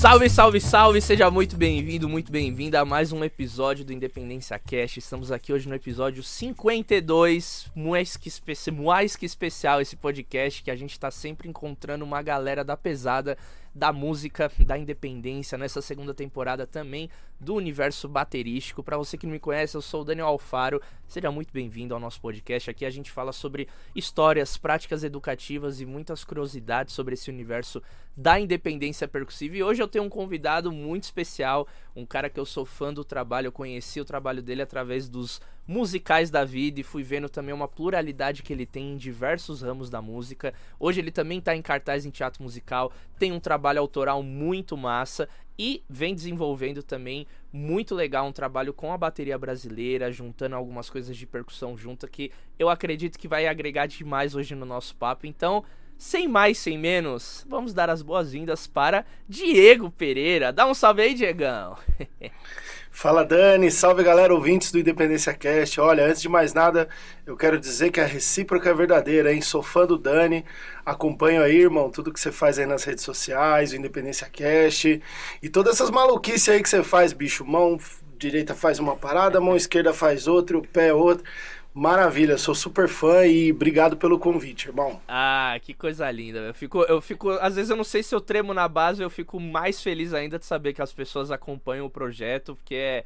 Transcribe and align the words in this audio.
Salve, 0.00 0.30
salve, 0.30 0.60
salve! 0.62 1.02
Seja 1.02 1.30
muito 1.30 1.58
bem-vindo, 1.58 2.08
muito 2.08 2.32
bem-vinda 2.32 2.80
a 2.80 2.86
mais 2.86 3.12
um 3.12 3.22
episódio 3.22 3.84
do 3.84 3.92
Independência 3.92 4.58
Cast. 4.58 4.98
Estamos 4.98 5.30
aqui 5.30 5.52
hoje 5.52 5.68
no 5.68 5.74
episódio 5.74 6.22
52, 6.22 7.70
mais 7.76 8.16
que, 8.16 8.28
espe 8.28 8.54
mais 8.72 9.14
que 9.14 9.26
especial 9.26 9.78
esse 9.78 9.96
podcast 9.96 10.62
que 10.62 10.70
a 10.70 10.74
gente 10.74 10.92
está 10.92 11.10
sempre 11.10 11.50
encontrando 11.50 12.02
uma 12.02 12.22
galera 12.22 12.64
da 12.64 12.78
pesada 12.78 13.36
da 13.74 13.92
música, 13.92 14.50
da 14.60 14.76
independência 14.76 15.56
nessa 15.56 15.80
segunda 15.80 16.12
temporada 16.12 16.66
também 16.66 17.08
do 17.38 17.54
universo 17.54 18.08
baterístico. 18.08 18.82
Para 18.82 18.98
você 18.98 19.16
que 19.16 19.26
não 19.26 19.32
me 19.32 19.38
conhece, 19.38 19.76
eu 19.76 19.80
sou 19.80 20.02
o 20.02 20.04
Daniel 20.04 20.26
Alfaro. 20.26 20.80
Seja 21.06 21.30
muito 21.30 21.52
bem-vindo 21.52 21.94
ao 21.94 22.00
nosso 22.00 22.20
podcast. 22.20 22.68
Aqui 22.68 22.84
a 22.84 22.90
gente 22.90 23.10
fala 23.10 23.32
sobre 23.32 23.66
histórias, 23.94 24.56
práticas 24.56 25.02
educativas 25.02 25.80
e 25.80 25.86
muitas 25.86 26.22
curiosidades 26.24 26.94
sobre 26.94 27.14
esse 27.14 27.30
universo 27.30 27.82
da 28.16 28.38
independência 28.38 29.08
percussiva. 29.08 29.56
E 29.56 29.62
hoje 29.62 29.82
eu 29.82 29.88
tenho 29.88 30.04
um 30.04 30.10
convidado 30.10 30.70
muito 30.70 31.04
especial, 31.04 31.66
um 31.94 32.06
cara 32.06 32.30
que 32.30 32.38
eu 32.38 32.46
sou 32.46 32.64
fã 32.64 32.92
do 32.92 33.04
trabalho, 33.04 33.46
eu 33.46 33.52
conheci 33.52 34.00
o 34.00 34.04
trabalho 34.04 34.42
dele 34.42 34.62
através 34.62 35.08
dos 35.08 35.40
musicais 35.66 36.30
da 36.30 36.44
vida 36.44 36.80
e 36.80 36.82
fui 36.82 37.02
vendo 37.02 37.28
também 37.28 37.54
uma 37.54 37.68
pluralidade 37.68 38.42
que 38.42 38.52
ele 38.52 38.66
tem 38.66 38.92
em 38.92 38.96
diversos 38.96 39.62
ramos 39.62 39.88
da 39.88 40.02
música. 40.02 40.52
Hoje 40.78 41.00
ele 41.00 41.10
também 41.10 41.38
está 41.38 41.54
em 41.54 41.62
cartaz 41.62 42.04
em 42.04 42.10
teatro 42.10 42.42
musical, 42.42 42.92
tem 43.18 43.32
um 43.32 43.38
trabalho 43.38 43.80
autoral 43.80 44.22
muito 44.22 44.76
massa 44.76 45.28
e 45.58 45.84
vem 45.88 46.14
desenvolvendo 46.14 46.82
também 46.82 47.26
muito 47.52 47.94
legal 47.94 48.26
um 48.26 48.32
trabalho 48.32 48.72
com 48.72 48.92
a 48.92 48.98
bateria 48.98 49.36
brasileira, 49.36 50.10
juntando 50.10 50.56
algumas 50.56 50.88
coisas 50.88 51.16
de 51.16 51.26
percussão 51.26 51.76
junta 51.76 52.08
que 52.08 52.32
eu 52.58 52.68
acredito 52.68 53.18
que 53.18 53.28
vai 53.28 53.46
agregar 53.46 53.86
demais 53.86 54.34
hoje 54.34 54.54
no 54.54 54.64
nosso 54.64 54.96
papo. 54.96 55.26
Então, 55.26 55.62
sem 56.00 56.26
mais, 56.26 56.56
sem 56.56 56.78
menos, 56.78 57.44
vamos 57.46 57.74
dar 57.74 57.90
as 57.90 58.00
boas-vindas 58.00 58.66
para 58.66 59.04
Diego 59.28 59.90
Pereira. 59.90 60.50
Dá 60.50 60.66
um 60.66 60.72
salve 60.72 61.02
aí, 61.02 61.12
Diegão. 61.12 61.76
Fala 62.90 63.22
Dani, 63.22 63.70
salve 63.70 64.02
galera 64.02 64.34
ouvintes 64.34 64.72
do 64.72 64.78
Independência 64.78 65.34
Cast. 65.34 65.78
Olha, 65.78 66.06
antes 66.06 66.22
de 66.22 66.28
mais 66.28 66.54
nada, 66.54 66.88
eu 67.26 67.36
quero 67.36 67.60
dizer 67.60 67.90
que 67.90 68.00
a 68.00 68.06
recíproca 68.06 68.70
é 68.70 68.74
verdadeira, 68.74 69.30
hein? 69.30 69.42
Sou 69.42 69.62
fã 69.62 69.86
do 69.86 69.98
Dani, 69.98 70.42
acompanho 70.86 71.42
aí, 71.42 71.58
irmão, 71.58 71.90
tudo 71.90 72.10
que 72.10 72.18
você 72.18 72.32
faz 72.32 72.58
aí 72.58 72.64
nas 72.64 72.82
redes 72.82 73.04
sociais, 73.04 73.72
o 73.72 73.76
Independência 73.76 74.26
Cast 74.26 75.02
e 75.42 75.48
todas 75.50 75.74
essas 75.74 75.90
maluquices 75.90 76.48
aí 76.48 76.62
que 76.62 76.68
você 76.68 76.82
faz, 76.82 77.12
bicho. 77.12 77.44
Mão 77.44 77.78
direita 78.16 78.54
faz 78.54 78.78
uma 78.78 78.96
parada, 78.96 79.40
mão 79.40 79.54
esquerda 79.54 79.92
faz 79.92 80.26
outra, 80.26 80.56
o 80.56 80.66
pé 80.66 80.94
outra. 80.94 81.24
Maravilha, 81.72 82.36
sou 82.36 82.54
super 82.54 82.88
fã 82.88 83.24
e 83.24 83.52
obrigado 83.52 83.96
pelo 83.96 84.18
convite, 84.18 84.66
irmão. 84.66 85.00
Ah, 85.06 85.56
que 85.62 85.72
coisa 85.72 86.10
linda. 86.10 86.40
Eu 86.40 86.54
fico, 86.54 86.82
eu 86.82 87.00
fico, 87.00 87.30
às 87.30 87.54
vezes 87.54 87.70
eu 87.70 87.76
não 87.76 87.84
sei 87.84 88.02
se 88.02 88.12
eu 88.12 88.20
tremo 88.20 88.52
na 88.52 88.66
base, 88.66 89.00
eu 89.00 89.08
fico 89.08 89.38
mais 89.38 89.80
feliz 89.80 90.12
ainda 90.12 90.36
de 90.36 90.44
saber 90.44 90.72
que 90.72 90.82
as 90.82 90.92
pessoas 90.92 91.30
acompanham 91.30 91.86
o 91.86 91.90
projeto, 91.90 92.56
porque 92.56 92.74
é, 92.74 93.04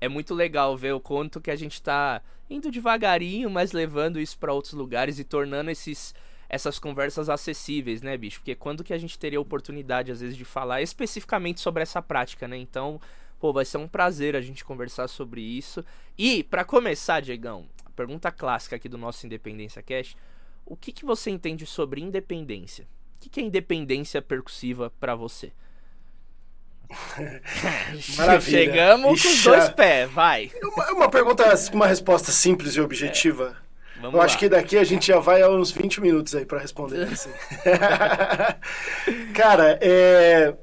é 0.00 0.08
muito 0.08 0.34
legal 0.34 0.76
ver 0.76 0.92
o 0.92 0.98
quanto 1.00 1.40
que 1.40 1.52
a 1.52 1.56
gente 1.56 1.80
tá 1.80 2.20
indo 2.50 2.68
devagarinho, 2.68 3.48
mas 3.48 3.70
levando 3.70 4.18
isso 4.18 4.36
para 4.36 4.52
outros 4.52 4.72
lugares 4.72 5.20
e 5.20 5.24
tornando 5.24 5.70
esses 5.70 6.14
essas 6.48 6.80
conversas 6.80 7.28
acessíveis, 7.28 8.02
né, 8.02 8.16
bicho? 8.16 8.40
Porque 8.40 8.56
quando 8.56 8.82
que 8.82 8.92
a 8.92 8.98
gente 8.98 9.16
teria 9.16 9.40
oportunidade 9.40 10.10
às 10.10 10.20
vezes 10.20 10.36
de 10.36 10.44
falar 10.44 10.82
especificamente 10.82 11.60
sobre 11.60 11.80
essa 11.84 12.02
prática, 12.02 12.48
né? 12.48 12.56
Então, 12.56 13.00
pô, 13.38 13.52
vai 13.52 13.64
ser 13.64 13.78
um 13.78 13.86
prazer 13.86 14.34
a 14.34 14.40
gente 14.40 14.64
conversar 14.64 15.06
sobre 15.06 15.40
isso. 15.40 15.84
E 16.18 16.42
para 16.42 16.64
começar, 16.64 17.20
Diegão, 17.20 17.68
pergunta 18.00 18.32
clássica 18.32 18.76
aqui 18.76 18.88
do 18.88 18.96
nosso 18.96 19.26
Independência 19.26 19.82
Cash. 19.82 20.16
O 20.64 20.74
que, 20.74 20.90
que 20.90 21.04
você 21.04 21.28
entende 21.28 21.66
sobre 21.66 22.00
independência? 22.00 22.86
O 23.18 23.20
que, 23.20 23.28
que 23.28 23.40
é 23.40 23.42
independência 23.42 24.22
percussiva 24.22 24.90
para 24.98 25.14
você? 25.14 25.52
Maravilha. 28.16 28.40
Chegamos 28.40 29.22
com 29.22 29.28
os 29.28 29.42
dois 29.42 29.68
pés, 29.68 30.10
vai. 30.10 30.50
Uma, 30.62 30.92
uma 30.92 31.10
pergunta, 31.10 31.44
uma 31.74 31.86
resposta 31.86 32.32
simples 32.32 32.74
e 32.74 32.80
objetiva. 32.80 33.58
É. 34.02 34.06
Eu 34.06 34.12
lá. 34.12 34.24
acho 34.24 34.38
que 34.38 34.48
daqui 34.48 34.78
a 34.78 34.84
gente 34.84 35.08
já 35.08 35.18
vai 35.18 35.42
a 35.42 35.50
uns 35.50 35.70
20 35.70 36.00
minutos 36.00 36.34
aí 36.34 36.46
para 36.46 36.58
responder. 36.58 37.04
Assim. 37.12 37.30
Cara, 39.34 39.78
é, 39.82 40.54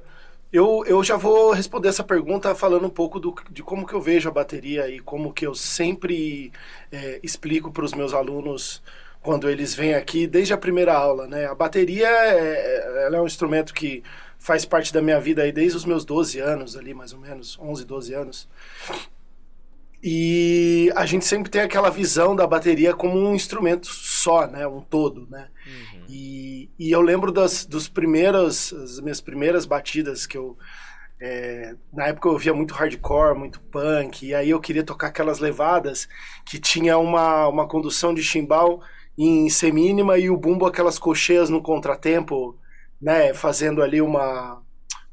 eu, 0.58 0.84
eu 0.88 1.04
já 1.04 1.16
vou 1.16 1.52
responder 1.52 1.88
essa 1.88 2.04
pergunta 2.04 2.56
falando 2.56 2.88
um 2.88 2.90
pouco 2.90 3.20
do, 3.20 3.36
de 3.52 3.62
como 3.62 3.86
que 3.86 3.94
eu 3.94 4.02
vejo 4.02 4.28
a 4.28 4.32
bateria 4.32 4.90
e 4.90 5.00
como 5.00 5.32
que 5.32 5.46
eu 5.46 5.54
sempre 5.54 6.52
é, 6.92 7.20
explico 7.22 7.72
para 7.72 7.86
os 7.86 7.94
meus 7.94 8.12
alunos 8.12 8.82
quando 9.22 9.50
eles 9.50 9.76
vêm 9.76 9.94
aqui, 9.94 10.26
desde 10.26 10.54
a 10.54 10.58
primeira 10.58 10.96
aula, 10.96 11.28
né? 11.28 11.46
A 11.46 11.54
bateria 11.54 12.08
é, 12.08 13.08
é, 13.08 13.10
é 13.14 13.22
um 13.22 13.28
instrumento 13.28 13.72
que 13.72 14.04
faz 14.40 14.66
parte 14.66 14.92
da 14.92 15.02
minha 15.02 15.20
vida 15.20 15.44
aí 15.44 15.52
desde 15.52 15.78
os 15.78 15.86
meus 15.86 16.04
12 16.04 16.40
anos 16.40 16.76
ali, 16.76 16.94
mais 16.94 17.14
ou 17.14 17.20
menos, 17.20 17.58
11, 17.60 17.86
12 17.86 18.14
anos. 18.16 18.48
E 20.02 20.92
a 20.96 21.06
gente 21.06 21.26
sempre 21.26 21.50
tem 21.50 21.62
aquela 21.62 21.90
visão 21.90 22.36
da 22.36 22.46
bateria 22.46 22.94
como 22.94 23.18
um 23.18 23.34
instrumento 23.34 23.88
só, 23.88 24.46
né? 24.46 24.68
Um 24.68 24.82
todo, 24.82 25.28
né? 25.30 25.48
Uhum. 25.66 26.06
E, 26.08 26.70
e 26.78 26.92
eu 26.92 27.02
lembro 27.02 27.32
das 27.32 27.66
dos 27.66 27.90
primeiros, 27.90 28.72
as 28.74 29.00
minhas 29.00 29.22
primeiras 29.22 29.66
batidas 29.66 30.26
que 30.26 30.38
eu... 30.38 30.58
É, 31.20 31.74
na 31.92 32.06
época 32.08 32.28
eu 32.28 32.34
ouvia 32.34 32.54
muito 32.54 32.76
hardcore, 32.76 33.40
muito 33.40 33.60
punk, 33.60 34.24
e 34.24 34.36
aí 34.36 34.52
eu 34.52 34.60
queria 34.60 34.84
tocar 34.84 35.08
aquelas 35.08 35.40
levadas 35.40 36.08
que 36.46 36.60
tinha 36.60 36.96
uma, 37.00 37.48
uma 37.48 37.68
condução 37.68 38.14
de 38.14 38.22
chimbal 38.22 38.84
em 39.18 39.50
semínima 39.50 40.20
e 40.20 40.30
o 40.30 40.38
bumbo 40.38 40.68
aquelas 40.68 41.00
cocheias 41.00 41.50
no 41.50 41.60
contratempo, 41.60 42.56
né? 43.02 43.34
Fazendo 43.34 43.82
ali 43.82 44.00
uma 44.00 44.62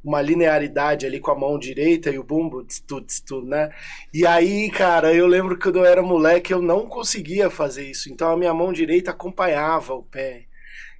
uma 0.04 0.20
linearidade 0.20 1.06
ali 1.06 1.18
com 1.18 1.30
a 1.30 1.34
mão 1.34 1.58
direita 1.58 2.10
e 2.10 2.18
o 2.18 2.22
bumbo, 2.22 2.62
tstu, 2.62 3.00
tstu, 3.00 3.42
né? 3.42 3.70
E 4.12 4.26
aí, 4.26 4.70
cara, 4.70 5.14
eu 5.14 5.26
lembro 5.26 5.56
que 5.56 5.62
quando 5.62 5.78
eu 5.78 5.84
era 5.86 6.02
moleque 6.02 6.52
eu 6.52 6.60
não 6.60 6.86
conseguia 6.86 7.48
fazer 7.48 7.88
isso. 7.88 8.12
Então 8.12 8.30
a 8.30 8.36
minha 8.36 8.52
mão 8.52 8.72
direita 8.72 9.10
acompanhava 9.12 9.94
o 9.94 10.02
pé. 10.02 10.44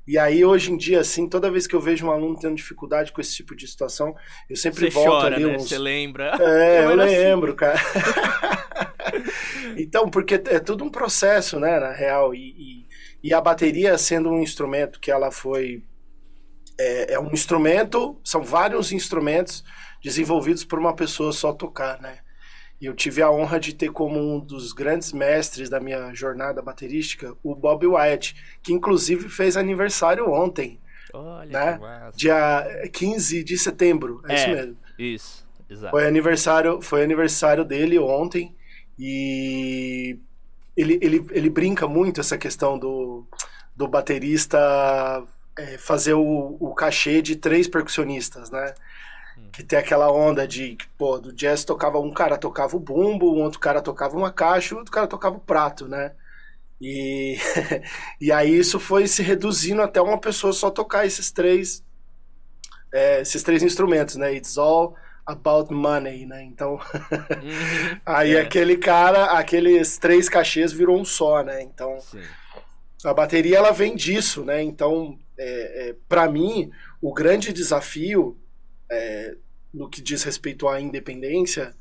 E 0.07 0.19
aí, 0.19 0.45
hoje 0.45 0.71
em 0.71 0.77
dia, 0.77 1.01
assim, 1.01 1.27
toda 1.27 1.51
vez 1.51 1.67
que 1.67 1.75
eu 1.75 1.81
vejo 1.81 2.07
um 2.07 2.11
aluno 2.11 2.39
tendo 2.39 2.55
dificuldade 2.55 3.11
com 3.11 3.23
esse 3.23 3.35
tipo 3.35 3.57
de 3.57 3.67
situação, 3.67 4.15
eu 4.51 4.57
sempre 4.57 4.91
Você 4.91 4.91
volto 4.91 5.23
chora, 5.23 5.37
ali 5.37 5.47
né? 5.47 5.57
uns... 5.57 5.69
Você 5.69 5.79
lembra? 5.79 6.37
É, 6.41 6.81
eu, 6.85 6.91
eu 6.91 6.97
lembro, 6.97 7.49
assim. 7.49 7.57
cara. 7.57 7.81
então, 9.79 10.11
porque 10.11 10.35
é 10.35 10.61
tudo 10.61 10.85
um 10.85 10.91
processo, 10.91 11.59
né, 11.59 11.81
na 11.81 11.91
real. 11.91 12.35
E, 12.35 12.39
e, 12.39 12.87
e 13.23 13.33
a 13.33 13.41
bateria 13.41 13.97
sendo 13.97 14.31
um 14.31 14.43
instrumento 14.43 15.01
que 15.01 15.11
ela 15.11 15.31
foi 15.31 15.83
é, 16.79 17.15
é, 17.15 17.21
um 17.21 17.33
instrumento, 17.33 18.17
são 18.25 18.43
vários 18.43 18.93
instrumentos 18.93 19.65
desenvolvidos 20.03 20.65
por 20.65 20.79
uma 20.79 20.95
pessoa 20.95 21.33
só 21.33 21.53
tocar, 21.53 22.01
né? 22.01 22.19
E 22.81 22.87
eu 22.87 22.95
tive 22.95 23.23
a 23.23 23.31
honra 23.31 23.59
de 23.59 23.75
ter 23.75 23.91
como 23.91 24.19
um 24.19 24.39
dos 24.39 24.73
grandes 24.73 25.13
mestres 25.13 25.71
da 25.71 25.81
minha 25.81 26.13
jornada 26.13 26.61
baterística 26.61 27.35
o 27.43 27.55
Bob 27.55 27.87
Wyatt, 27.87 28.35
que 28.63 28.73
inclusive 28.73 29.29
fez 29.29 29.57
aniversário 29.57 30.29
ontem. 30.31 30.79
Olha, 31.13 31.51
né? 31.51 32.11
Dia 32.15 32.89
15 32.93 33.45
de 33.45 33.57
setembro, 33.57 34.21
é, 34.27 34.33
é 34.33 34.35
isso 34.35 34.49
mesmo. 34.49 34.77
Isso, 34.99 35.47
exato. 35.71 35.91
Foi 35.93 36.07
aniversário, 36.07 36.83
foi 36.83 37.03
aniversário 37.03 37.65
dele 37.65 37.99
ontem 37.99 38.55
e 38.99 40.19
ele, 40.77 40.99
ele, 41.01 41.27
ele 41.31 41.49
brinca 41.49 41.87
muito 41.87 42.21
essa 42.21 42.37
questão 42.37 42.79
do, 42.79 43.25
do 43.77 43.87
baterista 43.87 45.25
é, 45.59 45.79
fazer 45.79 46.15
o, 46.15 46.57
o 46.59 46.75
cachê 46.75 47.23
de 47.23 47.37
três 47.37 47.69
percussionistas, 47.69 48.51
né? 48.51 48.75
Hum. 49.39 49.49
Que 49.53 49.63
tem 49.63 49.79
aquela 49.79 50.11
onda 50.13 50.47
de, 50.47 50.77
pô, 50.99 51.19
do 51.19 51.33
jazz 51.33 51.65
tocava 51.65 51.99
um 51.99 52.13
cara 52.13 52.37
tocava 52.39 52.77
o 52.77 52.81
bumbo, 52.81 53.35
um 53.35 53.43
outro 53.43 53.61
cara 53.61 53.81
tocava 53.81 54.17
uma 54.17 54.33
caixa, 54.33 54.77
outro 54.77 54.93
cara 54.93 55.07
tocava 55.07 55.37
o 55.37 55.41
prato, 55.41 55.89
né? 55.89 56.13
E, 56.81 57.39
e 58.21 58.33
aí 58.33 58.57
isso 58.57 58.79
foi 58.81 59.07
se 59.07 59.23
reduzindo 59.23 59.83
até 59.83 60.01
uma 60.01 60.19
pessoa 60.19 60.53
só 60.53 60.71
tocar 60.71 61.07
esses 61.07 61.31
três 61.31 61.83
é, 62.93 63.21
esses 63.23 63.43
três 63.43 63.63
instrumentos, 63.63 64.15
né? 64.15 64.33
It's 64.35 64.57
all 64.57 64.95
about 65.27 65.73
money, 65.73 66.27
né? 66.27 66.45
Então, 66.45 66.75
uhum. 67.43 68.01
aí 68.07 68.37
é. 68.37 68.41
aquele 68.41 68.77
cara, 68.77 69.33
aqueles 69.39 69.99
três 69.99 70.29
cachês 70.29 70.73
virou 70.73 71.01
um 71.01 71.05
só, 71.05 71.43
né? 71.43 71.63
Então, 71.63 71.99
Sim. 72.01 72.23
a 73.05 73.13
bateria 73.13 73.57
ela 73.57 73.73
vem 73.73 73.97
disso, 73.97 74.45
né? 74.45 74.63
Então, 74.63 75.19
é, 75.39 75.89
é, 75.89 75.97
para 76.09 76.29
mim, 76.31 76.71
o 77.01 77.13
grande 77.13 77.53
desafio 77.53 78.39
é, 78.91 79.37
no 79.73 79.89
que 79.89 80.01
diz 80.01 80.23
respeito 80.23 80.69
à 80.69 80.81
independência 80.81 81.75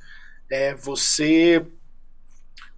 é 0.49 0.73
você 0.73 1.65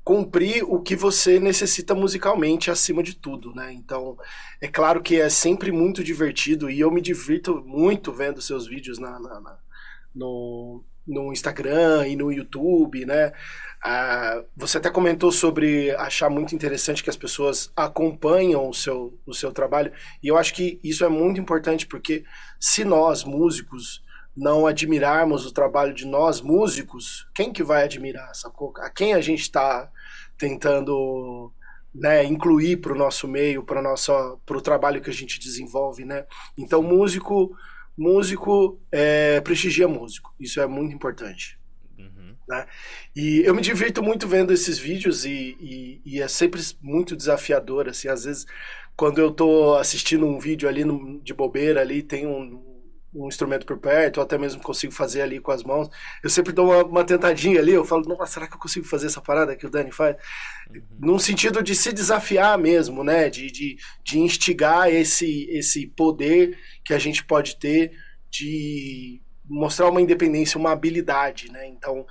cumprir 0.03 0.63
o 0.63 0.79
que 0.79 0.95
você 0.95 1.39
necessita 1.39 1.95
musicalmente 1.95 2.69
acima 2.69 3.01
de 3.01 3.15
tudo, 3.15 3.53
né? 3.55 3.73
Então, 3.73 4.15
é 4.61 4.67
claro 4.67 5.01
que 5.01 5.19
é 5.19 5.29
sempre 5.29 5.71
muito 5.71 6.03
divertido 6.03 6.69
e 6.69 6.79
eu 6.79 6.91
me 6.91 7.01
divirto 7.01 7.63
muito 7.65 8.13
vendo 8.13 8.39
seus 8.39 8.67
vídeos 8.67 8.99
na, 8.99 9.19
na, 9.19 9.41
na 9.41 9.57
no, 10.13 10.83
no 11.07 11.33
Instagram 11.33 12.07
e 12.07 12.15
no 12.15 12.31
YouTube, 12.31 13.03
né? 13.03 13.33
Ah, 13.87 14.43
você 14.57 14.79
até 14.79 14.89
comentou 14.89 15.31
sobre 15.31 15.91
achar 15.91 16.27
muito 16.27 16.55
interessante 16.55 17.03
que 17.03 17.09
as 17.09 17.15
pessoas 17.15 17.71
acompanham 17.75 18.67
o 18.67 18.73
seu, 18.73 19.15
o 19.27 19.31
seu 19.31 19.51
trabalho, 19.51 19.93
e 20.23 20.27
eu 20.27 20.35
acho 20.39 20.55
que 20.55 20.79
isso 20.83 21.05
é 21.05 21.07
muito 21.07 21.39
importante 21.39 21.85
porque 21.85 22.23
se 22.59 22.83
nós, 22.83 23.23
músicos, 23.23 24.03
não 24.35 24.65
admirarmos 24.65 25.45
o 25.45 25.53
trabalho 25.53 25.93
de 25.93 26.07
nós 26.07 26.41
músicos, 26.41 27.27
quem 27.35 27.53
que 27.53 27.61
vai 27.61 27.83
admirar, 27.83 28.33
sacou? 28.33 28.73
A 28.79 28.89
quem 28.89 29.13
a 29.13 29.21
gente 29.21 29.41
está 29.41 29.87
tentando 30.35 31.53
né, 31.93 32.23
incluir 32.23 32.77
para 32.77 32.91
o 32.91 32.97
nosso 32.97 33.27
meio, 33.27 33.63
para 33.63 33.79
o 34.57 34.61
trabalho 34.61 34.99
que 34.99 35.11
a 35.11 35.13
gente 35.13 35.39
desenvolve, 35.39 36.03
né? 36.03 36.25
Então, 36.57 36.81
músico, 36.81 37.55
músico 37.95 38.79
é, 38.91 39.39
prestigia 39.41 39.87
músico. 39.87 40.33
Isso 40.39 40.59
é 40.59 40.65
muito 40.65 40.95
importante. 40.95 41.59
Né? 42.47 42.65
E 43.15 43.41
eu 43.43 43.55
me 43.55 43.61
divirto 43.61 44.03
muito 44.03 44.27
vendo 44.27 44.53
esses 44.53 44.77
vídeos 44.77 45.25
e, 45.25 45.57
e, 45.59 46.01
e, 46.05 46.21
é 46.21 46.27
sempre 46.27 46.61
muito 46.79 47.15
desafiador, 47.15 47.89
assim, 47.89 48.07
às 48.07 48.23
vezes 48.23 48.45
quando 48.95 49.19
eu 49.19 49.29
estou 49.29 49.75
assistindo 49.77 50.25
um 50.25 50.39
vídeo 50.39 50.69
ali 50.69 50.85
no, 50.85 51.19
de 51.21 51.33
bobeira 51.33 51.81
ali, 51.81 52.01
tem 52.01 52.25
um, 52.25 52.63
um 53.13 53.27
instrumento 53.27 53.65
por 53.65 53.77
perto, 53.77 54.17
ou 54.17 54.23
até 54.23 54.37
mesmo 54.37 54.61
consigo 54.61 54.93
fazer 54.93 55.21
ali 55.21 55.39
com 55.39 55.51
as 55.51 55.63
mãos. 55.63 55.89
Eu 56.23 56.29
sempre 56.29 56.53
dou 56.53 56.67
uma, 56.67 56.83
uma 56.83 57.03
tentadinha 57.03 57.59
ali, 57.59 57.71
eu 57.71 57.83
falo, 57.83 58.07
nossa, 58.07 58.33
será 58.33 58.47
que 58.47 58.55
eu 58.55 58.59
consigo 58.59 58.85
fazer 58.85 59.07
essa 59.07 59.21
parada 59.21 59.55
que 59.55 59.65
o 59.65 59.69
Dani 59.69 59.91
faz? 59.91 60.15
Uhum. 60.69 60.81
Num 60.99 61.19
sentido 61.19 61.63
de 61.63 61.75
se 61.75 61.91
desafiar 61.91 62.57
mesmo, 62.57 63.03
né? 63.03 63.29
De, 63.29 63.47
de, 63.47 63.77
de 64.03 64.19
instigar 64.19 64.89
esse, 64.89 65.49
esse 65.49 65.87
poder 65.87 66.57
que 66.83 66.93
a 66.93 66.99
gente 66.99 67.23
pode 67.25 67.57
ter 67.57 67.91
de 68.29 69.21
mostrar 69.47 69.89
uma 69.89 70.01
independência, 70.01 70.57
uma 70.59 70.71
habilidade, 70.71 71.51
né? 71.51 71.67
Então, 71.67 72.05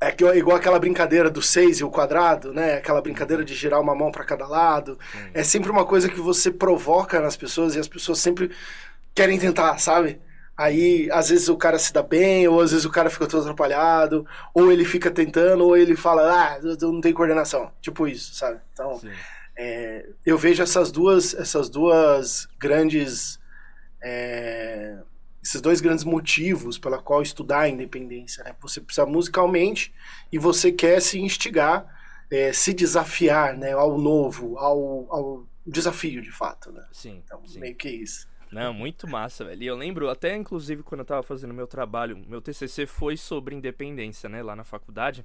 é 0.00 0.38
igual 0.38 0.56
aquela 0.56 0.78
brincadeira 0.78 1.30
do 1.30 1.42
seis 1.42 1.78
e 1.78 1.84
o 1.84 1.90
quadrado, 1.90 2.52
né? 2.52 2.74
Aquela 2.74 3.02
brincadeira 3.02 3.44
de 3.44 3.54
girar 3.54 3.80
uma 3.80 3.94
mão 3.94 4.10
para 4.10 4.24
cada 4.24 4.46
lado. 4.46 4.98
É 5.34 5.42
sempre 5.42 5.70
uma 5.70 5.84
coisa 5.84 6.08
que 6.08 6.20
você 6.20 6.50
provoca 6.50 7.20
nas 7.20 7.36
pessoas 7.36 7.74
e 7.74 7.78
as 7.78 7.88
pessoas 7.88 8.18
sempre 8.18 8.50
querem 9.14 9.38
tentar, 9.38 9.78
sabe? 9.78 10.20
Aí, 10.56 11.08
às 11.10 11.30
vezes 11.30 11.48
o 11.48 11.56
cara 11.56 11.78
se 11.78 11.92
dá 11.92 12.02
bem, 12.02 12.46
ou 12.46 12.60
às 12.60 12.70
vezes 12.70 12.84
o 12.84 12.90
cara 12.90 13.08
fica 13.08 13.26
todo 13.26 13.42
atrapalhado, 13.42 14.26
ou 14.52 14.70
ele 14.70 14.84
fica 14.84 15.10
tentando, 15.10 15.64
ou 15.64 15.74
ele 15.76 15.96
fala, 15.96 16.22
ah, 16.30 16.58
eu 16.62 16.92
não 16.92 17.00
tenho 17.00 17.14
coordenação. 17.14 17.72
Tipo 17.80 18.06
isso, 18.06 18.34
sabe? 18.34 18.60
Então, 18.72 19.00
é, 19.56 20.06
eu 20.24 20.36
vejo 20.38 20.62
essas 20.62 20.90
duas, 20.90 21.34
essas 21.34 21.68
duas 21.70 22.46
grandes. 22.58 23.40
É, 24.02 24.98
esses 25.42 25.60
dois 25.60 25.80
grandes 25.80 26.04
motivos 26.04 26.78
pela 26.78 27.00
qual 27.00 27.22
estudar 27.22 27.60
a 27.60 27.68
independência. 27.68 28.44
Né? 28.44 28.54
Você 28.60 28.80
precisa 28.80 29.06
musicalmente 29.06 29.92
e 30.30 30.38
você 30.38 30.70
quer 30.70 31.00
se 31.00 31.18
instigar, 31.18 31.86
é, 32.30 32.52
se 32.52 32.74
desafiar 32.74 33.56
né, 33.56 33.72
ao 33.72 33.98
novo, 33.98 34.58
ao, 34.58 35.06
ao 35.10 35.46
desafio 35.66 36.20
de 36.20 36.30
fato. 36.30 36.70
Né? 36.70 36.84
Sim, 36.92 37.22
então, 37.24 37.40
sim. 37.46 37.58
meio 37.58 37.74
que 37.74 37.88
isso. 37.88 38.28
Não, 38.52 38.74
muito 38.74 39.06
massa, 39.06 39.44
velho. 39.44 39.62
E 39.62 39.66
eu 39.66 39.76
lembro, 39.76 40.10
até 40.10 40.36
inclusive 40.36 40.82
quando 40.82 41.00
eu 41.00 41.04
tava 41.04 41.22
fazendo 41.22 41.54
meu 41.54 41.66
trabalho, 41.66 42.16
meu 42.26 42.42
TCC 42.42 42.84
foi 42.84 43.16
sobre 43.16 43.54
independência, 43.54 44.28
né, 44.28 44.42
lá 44.42 44.56
na 44.56 44.64
faculdade. 44.64 45.24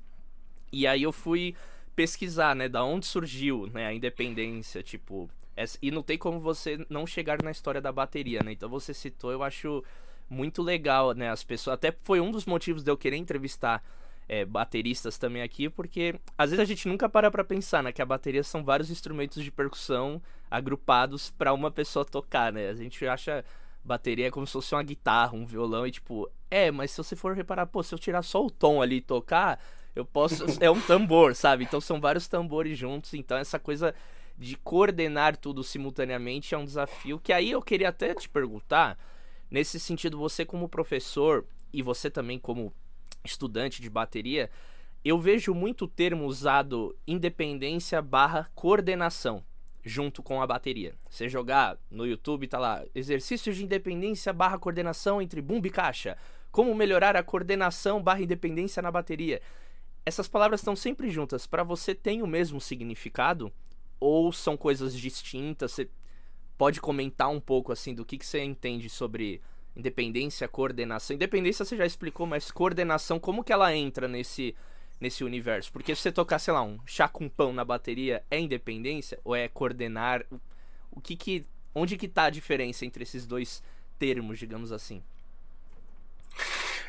E 0.72 0.86
aí 0.86 1.02
eu 1.04 1.12
fui 1.12 1.56
pesquisar, 1.96 2.56
né, 2.56 2.70
da 2.70 2.84
onde 2.84 3.06
surgiu, 3.08 3.68
né, 3.74 3.88
a 3.88 3.94
independência, 3.94 4.84
tipo, 4.84 5.30
e 5.82 5.90
não 5.90 6.04
tem 6.04 6.18
como 6.18 6.40
você 6.40 6.86
não 6.90 7.08
chegar 7.08 7.42
na 7.42 7.50
história 7.50 7.82
da 7.82 7.92
bateria, 7.92 8.44
né? 8.44 8.52
Então 8.52 8.70
você 8.70 8.94
citou, 8.94 9.32
eu 9.32 9.42
acho 9.42 9.84
muito 10.30 10.62
legal, 10.62 11.14
né, 11.14 11.30
as 11.30 11.44
pessoas, 11.44 11.76
até 11.76 11.94
foi 12.04 12.20
um 12.20 12.32
dos 12.32 12.46
motivos 12.46 12.84
de 12.84 12.92
eu 12.92 12.98
querer 12.98 13.18
entrevistar 13.18 13.84
é, 14.28 14.44
bateristas 14.44 15.18
também 15.18 15.42
aqui, 15.42 15.70
porque 15.70 16.16
às 16.38 16.50
vezes 16.50 16.62
a 16.62 16.66
gente 16.66 16.88
nunca 16.88 17.08
para 17.08 17.30
pra 17.30 17.44
pensar, 17.44 17.84
né? 17.84 17.92
Que 17.92 18.02
a 18.02 18.06
bateria 18.06 18.44
são 18.44 18.64
vários 18.64 18.90
instrumentos 18.90 19.44
de 19.44 19.52
percussão 19.52 20.22
agrupados 20.50 21.30
para 21.32 21.54
uma 21.54 21.72
pessoa 21.72 22.04
tocar, 22.04 22.52
né? 22.52 22.70
A 22.70 22.74
gente 22.74 23.06
acha 23.08 23.46
bateria 23.84 24.32
como 24.32 24.48
se 24.48 24.54
fosse 24.54 24.74
uma 24.74 24.82
guitarra, 24.82 25.36
um 25.36 25.46
violão, 25.46 25.86
e 25.86 25.92
tipo, 25.92 26.30
é, 26.50 26.72
mas 26.72 26.92
se 26.92 26.98
você 26.98 27.16
for 27.16 27.36
reparar, 27.36 27.68
pô, 27.68 27.84
se 27.84 27.94
eu 27.94 28.00
tirar 28.00 28.24
só 28.24 28.44
o 28.44 28.50
tom 28.50 28.82
ali 28.82 28.98
e 28.98 29.02
tocar, 29.02 29.60
eu 29.96 30.04
posso. 30.04 30.44
é 30.60 30.70
um 30.72 30.82
tambor, 30.82 31.36
sabe? 31.36 31.64
Então 31.64 31.80
são 31.80 32.02
vários 32.02 32.28
tambores 32.28 32.78
juntos, 32.78 33.14
então 33.14 33.38
essa 33.38 33.60
coisa 33.60 33.94
de 34.38 34.58
coordenar 34.58 35.38
tudo 35.38 35.64
simultaneamente 35.64 36.54
é 36.54 36.58
um 36.58 36.66
desafio 36.66 37.20
que 37.20 37.32
aí 37.32 37.52
eu 37.52 37.62
queria 37.62 37.90
até 37.90 38.14
te 38.14 38.28
perguntar, 38.28 38.98
nesse 39.50 39.80
sentido, 39.80 40.18
você 40.18 40.46
como 40.46 40.70
professor 40.70 41.46
e 41.72 41.82
você 41.82 42.10
também 42.10 42.40
como 42.40 42.74
estudante 43.24 43.82
de 43.82 43.90
bateria, 43.90 44.50
eu 45.04 45.20
vejo 45.20 45.54
muito 45.54 45.86
o 45.86 45.88
termo 45.88 46.26
usado 46.26 46.96
independência 47.08 48.02
barra 48.02 48.50
coordenação 48.56 49.44
junto 49.86 50.24
com 50.24 50.42
a 50.42 50.48
bateria. 50.48 50.96
Você 51.10 51.30
jogar 51.30 51.78
no 51.92 52.08
YouTube, 52.08 52.48
tá 52.48 52.58
lá, 52.58 52.84
exercícios 52.96 53.56
de 53.56 53.64
independência 53.64 54.34
barra 54.34 54.58
coordenação 54.58 55.22
entre 55.22 55.42
bumbo 55.42 55.68
e 55.68 55.70
caixa. 55.70 56.18
Como 56.52 56.74
melhorar 56.74 57.16
a 57.16 57.22
coordenação 57.22 58.02
barra 58.02 58.22
independência 58.22 58.82
na 58.82 58.90
bateria. 58.90 59.42
Essas 60.04 60.28
palavras 60.28 60.62
estão 60.62 60.76
sempre 60.76 61.10
juntas. 61.10 61.46
Para 61.46 61.64
você 61.64 61.94
tem 61.94 62.24
o 62.24 62.28
mesmo 62.28 62.60
significado? 62.60 63.52
Ou 64.00 64.32
são 64.34 64.58
coisas 64.58 64.98
distintas? 64.98 65.72
Você 65.72 65.90
pode 66.58 66.82
comentar 66.82 67.30
um 67.30 67.40
pouco 67.40 67.72
assim 67.72 67.94
do 67.94 68.06
que, 68.06 68.18
que 68.18 68.26
você 68.26 68.44
entende 68.44 68.90
sobre 68.90 69.42
Independência, 69.76 70.48
coordenação. 70.48 71.16
Independência 71.16 71.66
você 71.66 71.76
já 71.76 71.86
explicou, 71.86 72.26
mas 72.26 72.50
coordenação, 72.50 73.20
como 73.20 73.44
que 73.44 73.52
ela 73.52 73.76
entra 73.76 74.08
nesse, 74.08 74.56
nesse 75.02 75.24
universo? 75.24 75.72
Porque 75.72 75.94
se 75.94 76.02
você 76.02 76.12
tocar, 76.12 76.40
sei 76.40 76.54
lá, 76.54 76.64
um 76.64 76.80
chá 76.86 77.10
com 77.10 77.28
pão 77.28 77.52
na 77.52 77.66
bateria, 77.66 78.24
é 78.32 78.40
independência? 78.40 79.20
Ou 79.24 79.36
é 79.36 79.50
coordenar? 79.50 80.26
O 80.90 81.02
que 81.02 81.18
que... 81.18 81.46
Onde 81.74 81.98
que 81.98 82.08
tá 82.08 82.26
a 82.26 82.30
diferença 82.30 82.86
entre 82.86 83.04
esses 83.04 83.26
dois 83.26 83.62
termos, 84.00 84.40
digamos 84.40 84.72
assim? 84.72 85.04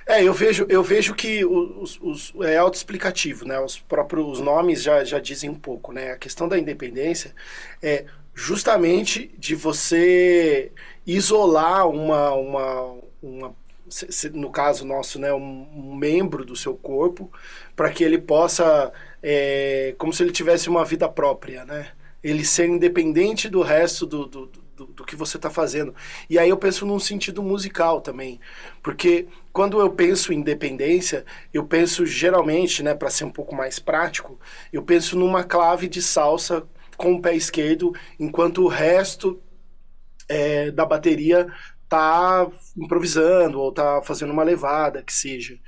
É, 0.07 0.23
eu 0.23 0.33
vejo, 0.33 0.65
eu 0.69 0.85
vejo 0.85 1.13
que 1.13 1.45
os, 1.45 1.99
os, 2.01 2.33
é 2.43 2.57
autoexplicativo, 2.57 3.45
né? 3.45 3.59
Os 3.59 3.81
próprios 3.81 4.39
nomes 4.39 4.81
já, 4.81 5.03
já 5.03 5.19
dizem 5.19 5.51
um 5.51 5.57
pouco, 5.57 5.93
né? 5.93 6.13
A 6.13 6.17
questão 6.17 6.47
da 6.47 6.57
independência 6.57 7.35
é 7.83 8.07
justamente 8.37 9.35
de 9.39 9.55
você 9.55 10.71
isolar 11.07 11.89
uma, 11.89 12.35
uma, 12.35 12.99
uma 13.23 13.57
no 14.35 14.51
caso 14.51 14.85
nosso, 14.85 15.19
né, 15.19 15.33
um, 15.33 15.95
membro 15.97 16.45
do 16.45 16.55
seu 16.55 16.75
corpo, 16.75 17.33
para 17.75 17.91
que 17.91 18.05
ele 18.05 18.19
possa, 18.19 18.93
é, 19.23 19.95
como 19.97 20.13
se 20.13 20.23
ele 20.23 20.33
tivesse 20.33 20.69
uma 20.69 20.85
vida 20.85 21.09
própria, 21.09 21.65
né? 21.65 21.89
Ele 22.23 22.45
ser 22.45 22.69
independente 22.69 23.49
do 23.49 23.63
resto 23.63 24.05
do, 24.05 24.27
do, 24.27 24.51
do, 24.77 24.87
do 24.87 25.05
que 25.05 25.17
você 25.17 25.39
está 25.39 25.49
fazendo. 25.49 25.95
E 26.29 26.39
aí 26.39 26.51
eu 26.51 26.57
penso 26.57 26.85
num 26.85 26.99
sentido 26.99 27.43
musical 27.43 28.01
também, 28.01 28.39
porque 28.83 29.29
quando 29.53 29.81
eu 29.81 29.91
penso 29.91 30.33
em 30.33 30.39
independência, 30.39 31.25
eu 31.55 31.65
penso 31.65 32.05
geralmente, 32.05 32.83
né, 32.83 32.93
para 32.93 33.09
ser 33.09 33.25
um 33.25 33.31
pouco 33.31 33.55
mais 33.55 33.79
prático, 33.79 34.39
eu 34.73 34.83
penso 34.83 35.17
numa 35.17 35.45
clave 35.45 35.89
de 35.89 36.03
salsa 36.03 36.67
com 36.97 37.15
o 37.15 37.23
pé 37.23 37.35
esquerdo, 37.35 37.93
enquanto 38.19 38.63
o 38.63 38.69
resto 38.69 39.41
é, 40.29 40.71
da 40.71 40.85
bateria 40.85 41.47
tá 41.89 42.51
improvisando 42.77 43.61
ou 43.61 43.73
tá 43.73 44.03
fazendo 44.03 44.33
uma 44.33 44.43
levada, 44.43 45.03
que 45.03 45.13
seja. 45.13 45.59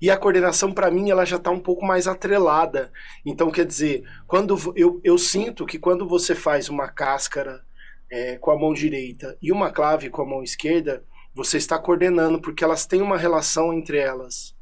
E 0.00 0.10
a 0.10 0.16
coordenação, 0.16 0.72
para 0.72 0.90
mim, 0.90 1.10
ela 1.10 1.24
já 1.24 1.36
está 1.36 1.50
um 1.50 1.60
pouco 1.60 1.84
mais 1.84 2.06
atrelada. 2.06 2.92
Então, 3.24 3.50
quer 3.50 3.64
dizer, 3.64 4.04
quando 4.26 4.56
eu, 4.76 5.00
eu 5.02 5.18
sinto 5.18 5.66
que 5.66 5.78
quando 5.78 6.06
você 6.06 6.34
faz 6.34 6.68
uma 6.68 6.88
cáscara 6.88 7.64
é, 8.10 8.36
com 8.36 8.50
a 8.50 8.58
mão 8.58 8.72
direita 8.72 9.36
e 9.40 9.50
uma 9.50 9.70
clave 9.70 10.10
com 10.10 10.22
a 10.22 10.26
mão 10.26 10.42
esquerda, 10.42 11.04
você 11.34 11.56
está 11.56 11.78
coordenando, 11.78 12.40
porque 12.40 12.62
elas 12.62 12.86
têm 12.86 13.02
uma 13.02 13.18
relação 13.18 13.72
entre 13.72 13.98
elas. 13.98 14.54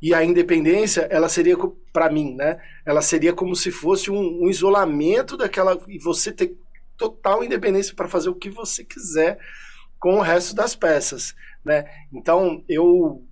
E 0.00 0.14
a 0.14 0.24
independência, 0.24 1.06
ela 1.10 1.28
seria, 1.28 1.56
para 1.92 2.10
mim, 2.10 2.34
né? 2.34 2.58
Ela 2.86 3.02
seria 3.02 3.32
como 3.32 3.54
se 3.54 3.70
fosse 3.70 4.10
um, 4.10 4.44
um 4.44 4.48
isolamento 4.48 5.36
daquela. 5.36 5.78
E 5.88 5.98
você 5.98 6.32
ter 6.32 6.56
total 6.96 7.44
independência 7.44 7.94
para 7.94 8.08
fazer 8.08 8.28
o 8.28 8.34
que 8.34 8.50
você 8.50 8.84
quiser 8.84 9.38
com 9.98 10.16
o 10.16 10.22
resto 10.22 10.54
das 10.54 10.74
peças, 10.74 11.34
né? 11.64 11.84
Então 12.12 12.64
eu 12.68 13.24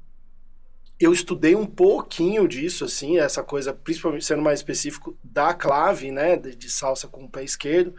eu 1.01 1.13
estudei 1.13 1.55
um 1.55 1.65
pouquinho 1.67 2.49
disso, 2.49 2.85
assim, 2.85 3.19
essa 3.19 3.43
coisa, 3.43 3.73
principalmente 3.73 4.25
sendo 4.25 4.43
mais 4.43 4.59
específico 4.59 5.17
da 5.23 5.55
clave, 5.55 6.11
né, 6.11 6.37
de, 6.37 6.57
de 6.57 6.69
salsa 6.69 7.07
com 7.07 7.25
o 7.25 7.31
pé 7.31 7.45
esquerdo, 7.45 7.95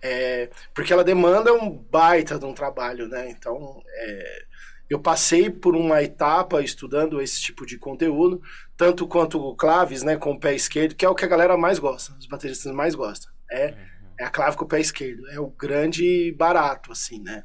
é, 0.00 0.48
porque 0.74 0.90
ela 0.90 1.04
demanda 1.04 1.52
um 1.52 1.70
baita 1.70 2.38
de 2.38 2.46
um 2.46 2.54
trabalho, 2.54 3.06
né? 3.06 3.28
Então 3.30 3.82
é, 3.86 4.42
eu 4.88 4.98
passei 4.98 5.50
por 5.50 5.76
uma 5.76 6.02
etapa 6.02 6.62
estudando 6.62 7.20
esse 7.20 7.40
tipo 7.40 7.66
de 7.66 7.78
conteúdo, 7.78 8.40
tanto 8.76 9.06
quanto 9.06 9.54
claves, 9.56 10.02
né, 10.02 10.16
com 10.16 10.32
o 10.32 10.40
pé 10.40 10.54
esquerdo, 10.54 10.94
que 10.94 11.04
é 11.04 11.08
o 11.08 11.14
que 11.14 11.24
a 11.24 11.28
galera 11.28 11.56
mais 11.56 11.78
gosta, 11.78 12.14
os 12.18 12.26
bateristas 12.26 12.72
mais 12.72 12.94
gostam. 12.94 13.30
É, 13.50 13.68
uhum 13.68 13.98
é 14.18 14.24
a 14.24 14.30
clave 14.30 14.56
com 14.56 14.64
o 14.64 14.68
pé 14.68 14.80
esquerdo. 14.80 15.26
É 15.30 15.38
o 15.38 15.48
grande 15.48 16.32
barato, 16.32 16.90
assim, 16.90 17.20
né? 17.20 17.44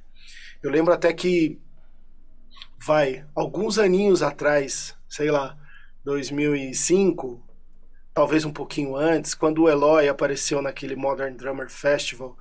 Eu 0.61 0.71
lembro 0.71 0.91
até 0.91 1.13
que, 1.13 1.61
vai, 2.79 3.25
alguns 3.35 3.77
aninhos 3.77 4.23
atrás, 4.23 4.95
sei 5.07 5.29
lá, 5.29 5.57
2005, 6.03 7.41
talvez 8.13 8.43
um 8.43 8.51
pouquinho 8.51 8.95
antes, 8.95 9.35
quando 9.35 9.63
o 9.63 9.69
Eloy 9.69 10.07
apareceu 10.07 10.61
naquele 10.61 10.95
Modern 10.95 11.35
Drummer 11.35 11.69
Festival 11.69 12.35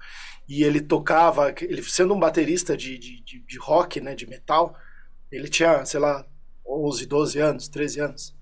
e 0.49 0.65
ele 0.65 0.81
tocava, 0.81 1.55
ele 1.61 1.83
sendo 1.83 2.15
um 2.15 2.19
baterista 2.19 2.77
de, 2.77 2.99
de, 2.99 3.23
de, 3.23 3.41
de 3.41 3.59
rock, 3.59 4.01
né, 4.01 4.15
de 4.15 4.27
metal, 4.27 4.75
Ele 5.33 5.49
tinha, 5.49 5.85
sei 5.85 5.99
lá, 5.99 6.25
11, 6.67 7.07
12 7.07 7.39
anos, 7.39 7.69
13 7.69 8.01
anos. 8.01 8.37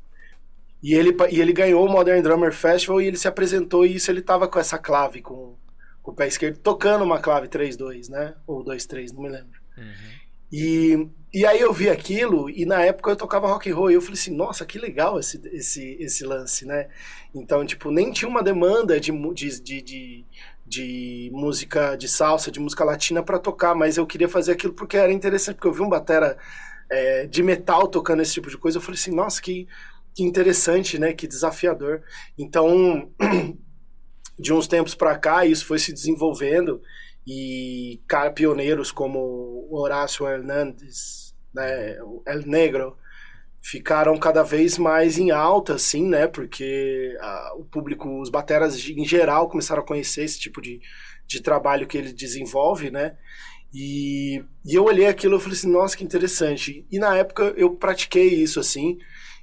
E 0.82 0.94
ele, 0.94 1.14
e 1.30 1.40
ele 1.40 1.52
ganhou 1.52 1.86
o 1.86 1.90
Modern 1.90 2.22
Drummer 2.22 2.52
Festival 2.52 3.00
e 3.00 3.06
ele 3.06 3.16
se 3.16 3.28
apresentou 3.28 3.84
e 3.84 3.94
isso 3.94 4.10
ele 4.10 4.22
tava 4.22 4.48
com 4.48 4.58
essa 4.58 4.78
clave, 4.78 5.20
com, 5.20 5.56
com 6.02 6.10
o 6.10 6.14
pé 6.14 6.26
esquerdo, 6.26 6.58
tocando 6.58 7.04
uma 7.04 7.20
clave 7.20 7.48
3-2, 7.48 8.08
né? 8.08 8.34
Ou 8.46 8.64
2-3, 8.64 9.12
não 9.12 9.22
me 9.22 9.28
lembro. 9.28 9.60
Uhum. 9.76 10.20
E, 10.52 11.08
e 11.32 11.46
aí 11.46 11.60
eu 11.60 11.72
vi 11.72 11.88
aquilo, 11.88 12.50
e 12.50 12.64
na 12.66 12.82
época 12.82 13.10
eu 13.10 13.16
tocava 13.16 13.46
rock 13.46 13.70
and 13.70 13.74
roll, 13.76 13.90
e 13.90 13.94
eu 13.94 14.00
falei 14.00 14.14
assim, 14.14 14.34
nossa, 14.34 14.66
que 14.66 14.78
legal 14.78 15.20
esse, 15.20 15.40
esse, 15.52 15.96
esse 16.00 16.24
lance, 16.24 16.66
né? 16.66 16.88
Então, 17.32 17.64
tipo, 17.64 17.90
nem 17.90 18.10
tinha 18.10 18.28
uma 18.28 18.42
demanda 18.42 18.98
de, 18.98 19.12
de, 19.12 19.60
de, 19.60 19.82
de, 19.82 20.24
de 20.66 21.30
música 21.32 21.94
de 21.94 22.08
salsa, 22.08 22.50
de 22.50 22.58
música 22.58 22.84
latina 22.84 23.22
para 23.22 23.38
tocar, 23.38 23.74
mas 23.76 23.96
eu 23.96 24.06
queria 24.06 24.28
fazer 24.28 24.52
aquilo 24.52 24.72
porque 24.72 24.96
era 24.96 25.12
interessante, 25.12 25.56
porque 25.56 25.68
eu 25.68 25.72
vi 25.72 25.82
um 25.82 25.88
batera 25.88 26.36
é, 26.90 27.26
de 27.26 27.42
metal 27.42 27.86
tocando 27.86 28.20
esse 28.20 28.32
tipo 28.32 28.50
de 28.50 28.58
coisa, 28.58 28.78
eu 28.78 28.82
falei 28.82 28.98
assim, 28.98 29.14
nossa, 29.14 29.40
que, 29.40 29.68
que 30.14 30.22
interessante, 30.22 30.98
né? 30.98 31.12
Que 31.12 31.26
desafiador. 31.26 32.02
Então, 32.36 33.10
de 34.38 34.52
uns 34.52 34.66
tempos 34.66 34.94
para 34.94 35.16
cá, 35.18 35.46
isso 35.46 35.66
foi 35.66 35.78
se 35.78 35.92
desenvolvendo, 35.92 36.82
e 37.26 38.00
cara, 38.08 38.30
pioneiros 38.30 38.90
como 38.90 39.68
Horácio 39.70 40.26
Hernandes, 40.26 41.34
né, 41.54 41.98
El 42.26 42.46
Negro, 42.46 42.96
ficaram 43.62 44.16
cada 44.18 44.42
vez 44.42 44.78
mais 44.78 45.18
em 45.18 45.30
alta, 45.30 45.74
assim, 45.74 46.06
né, 46.06 46.26
porque 46.26 47.16
a, 47.20 47.54
o 47.56 47.64
público, 47.64 48.20
os 48.20 48.30
bateras 48.30 48.88
em 48.88 49.04
geral 49.04 49.48
começaram 49.48 49.82
a 49.82 49.86
conhecer 49.86 50.24
esse 50.24 50.40
tipo 50.40 50.62
de, 50.62 50.80
de 51.26 51.42
trabalho 51.42 51.86
que 51.86 51.98
ele 51.98 52.12
desenvolve, 52.12 52.90
né, 52.90 53.16
e, 53.72 54.44
e 54.64 54.74
eu 54.74 54.84
olhei 54.84 55.06
aquilo 55.06 55.36
e 55.36 55.40
falei 55.40 55.56
assim, 55.56 55.70
nossa, 55.70 55.96
que 55.96 56.04
interessante. 56.04 56.84
E 56.90 56.98
na 56.98 57.16
época 57.16 57.54
eu 57.56 57.70
pratiquei 57.76 58.28
isso, 58.28 58.58
assim, 58.58 58.98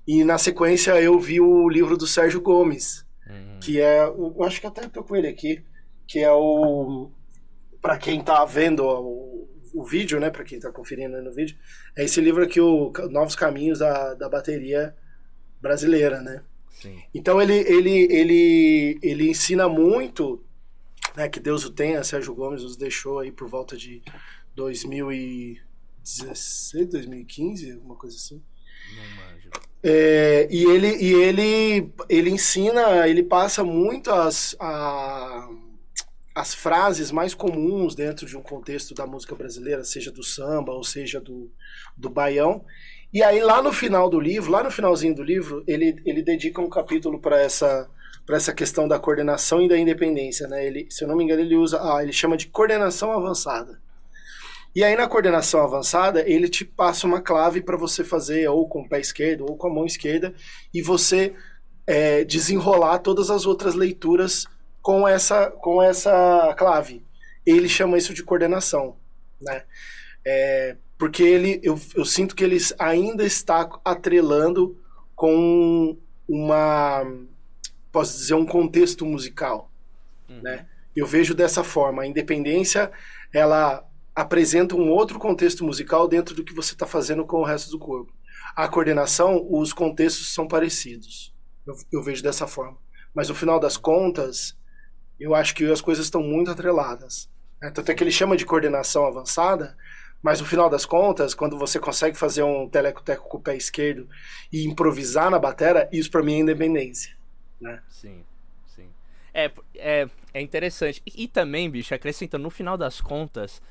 e 0.05 0.23
na 0.23 0.37
sequência 0.37 1.01
eu 1.01 1.19
vi 1.19 1.39
o 1.39 1.67
livro 1.69 1.97
do 1.97 2.07
Sérgio 2.07 2.41
Gomes, 2.41 3.05
uhum. 3.27 3.59
que 3.61 3.79
é, 3.79 4.03
eu 4.03 4.43
acho 4.43 4.59
que 4.59 4.67
até 4.67 4.87
tô 4.87 5.03
com 5.03 5.15
ele 5.15 5.27
aqui, 5.27 5.63
que 6.07 6.19
é 6.19 6.31
o 6.31 7.09
para 7.81 7.97
quem 7.97 8.19
está 8.19 8.43
vendo 8.43 8.83
o, 8.83 9.47
o, 9.73 9.83
vídeo, 9.83 10.19
né, 10.19 10.29
para 10.29 10.43
quem 10.43 10.57
está 10.57 10.71
conferindo 10.71 11.21
no 11.21 11.31
vídeo, 11.31 11.55
é 11.95 12.03
esse 12.03 12.19
livro 12.19 12.43
aqui, 12.43 12.59
o 12.59 12.91
Novos 13.11 13.35
Caminhos 13.35 13.79
da, 13.79 14.13
da 14.13 14.27
Bateria 14.27 14.95
Brasileira, 15.61 16.21
né? 16.21 16.41
Sim. 16.81 16.97
Então 17.13 17.41
ele, 17.41 17.53
ele, 17.53 18.07
ele, 18.11 18.99
ele 19.01 19.29
ensina 19.29 19.69
muito, 19.69 20.43
né, 21.17 21.27
que 21.27 21.39
Deus 21.39 21.65
o 21.65 21.71
tenha, 21.71 22.03
Sérgio 22.03 22.35
Gomes 22.35 22.61
nos 22.61 22.77
deixou 22.77 23.17
aí 23.17 23.31
por 23.31 23.47
volta 23.47 23.75
de 23.75 24.03
2016, 24.53 26.89
2015, 26.89 27.71
alguma 27.71 27.95
coisa 27.95 28.15
assim. 28.15 28.39
É, 29.81 30.47
e 30.51 30.63
ele, 30.63 30.95
e 30.95 31.11
ele, 31.13 31.91
ele 32.07 32.29
ensina, 32.29 33.07
ele 33.07 33.23
passa 33.23 33.63
muito 33.63 34.11
as, 34.11 34.55
a, 34.59 35.49
as 36.35 36.53
frases 36.53 37.11
mais 37.11 37.33
comuns 37.33 37.95
dentro 37.95 38.27
de 38.27 38.37
um 38.37 38.43
contexto 38.43 38.93
da 38.93 39.07
música 39.07 39.33
brasileira, 39.33 39.83
seja 39.83 40.11
do 40.11 40.23
samba 40.23 40.71
ou 40.71 40.83
seja 40.83 41.19
do, 41.19 41.51
do 41.97 42.11
baião. 42.11 42.63
E 43.11 43.23
aí 43.23 43.41
lá 43.41 43.63
no 43.63 43.73
final 43.73 44.07
do 44.07 44.19
livro, 44.19 44.51
lá 44.51 44.61
no 44.61 44.69
finalzinho 44.69 45.15
do 45.15 45.23
livro, 45.23 45.63
ele, 45.65 45.99
ele 46.05 46.21
dedica 46.21 46.61
um 46.61 46.69
capítulo 46.69 47.19
para 47.19 47.41
essa 47.41 47.89
para 48.27 48.35
essa 48.35 48.53
questão 48.53 48.89
da 48.89 48.99
coordenação 48.99 49.61
e 49.61 49.69
da 49.69 49.77
independência, 49.77 50.49
né? 50.49 50.67
Ele, 50.67 50.85
se 50.89 51.01
eu 51.01 51.07
não 51.07 51.15
me 51.15 51.23
engano, 51.23 51.41
ele 51.41 51.55
usa, 51.55 51.79
ah, 51.81 52.03
ele 52.03 52.11
chama 52.11 52.35
de 52.35 52.47
coordenação 52.47 53.13
avançada. 53.13 53.79
E 54.75 54.83
aí 54.83 54.97
na 54.97 55.07
coordenação 55.07 55.61
avançada, 55.61 56.29
ele 56.29 56.49
te 56.49 56.65
passa 56.65 57.07
uma 57.07 57.21
clave 57.21 57.61
para 57.61 57.77
você 57.77 58.03
fazer 58.03 58.49
ou 58.49 58.67
com 58.67 58.81
o 58.81 58.89
pé 58.89 58.99
esquerdo 58.99 59.45
ou 59.49 59.55
com 59.55 59.67
a 59.67 59.73
mão 59.73 59.85
esquerda 59.85 60.35
e 60.73 60.81
você 60.81 61.33
é, 61.87 62.25
desenrolar 62.25 62.99
todas 62.99 63.31
as 63.31 63.45
outras 63.45 63.75
leituras 63.75 64.45
com 64.81 65.07
essa, 65.07 65.49
com 65.49 65.81
essa 65.81 66.53
clave. 66.57 67.05
Ele 67.45 67.69
chama 67.69 67.97
isso 67.97 68.13
de 68.13 68.23
coordenação, 68.23 68.97
né? 69.41 69.63
É, 70.25 70.75
porque 70.97 71.23
ele, 71.23 71.61
eu, 71.63 71.79
eu 71.95 72.03
sinto 72.03 72.35
que 72.35 72.43
ele 72.43 72.57
ainda 72.77 73.23
está 73.23 73.69
atrelando 73.85 74.77
com 75.15 75.97
uma, 76.27 77.03
posso 77.97 78.15
dizer, 78.15 78.35
um 78.35 78.45
contexto 78.45 79.03
musical, 79.07 79.71
uhum. 80.29 80.39
né? 80.43 80.67
Eu 80.95 81.07
vejo 81.07 81.33
dessa 81.33 81.63
forma, 81.63 82.03
a 82.03 82.07
independência, 82.07 82.91
ela 83.33 83.83
apresenta 84.15 84.75
um 84.75 84.91
outro 84.91 85.17
contexto 85.17 85.63
musical 85.63 86.07
dentro 86.07 86.35
do 86.35 86.43
que 86.43 86.53
você 86.53 86.73
está 86.73 86.85
fazendo 86.85 87.25
com 87.25 87.37
o 87.37 87.43
resto 87.43 87.71
do 87.71 87.79
corpo. 87.79 88.13
A 88.55 88.67
coordenação, 88.67 89.47
os 89.49 89.73
contextos 89.73 90.31
são 90.31 90.47
parecidos. 90.47 91.33
Eu, 91.65 91.75
eu 91.91 92.03
vejo 92.03 92.21
dessa 92.21 92.45
forma. 92.45 92.77
Mas 93.15 93.29
no 93.29 93.35
final 93.35 93.59
das 93.59 93.77
contas, 93.77 94.55
eu 95.19 95.33
acho 95.33 95.55
que 95.55 95.65
as 95.71 95.81
coisas 95.81 96.05
estão 96.05 96.21
muito 96.21 96.51
atreladas. 96.51 97.27
Né? 97.59 97.71
Tanto 97.71 97.91
é 97.91 97.95
que 97.95 98.03
ele 98.03 98.11
chama 98.11 98.37
de 98.37 98.45
coordenação 98.45 99.07
avançada, 99.07 99.75
mas 100.21 100.39
no 100.39 100.45
final 100.45 100.69
das 100.69 100.85
contas, 100.85 101.33
quando 101.33 101.57
você 101.57 101.79
consegue 101.79 102.15
fazer 102.15 102.43
um 102.43 102.69
teleco-teco 102.69 103.27
com 103.27 103.37
o 103.37 103.41
pé 103.41 103.55
esquerdo 103.55 104.07
e 104.51 104.67
improvisar 104.67 105.31
na 105.31 105.39
batera, 105.39 105.89
isso 105.91 106.11
para 106.11 106.23
mim 106.23 106.35
é 106.35 106.39
independência. 106.39 107.16
Né? 107.59 107.81
Sim, 107.87 108.23
sim. 108.65 108.89
É, 109.33 109.51
é, 109.75 110.09
é 110.33 110.41
interessante. 110.41 111.01
E, 111.05 111.23
e 111.23 111.27
também, 111.27 111.69
bicho, 111.69 111.93
acrescentando, 111.93 112.43
no 112.43 112.49
final 112.49 112.77
das 112.77 113.01
contas, 113.01 113.61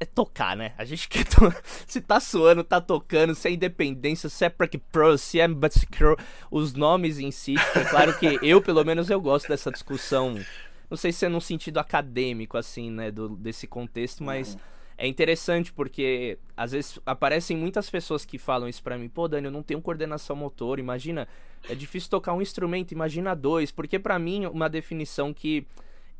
é 0.00 0.06
tocar, 0.06 0.56
né? 0.56 0.72
A 0.78 0.84
gente 0.84 1.06
quer. 1.10 1.24
To... 1.24 1.52
se 1.86 2.00
tá 2.00 2.18
suando, 2.18 2.64
tá 2.64 2.80
tocando, 2.80 3.34
se 3.34 3.48
é 3.48 3.52
independência, 3.52 4.28
se 4.28 4.44
é 4.44 4.48
Prack 4.48 4.78
Pro, 4.78 5.16
se 5.18 5.38
é 5.38 5.46
Buzzcrow, 5.46 6.16
os 6.50 6.72
nomes 6.72 7.18
em 7.18 7.30
si. 7.30 7.54
É 7.76 7.84
claro 7.84 8.18
que 8.18 8.38
eu, 8.42 8.62
pelo 8.62 8.84
menos, 8.84 9.10
eu 9.10 9.20
gosto 9.20 9.48
dessa 9.48 9.70
discussão. 9.70 10.40
Não 10.88 10.96
sei 10.96 11.12
se 11.12 11.24
é 11.24 11.28
num 11.28 11.40
sentido 11.40 11.78
acadêmico, 11.78 12.56
assim, 12.56 12.90
né? 12.90 13.10
Do, 13.10 13.36
desse 13.36 13.66
contexto, 13.66 14.24
mas. 14.24 14.56
É 15.02 15.06
interessante 15.06 15.72
porque 15.72 16.38
às 16.54 16.72
vezes 16.72 16.98
aparecem 17.06 17.56
muitas 17.56 17.88
pessoas 17.88 18.26
que 18.26 18.36
falam 18.36 18.68
isso 18.68 18.82
para 18.82 18.98
mim, 18.98 19.08
pô, 19.08 19.26
Dani, 19.26 19.46
eu 19.46 19.50
não 19.50 19.62
tenho 19.62 19.80
coordenação 19.80 20.36
motor, 20.36 20.78
imagina, 20.78 21.26
é 21.70 21.74
difícil 21.74 22.10
tocar 22.10 22.34
um 22.34 22.42
instrumento, 22.42 22.92
imagina 22.92 23.34
dois, 23.34 23.72
porque 23.72 23.98
para 23.98 24.18
mim 24.18 24.44
uma 24.44 24.68
definição 24.68 25.32
que 25.32 25.66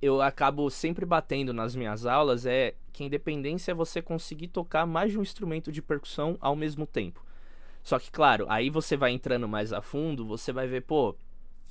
eu 0.00 0.22
acabo 0.22 0.70
sempre 0.70 1.04
batendo 1.04 1.52
nas 1.52 1.76
minhas 1.76 2.06
aulas 2.06 2.46
é 2.46 2.74
que 2.90 3.04
independência 3.04 3.72
é 3.72 3.74
você 3.74 4.00
conseguir 4.00 4.48
tocar 4.48 4.86
mais 4.86 5.12
de 5.12 5.18
um 5.18 5.22
instrumento 5.22 5.70
de 5.70 5.82
percussão 5.82 6.38
ao 6.40 6.56
mesmo 6.56 6.86
tempo. 6.86 7.22
Só 7.82 7.98
que, 7.98 8.10
claro, 8.10 8.46
aí 8.48 8.70
você 8.70 8.96
vai 8.96 9.10
entrando 9.10 9.46
mais 9.46 9.74
a 9.74 9.82
fundo, 9.82 10.26
você 10.26 10.54
vai 10.54 10.66
ver, 10.66 10.84
pô, 10.84 11.14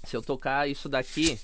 se 0.03 0.15
eu 0.15 0.21
tocar 0.21 0.69
isso 0.69 0.87
daqui. 0.87 1.39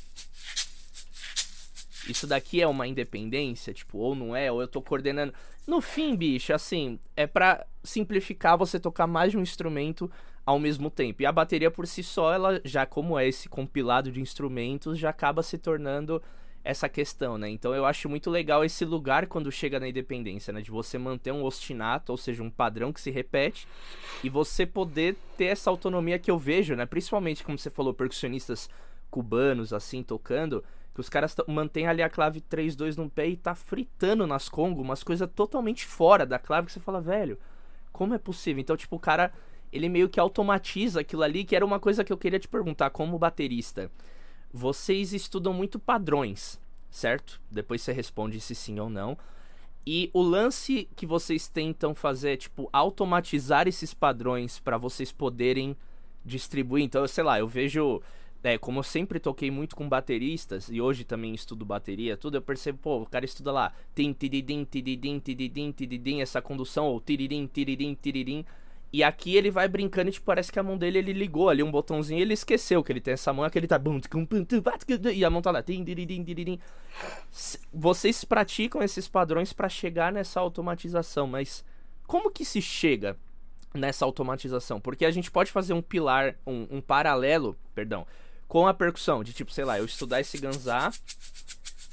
Isso 2.07 2.27
daqui 2.27 2.61
é 2.61 2.67
uma 2.67 2.87
independência, 2.87 3.73
tipo, 3.73 3.97
ou 3.97 4.15
não 4.15 4.35
é, 4.35 4.51
ou 4.51 4.61
eu 4.61 4.67
tô 4.67 4.81
coordenando. 4.81 5.33
No 5.65 5.81
fim, 5.81 6.15
bicho, 6.15 6.53
assim, 6.53 6.99
é 7.15 7.25
para 7.25 7.65
simplificar 7.83 8.57
você 8.57 8.79
tocar 8.79 9.07
mais 9.07 9.31
de 9.31 9.37
um 9.37 9.41
instrumento 9.41 10.09
ao 10.45 10.59
mesmo 10.59 10.89
tempo. 10.89 11.21
E 11.21 11.25
a 11.25 11.31
bateria 11.31 11.71
por 11.71 11.87
si 11.87 12.03
só, 12.03 12.33
ela 12.33 12.61
já 12.63 12.85
como 12.85 13.17
é 13.17 13.27
esse 13.27 13.49
compilado 13.49 14.11
de 14.11 14.21
instrumentos, 14.21 14.99
já 14.99 15.09
acaba 15.09 15.41
se 15.41 15.57
tornando 15.57 16.21
essa 16.63 16.89
questão, 16.89 17.37
né? 17.37 17.47
Então 17.49 17.75
eu 17.75 17.85
acho 17.85 18.09
muito 18.09 18.29
legal 18.29 18.65
esse 18.65 18.83
lugar 18.83 19.27
quando 19.27 19.51
chega 19.51 19.79
na 19.79 19.87
independência, 19.87 20.51
né? 20.51 20.61
De 20.61 20.71
você 20.71 20.97
manter 20.97 21.31
um 21.31 21.43
ostinato, 21.43 22.11
ou 22.11 22.17
seja, 22.17 22.41
um 22.41 22.49
padrão 22.49 22.91
que 22.91 22.99
se 22.99 23.11
repete, 23.11 23.67
e 24.23 24.29
você 24.29 24.65
poder 24.65 25.15
ter 25.37 25.45
essa 25.45 25.69
autonomia 25.69 26.17
que 26.17 26.29
eu 26.29 26.39
vejo, 26.39 26.75
né? 26.75 26.85
Principalmente, 26.85 27.43
como 27.43 27.57
você 27.57 27.69
falou, 27.69 27.93
percussionistas 27.93 28.67
cubanos, 29.11 29.73
assim, 29.73 30.01
tocando, 30.01 30.63
que 30.95 31.01
os 31.01 31.09
caras 31.09 31.35
mantêm 31.47 31.85
ali 31.85 32.01
a 32.01 32.09
clave 32.09 32.41
3-2 32.41 32.95
no 32.95 33.07
pé 33.07 33.27
e 33.27 33.37
tá 33.37 33.53
fritando 33.53 34.25
nas 34.25 34.49
congas, 34.49 34.79
umas 34.79 35.03
coisas 35.03 35.29
totalmente 35.35 35.85
fora 35.85 36.25
da 36.25 36.39
clave 36.39 36.65
que 36.65 36.73
você 36.73 36.79
fala, 36.79 36.99
velho, 36.99 37.37
como 37.91 38.15
é 38.15 38.17
possível? 38.17 38.61
Então, 38.61 38.75
tipo, 38.75 38.95
o 38.95 38.99
cara, 38.99 39.31
ele 39.71 39.89
meio 39.89 40.09
que 40.09 40.19
automatiza 40.19 41.01
aquilo 41.01 41.21
ali, 41.21 41.43
que 41.43 41.55
era 41.55 41.63
uma 41.63 41.79
coisa 41.79 42.03
que 42.03 42.11
eu 42.11 42.17
queria 42.17 42.39
te 42.39 42.47
perguntar 42.47 42.89
como 42.89 43.19
baterista 43.19 43.91
vocês 44.55 45.11
estudam 45.11 45.51
muito 45.51 45.77
padrões, 45.77 46.57
certo? 46.89 47.41
Depois 47.51 47.81
você 47.81 47.91
responde 47.91 48.39
se 48.39 48.55
sim 48.55 48.79
ou 48.79 48.89
não. 48.89 49.17
E 49.85 50.09
o 50.13 50.21
lance 50.21 50.87
que 50.95 51.05
vocês 51.05 51.49
tentam 51.49 51.93
fazer 51.93 52.31
é, 52.31 52.37
tipo, 52.37 52.69
automatizar 52.71 53.67
esses 53.67 53.93
padrões 53.93 54.57
para 54.57 54.77
vocês 54.77 55.11
poderem 55.11 55.75
distribuir. 56.23 56.85
Então, 56.85 57.05
sei 57.05 57.23
lá, 57.23 57.37
eu 57.37 57.47
vejo. 57.47 58.01
É, 58.45 58.59
como 58.59 58.77
eu 58.77 58.83
sempre 58.83 59.19
toquei 59.19 59.49
muito 59.49 59.75
com 59.75 59.89
bateristas, 59.89 60.69
e 60.69 60.79
hoje 60.79 61.03
também 61.03 61.33
estudo 61.33 61.65
bateria, 61.65 62.15
tudo, 62.15 62.37
eu 62.37 62.41
percebo, 62.43 62.77
pô, 62.77 63.01
o 63.01 63.05
cara 63.07 63.25
estuda 63.25 63.51
lá, 63.51 63.73
tim, 63.95 64.13
tiridim, 64.13 64.63
tiridim, 64.63 65.17
tiridim, 65.17 65.71
tiridim, 65.71 66.21
essa 66.21 66.39
condução, 66.43 66.85
ou 66.85 67.01
tiridim, 67.01 67.47
tiridim, 67.47 67.95
tiridim. 67.95 68.45
E 68.93 69.03
aqui 69.03 69.35
ele 69.35 69.49
vai 69.49 69.67
brincando 69.67 70.09
e 70.09 70.13
tipo, 70.13 70.27
parece 70.27 70.51
que 70.51 70.59
a 70.59 70.63
mão 70.63 70.77
dele 70.77 70.99
ele 70.99 71.11
ligou 71.11 71.49
ali 71.49 71.63
um 71.63 71.71
botãozinho 71.71 72.19
e 72.19 72.21
ele 72.21 72.35
esqueceu 72.35 72.83
que 72.83 72.91
ele 72.91 73.01
tem 73.01 73.15
essa 73.15 73.33
mão, 73.33 73.49
que 73.49 73.57
ele 73.57 73.65
tá. 73.65 73.81
E 75.11 75.25
a 75.25 75.29
mão 75.31 75.41
tá 75.41 75.49
lá. 75.49 75.63
Vocês 77.73 78.23
praticam 78.23 78.83
esses 78.83 79.07
padrões 79.07 79.53
para 79.53 79.67
chegar 79.67 80.13
nessa 80.13 80.39
automatização, 80.39 81.25
mas 81.25 81.65
como 82.05 82.29
que 82.29 82.45
se 82.45 82.61
chega 82.61 83.17
nessa 83.73 84.05
automatização? 84.05 84.79
Porque 84.79 85.03
a 85.03 85.11
gente 85.11 85.31
pode 85.31 85.51
fazer 85.51 85.73
um 85.73 85.81
pilar, 85.81 86.35
um, 86.45 86.67
um 86.69 86.79
paralelo, 86.79 87.57
perdão, 87.73 88.05
com 88.55 88.69
a 88.69 88.73
percussão, 88.73 89.21
de 89.21 89.33
tipo, 89.33 89.51
sei 89.51 89.65
lá, 89.65 89.77
eu 89.77 89.83
estudar 89.83 90.21
esse 90.21 90.37
ganzá 90.37 90.89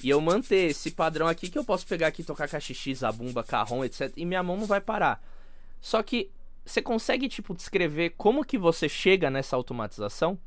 e 0.01 0.09
eu 0.09 0.21
manter 0.21 0.71
esse 0.71 0.93
padrão 0.93 1.27
aqui 1.27 1.51
que 1.51 1.59
eu 1.59 1.65
posso 1.65 1.85
pegar 1.85 2.07
aqui, 2.07 2.23
tocar 2.23 2.49
cachixi, 2.49 2.95
bumba, 3.17 3.43
carrom, 3.43 3.85
etc. 3.85 4.13
E 4.17 4.25
minha 4.25 4.45
mão 4.45 4.57
não 4.57 4.65
vai 4.65 4.81
parar. 4.81 5.21
Só 5.81 6.01
que 6.05 6.31
você 6.65 6.81
consegue, 6.81 7.29
tipo, 7.29 7.53
descrever 7.53 8.11
como 8.11 8.45
que 8.45 8.57
você 8.57 8.89
chega 8.89 9.29
nessa 9.29 9.57
automatização? 9.57 10.39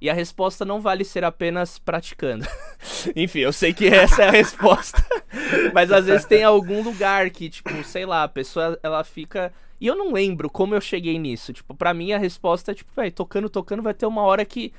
E 0.00 0.08
a 0.08 0.14
resposta 0.14 0.64
não 0.64 0.80
vale 0.80 1.04
ser 1.04 1.24
apenas 1.24 1.76
praticando. 1.76 2.46
Enfim, 3.16 3.40
eu 3.40 3.52
sei 3.52 3.74
que 3.74 3.88
essa 3.88 4.22
é 4.22 4.28
a 4.28 4.30
resposta. 4.30 5.04
Mas 5.74 5.90
às 5.90 6.06
vezes 6.06 6.24
tem 6.24 6.44
algum 6.44 6.84
lugar 6.84 7.30
que, 7.30 7.50
tipo, 7.50 7.82
sei 7.82 8.06
lá, 8.06 8.22
a 8.22 8.28
pessoa 8.28 8.78
ela 8.80 9.02
fica. 9.02 9.52
E 9.80 9.88
eu 9.88 9.96
não 9.96 10.12
lembro 10.12 10.48
como 10.48 10.76
eu 10.76 10.80
cheguei 10.80 11.18
nisso. 11.18 11.52
Tipo, 11.52 11.74
pra 11.74 11.92
mim 11.92 12.12
a 12.12 12.18
resposta 12.18 12.70
é, 12.70 12.74
tipo, 12.76 12.92
velho, 12.94 13.10
tocando, 13.10 13.50
tocando, 13.50 13.82
vai 13.82 13.92
ter 13.92 14.06
uma 14.06 14.22
hora 14.22 14.44
que 14.44 14.72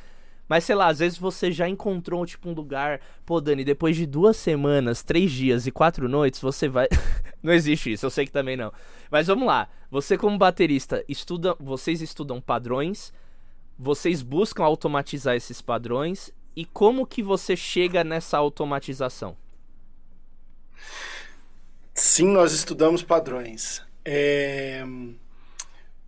mas 0.49 0.63
sei 0.63 0.73
lá, 0.73 0.87
às 0.87 0.97
vezes 0.97 1.17
você 1.19 1.51
já 1.51 1.69
encontrou, 1.69 2.25
tipo, 2.25 2.49
um 2.49 2.53
lugar. 2.53 2.99
Pô, 3.23 3.39
Dani, 3.39 3.63
depois 3.63 3.95
de 3.95 4.07
duas 4.07 4.35
semanas, 4.35 5.03
três 5.03 5.31
dias 5.31 5.67
e 5.67 5.71
quatro 5.71 6.09
noites, 6.09 6.41
você 6.41 6.67
vai. 6.67 6.87
não 7.43 7.53
existe 7.53 7.91
isso, 7.91 8.07
eu 8.07 8.09
sei 8.09 8.25
que 8.25 8.31
também 8.31 8.57
não. 8.57 8.73
Mas 9.11 9.27
vamos 9.27 9.45
lá. 9.45 9.69
Você, 9.91 10.17
como 10.17 10.35
baterista, 10.39 11.05
estuda. 11.07 11.55
Vocês 11.59 12.01
estudam 12.01 12.41
padrões. 12.41 13.13
Vocês 13.77 14.23
buscam 14.23 14.63
automatizar 14.63 15.35
esses 15.35 15.61
padrões. 15.61 16.33
E 16.55 16.65
como 16.65 17.05
que 17.05 17.21
você 17.21 17.55
chega 17.55 18.03
nessa 18.03 18.39
automatização? 18.39 19.37
Sim, 21.93 22.27
nós 22.29 22.53
estudamos 22.53 23.03
padrões. 23.03 23.83
É... 24.03 24.83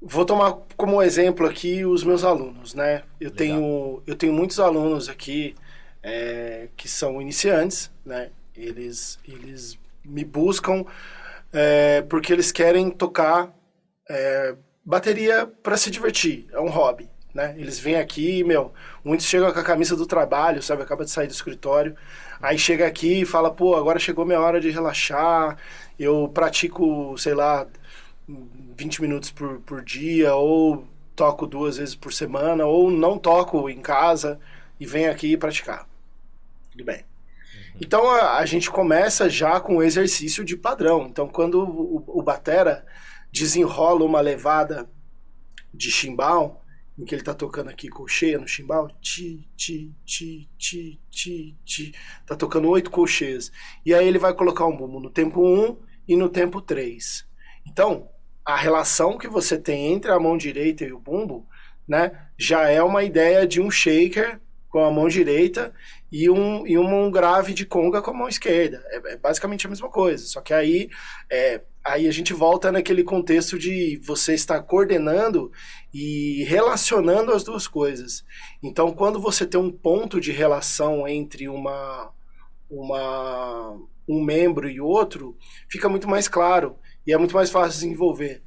Vou 0.01 0.25
tomar 0.25 0.57
como 0.75 1.01
exemplo 1.01 1.45
aqui 1.45 1.85
os 1.85 2.03
meus 2.03 2.23
alunos, 2.23 2.73
né? 2.73 3.03
Eu 3.19 3.29
tenho, 3.29 4.01
eu 4.07 4.15
tenho 4.15 4.33
muitos 4.33 4.59
alunos 4.59 5.07
aqui 5.07 5.53
é, 6.01 6.69
que 6.75 6.89
são 6.89 7.21
iniciantes, 7.21 7.91
né? 8.03 8.31
Eles, 8.55 9.19
eles 9.27 9.77
me 10.03 10.25
buscam 10.25 10.83
é, 11.53 12.01
porque 12.03 12.33
eles 12.33 12.51
querem 12.51 12.89
tocar 12.89 13.53
é, 14.09 14.55
bateria 14.83 15.45
para 15.61 15.77
se 15.77 15.91
divertir, 15.91 16.47
é 16.51 16.59
um 16.59 16.69
hobby, 16.69 17.07
né? 17.31 17.53
Eles 17.55 17.77
vêm 17.77 17.97
aqui, 17.97 18.43
meu, 18.43 18.73
muitos 19.03 19.27
chegam 19.27 19.53
com 19.53 19.59
a 19.59 19.63
camisa 19.63 19.95
do 19.95 20.07
trabalho, 20.07 20.63
sabe? 20.63 20.81
Acaba 20.81 21.05
de 21.05 21.11
sair 21.11 21.27
do 21.27 21.33
escritório, 21.33 21.95
aí 22.41 22.57
chega 22.57 22.87
aqui 22.87 23.21
e 23.21 23.25
fala, 23.25 23.51
pô, 23.51 23.75
agora 23.75 23.99
chegou 23.99 24.25
minha 24.25 24.39
hora 24.39 24.59
de 24.59 24.71
relaxar, 24.71 25.57
eu 25.99 26.27
pratico, 26.33 27.15
sei 27.19 27.35
lá, 27.35 27.67
20 28.77 29.01
minutos 29.01 29.31
por, 29.31 29.59
por 29.61 29.83
dia, 29.83 30.33
ou 30.35 30.87
toco 31.15 31.45
duas 31.45 31.77
vezes 31.77 31.95
por 31.95 32.13
semana, 32.13 32.65
ou 32.65 32.89
não 32.89 33.17
toco 33.17 33.69
em 33.69 33.81
casa 33.81 34.39
e 34.79 34.85
venho 34.85 35.11
aqui 35.11 35.37
praticar. 35.37 35.87
Tudo 36.71 36.83
bem. 36.85 36.99
Uhum. 36.99 37.79
Então 37.81 38.09
a, 38.09 38.37
a, 38.37 38.45
gente 38.45 38.71
começa 38.71 39.29
já 39.29 39.59
com 39.59 39.77
o 39.77 39.83
exercício 39.83 40.43
de 40.43 40.57
padrão. 40.57 41.07
Então 41.07 41.27
quando 41.27 41.61
o, 41.61 42.19
o 42.19 42.21
batera 42.21 42.85
desenrola 43.31 44.03
uma 44.03 44.21
levada 44.21 44.89
de 45.73 45.91
chimbal, 45.91 46.65
em 46.97 47.05
que 47.05 47.15
ele 47.15 47.21
está 47.21 47.33
tocando 47.33 47.69
aqui 47.69 47.87
colcheia 47.87 48.37
no 48.37 48.47
chimbal, 48.47 48.89
ti, 49.01 49.47
ti, 49.55 49.93
ti, 50.05 50.49
ti, 50.57 50.99
ti, 51.09 51.57
ti, 51.65 51.95
tá 52.25 52.35
tocando 52.35 52.69
oito 52.69 52.91
colcheias. 52.91 53.51
E 53.85 53.93
aí 53.93 54.07
ele 54.07 54.19
vai 54.19 54.33
colocar 54.33 54.65
um 54.65 54.75
bumbo 54.75 54.99
no 54.99 55.09
tempo 55.09 55.41
1 55.41 55.63
um 55.63 55.77
e 56.07 56.15
no 56.15 56.29
tempo 56.29 56.61
3. 56.61 57.25
Então, 57.65 58.09
a 58.45 58.55
relação 58.55 59.17
que 59.17 59.27
você 59.27 59.57
tem 59.57 59.93
entre 59.93 60.11
a 60.11 60.19
mão 60.19 60.37
direita 60.37 60.83
e 60.83 60.91
o 60.91 60.99
bumbo, 60.99 61.45
né, 61.87 62.11
já 62.37 62.69
é 62.69 62.81
uma 62.81 63.03
ideia 63.03 63.45
de 63.45 63.61
um 63.61 63.69
shaker 63.69 64.39
com 64.69 64.83
a 64.83 64.89
mão 64.89 65.07
direita 65.07 65.73
e 66.11 66.29
um, 66.29 66.65
e 66.65 66.77
um 66.77 67.11
grave 67.11 67.53
de 67.53 67.65
conga 67.65 68.01
com 68.01 68.11
a 68.11 68.13
mão 68.13 68.27
esquerda. 68.27 68.83
É, 68.87 69.13
é 69.13 69.17
basicamente 69.17 69.67
a 69.67 69.69
mesma 69.69 69.89
coisa. 69.89 70.25
Só 70.25 70.41
que 70.41 70.53
aí, 70.53 70.89
é, 71.29 71.61
aí 71.83 72.07
a 72.07 72.11
gente 72.11 72.33
volta 72.33 72.71
naquele 72.71 73.03
contexto 73.03 73.59
de 73.59 73.99
você 74.03 74.33
estar 74.33 74.61
coordenando 74.61 75.51
e 75.93 76.43
relacionando 76.45 77.33
as 77.33 77.43
duas 77.43 77.67
coisas. 77.67 78.23
Então, 78.63 78.91
quando 78.93 79.19
você 79.19 79.45
tem 79.45 79.59
um 79.59 79.71
ponto 79.71 80.19
de 80.19 80.31
relação 80.31 81.05
entre 81.07 81.49
uma, 81.49 82.11
uma, 82.69 83.77
um 84.07 84.23
membro 84.23 84.69
e 84.69 84.79
outro, 84.79 85.37
fica 85.69 85.89
muito 85.89 86.09
mais 86.09 86.27
claro 86.27 86.77
e 87.05 87.13
é 87.13 87.17
muito 87.17 87.35
mais 87.35 87.49
fácil 87.49 87.73
desenvolver. 87.73 88.41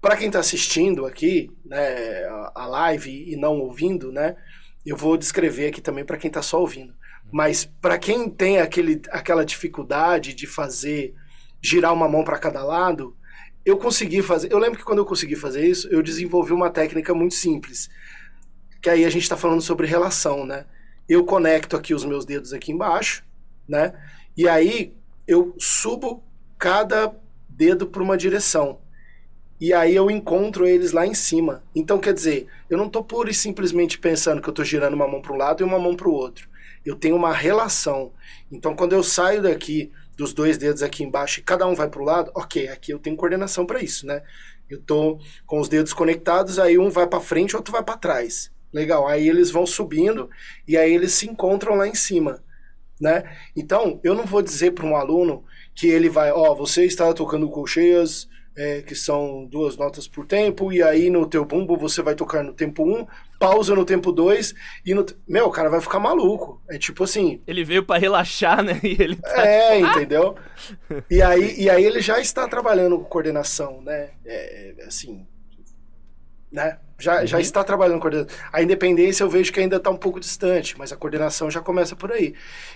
Para 0.00 0.16
quem 0.16 0.26
está 0.26 0.38
assistindo 0.38 1.06
aqui, 1.06 1.50
né, 1.64 2.24
a 2.54 2.66
live 2.66 3.32
e 3.32 3.36
não 3.36 3.60
ouvindo, 3.60 4.12
né, 4.12 4.36
eu 4.84 4.96
vou 4.96 5.16
descrever 5.16 5.68
aqui 5.68 5.80
também 5.80 6.04
para 6.04 6.18
quem 6.18 6.28
está 6.28 6.42
só 6.42 6.60
ouvindo. 6.60 6.94
Mas 7.32 7.64
para 7.64 7.98
quem 7.98 8.28
tem 8.28 8.58
aquele, 8.60 9.00
aquela 9.10 9.44
dificuldade 9.44 10.34
de 10.34 10.46
fazer 10.46 11.14
girar 11.62 11.94
uma 11.94 12.08
mão 12.08 12.22
para 12.22 12.38
cada 12.38 12.62
lado, 12.62 13.16
eu 13.64 13.78
consegui 13.78 14.20
fazer. 14.20 14.52
Eu 14.52 14.58
lembro 14.58 14.78
que 14.78 14.84
quando 14.84 14.98
eu 14.98 15.06
consegui 15.06 15.34
fazer 15.34 15.66
isso, 15.66 15.88
eu 15.88 16.02
desenvolvi 16.02 16.52
uma 16.52 16.68
técnica 16.68 17.14
muito 17.14 17.34
simples. 17.34 17.88
Que 18.82 18.90
aí 18.90 19.04
a 19.04 19.10
gente 19.10 19.22
está 19.22 19.36
falando 19.36 19.62
sobre 19.62 19.86
relação, 19.86 20.44
né? 20.44 20.66
Eu 21.08 21.24
conecto 21.24 21.74
aqui 21.76 21.94
os 21.94 22.04
meus 22.04 22.26
dedos 22.26 22.52
aqui 22.52 22.70
embaixo, 22.70 23.24
né? 23.66 23.94
E 24.36 24.46
aí 24.46 24.94
eu 25.26 25.54
subo 25.58 26.22
cada 26.58 27.14
dedo 27.56 27.86
para 27.86 28.02
uma 28.02 28.16
direção. 28.16 28.80
E 29.60 29.72
aí 29.72 29.94
eu 29.94 30.10
encontro 30.10 30.66
eles 30.66 30.92
lá 30.92 31.06
em 31.06 31.14
cima. 31.14 31.62
Então, 31.74 31.98
quer 31.98 32.12
dizer, 32.12 32.48
eu 32.68 32.76
não 32.76 32.86
estou 32.86 33.04
pura 33.04 33.30
e 33.30 33.34
simplesmente 33.34 33.98
pensando 33.98 34.42
que 34.42 34.48
eu 34.48 34.52
estou 34.52 34.64
girando 34.64 34.94
uma 34.94 35.08
mão 35.08 35.22
para 35.22 35.32
um 35.32 35.36
lado 35.36 35.62
e 35.62 35.64
uma 35.64 35.78
mão 35.78 35.94
para 35.94 36.08
o 36.08 36.12
outro. 36.12 36.48
Eu 36.84 36.96
tenho 36.96 37.16
uma 37.16 37.32
relação. 37.32 38.12
Então, 38.50 38.74
quando 38.74 38.92
eu 38.92 39.02
saio 39.02 39.42
daqui 39.42 39.90
dos 40.16 40.32
dois 40.32 40.58
dedos 40.58 40.82
aqui 40.82 41.02
embaixo 41.02 41.40
e 41.40 41.42
cada 41.42 41.66
um 41.66 41.74
vai 41.74 41.88
para 41.88 42.02
o 42.02 42.04
lado, 42.04 42.30
ok, 42.34 42.68
aqui 42.68 42.92
eu 42.92 42.98
tenho 42.98 43.16
coordenação 43.16 43.64
para 43.64 43.82
isso, 43.82 44.06
né? 44.06 44.22
Eu 44.68 44.80
tô 44.80 45.18
com 45.46 45.60
os 45.60 45.68
dedos 45.68 45.92
conectados, 45.92 46.58
aí 46.58 46.78
um 46.78 46.90
vai 46.90 47.06
para 47.06 47.20
frente, 47.20 47.56
outro 47.56 47.72
vai 47.72 47.82
para 47.82 47.96
trás. 47.96 48.50
Legal. 48.72 49.06
Aí 49.06 49.28
eles 49.28 49.50
vão 49.50 49.64
subindo 49.64 50.28
e 50.66 50.76
aí 50.76 50.92
eles 50.92 51.12
se 51.12 51.28
encontram 51.28 51.76
lá 51.76 51.86
em 51.86 51.94
cima, 51.94 52.42
né? 53.00 53.22
Então, 53.56 54.00
eu 54.02 54.14
não 54.14 54.24
vou 54.24 54.42
dizer 54.42 54.72
para 54.72 54.84
um 54.84 54.96
aluno 54.96 55.44
que 55.74 55.88
ele 55.88 56.08
vai, 56.08 56.30
ó, 56.30 56.54
você 56.54 56.84
está 56.84 57.12
tocando 57.12 57.48
colcheias 57.48 58.28
é, 58.56 58.82
que 58.82 58.94
são 58.94 59.44
duas 59.46 59.76
notas 59.76 60.06
por 60.06 60.26
tempo, 60.26 60.72
e 60.72 60.82
aí 60.82 61.10
no 61.10 61.26
teu 61.26 61.44
bumbo 61.44 61.76
você 61.76 62.02
vai 62.02 62.14
tocar 62.14 62.42
no 62.42 62.52
tempo 62.52 62.84
1, 62.84 63.00
um, 63.00 63.06
pausa 63.38 63.74
no 63.74 63.84
tempo 63.84 64.12
2, 64.12 64.54
e 64.86 64.94
no. 64.94 65.04
Meu, 65.26 65.46
o 65.46 65.50
cara 65.50 65.68
vai 65.68 65.80
ficar 65.80 65.98
maluco. 65.98 66.62
É 66.68 66.78
tipo 66.78 67.02
assim. 67.04 67.42
Ele 67.46 67.64
veio 67.64 67.84
para 67.84 67.98
relaxar, 67.98 68.62
né? 68.62 68.80
E 68.84 68.96
ele 69.00 69.16
tá... 69.16 69.46
É, 69.46 69.76
tipo, 69.76 69.86
ah! 69.86 69.90
entendeu? 69.90 70.36
e, 71.10 71.20
aí, 71.20 71.60
e 71.60 71.68
aí 71.68 71.84
ele 71.84 72.00
já 72.00 72.20
está 72.20 72.46
trabalhando 72.46 72.98
com 72.98 73.04
coordenação, 73.04 73.82
né? 73.82 74.10
É, 74.24 74.74
assim. 74.86 75.26
Né? 76.52 76.78
Já, 76.96 77.20
uhum. 77.20 77.26
já 77.26 77.40
está 77.40 77.64
trabalhando 77.64 77.96
com 77.96 78.02
coordenação. 78.02 78.38
A 78.52 78.62
independência 78.62 79.24
eu 79.24 79.28
vejo 79.28 79.52
que 79.52 79.58
ainda 79.58 79.76
está 79.76 79.90
um 79.90 79.96
pouco 79.96 80.20
distante, 80.20 80.78
mas 80.78 80.92
a 80.92 80.96
coordenação 80.96 81.50
já 81.50 81.60
começa 81.60 81.96
por 81.96 82.12
aí. 82.12 82.34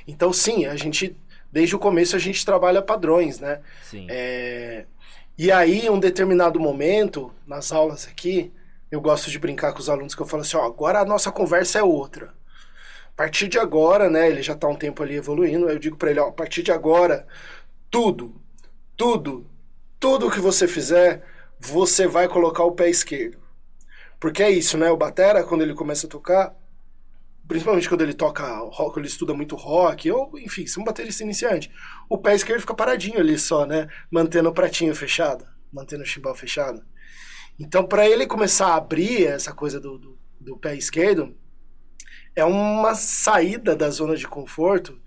Então, 0.08 0.32
sim, 0.32 0.66
a 0.66 0.74
gente 0.74 1.16
desde 1.50 1.76
o 1.76 1.78
começo 1.78 2.16
a 2.16 2.18
gente 2.18 2.44
trabalha 2.44 2.82
padrões, 2.82 3.40
né? 3.40 3.60
Sim. 3.82 4.06
É, 4.08 4.86
e 5.36 5.52
aí, 5.52 5.88
um 5.88 6.00
determinado 6.00 6.58
momento, 6.58 7.32
nas 7.46 7.70
aulas 7.72 8.06
aqui, 8.06 8.52
eu 8.90 9.00
gosto 9.00 9.30
de 9.30 9.38
brincar 9.38 9.72
com 9.72 9.78
os 9.78 9.88
alunos 9.88 10.14
que 10.14 10.20
eu 10.20 10.26
falo 10.26 10.42
assim, 10.42 10.56
ó, 10.56 10.64
agora 10.64 11.00
a 11.00 11.04
nossa 11.04 11.30
conversa 11.30 11.78
é 11.78 11.82
outra. 11.82 12.34
A 13.12 13.16
partir 13.16 13.48
de 13.48 13.58
agora, 13.58 14.08
né, 14.10 14.28
ele 14.28 14.42
já 14.42 14.54
está 14.54 14.68
um 14.68 14.76
tempo 14.76 15.02
ali 15.02 15.16
evoluindo, 15.16 15.68
eu 15.68 15.78
digo 15.78 15.96
para 15.96 16.10
ele, 16.10 16.20
ó, 16.20 16.28
a 16.28 16.32
partir 16.32 16.62
de 16.62 16.72
agora, 16.72 17.26
tudo, 17.90 18.34
tudo, 18.96 19.46
tudo 19.98 20.30
que 20.30 20.40
você 20.40 20.66
fizer, 20.66 21.24
você 21.58 22.06
vai 22.06 22.28
colocar 22.28 22.64
o 22.64 22.72
pé 22.72 22.88
esquerdo. 22.88 23.38
Porque 24.20 24.42
é 24.42 24.50
isso, 24.50 24.76
né? 24.76 24.90
O 24.90 24.96
batera, 24.96 25.44
quando 25.44 25.62
ele 25.62 25.74
começa 25.74 26.06
a 26.06 26.10
tocar, 26.10 26.54
principalmente 27.48 27.88
quando 27.88 28.02
ele 28.02 28.12
toca 28.12 28.46
rock, 28.70 28.98
ele 28.98 29.08
estuda 29.08 29.32
muito 29.32 29.56
rock, 29.56 30.10
ou 30.12 30.38
enfim, 30.38 30.66
se 30.66 30.78
um 30.78 30.84
baterista 30.84 31.24
iniciante, 31.24 31.72
o 32.08 32.18
pé 32.18 32.34
esquerdo 32.34 32.60
fica 32.60 32.74
paradinho 32.74 33.18
ali 33.18 33.38
só, 33.38 33.64
né? 33.64 33.88
Mantendo 34.10 34.50
o 34.50 34.52
pratinho 34.54 34.94
fechado, 34.94 35.46
mantendo 35.72 36.02
o 36.02 36.06
chimbal 36.06 36.34
fechado. 36.34 36.84
Então, 37.58 37.86
para 37.86 38.06
ele 38.06 38.26
começar 38.26 38.68
a 38.68 38.76
abrir 38.76 39.26
essa 39.26 39.52
coisa 39.52 39.80
do, 39.80 39.98
do, 39.98 40.18
do, 40.38 40.58
pé 40.58 40.76
esquerdo, 40.76 41.34
é 42.36 42.44
uma 42.44 42.94
saída 42.94 43.74
da 43.74 43.88
zona 43.88 44.14
de 44.14 44.28
conforto 44.28 45.00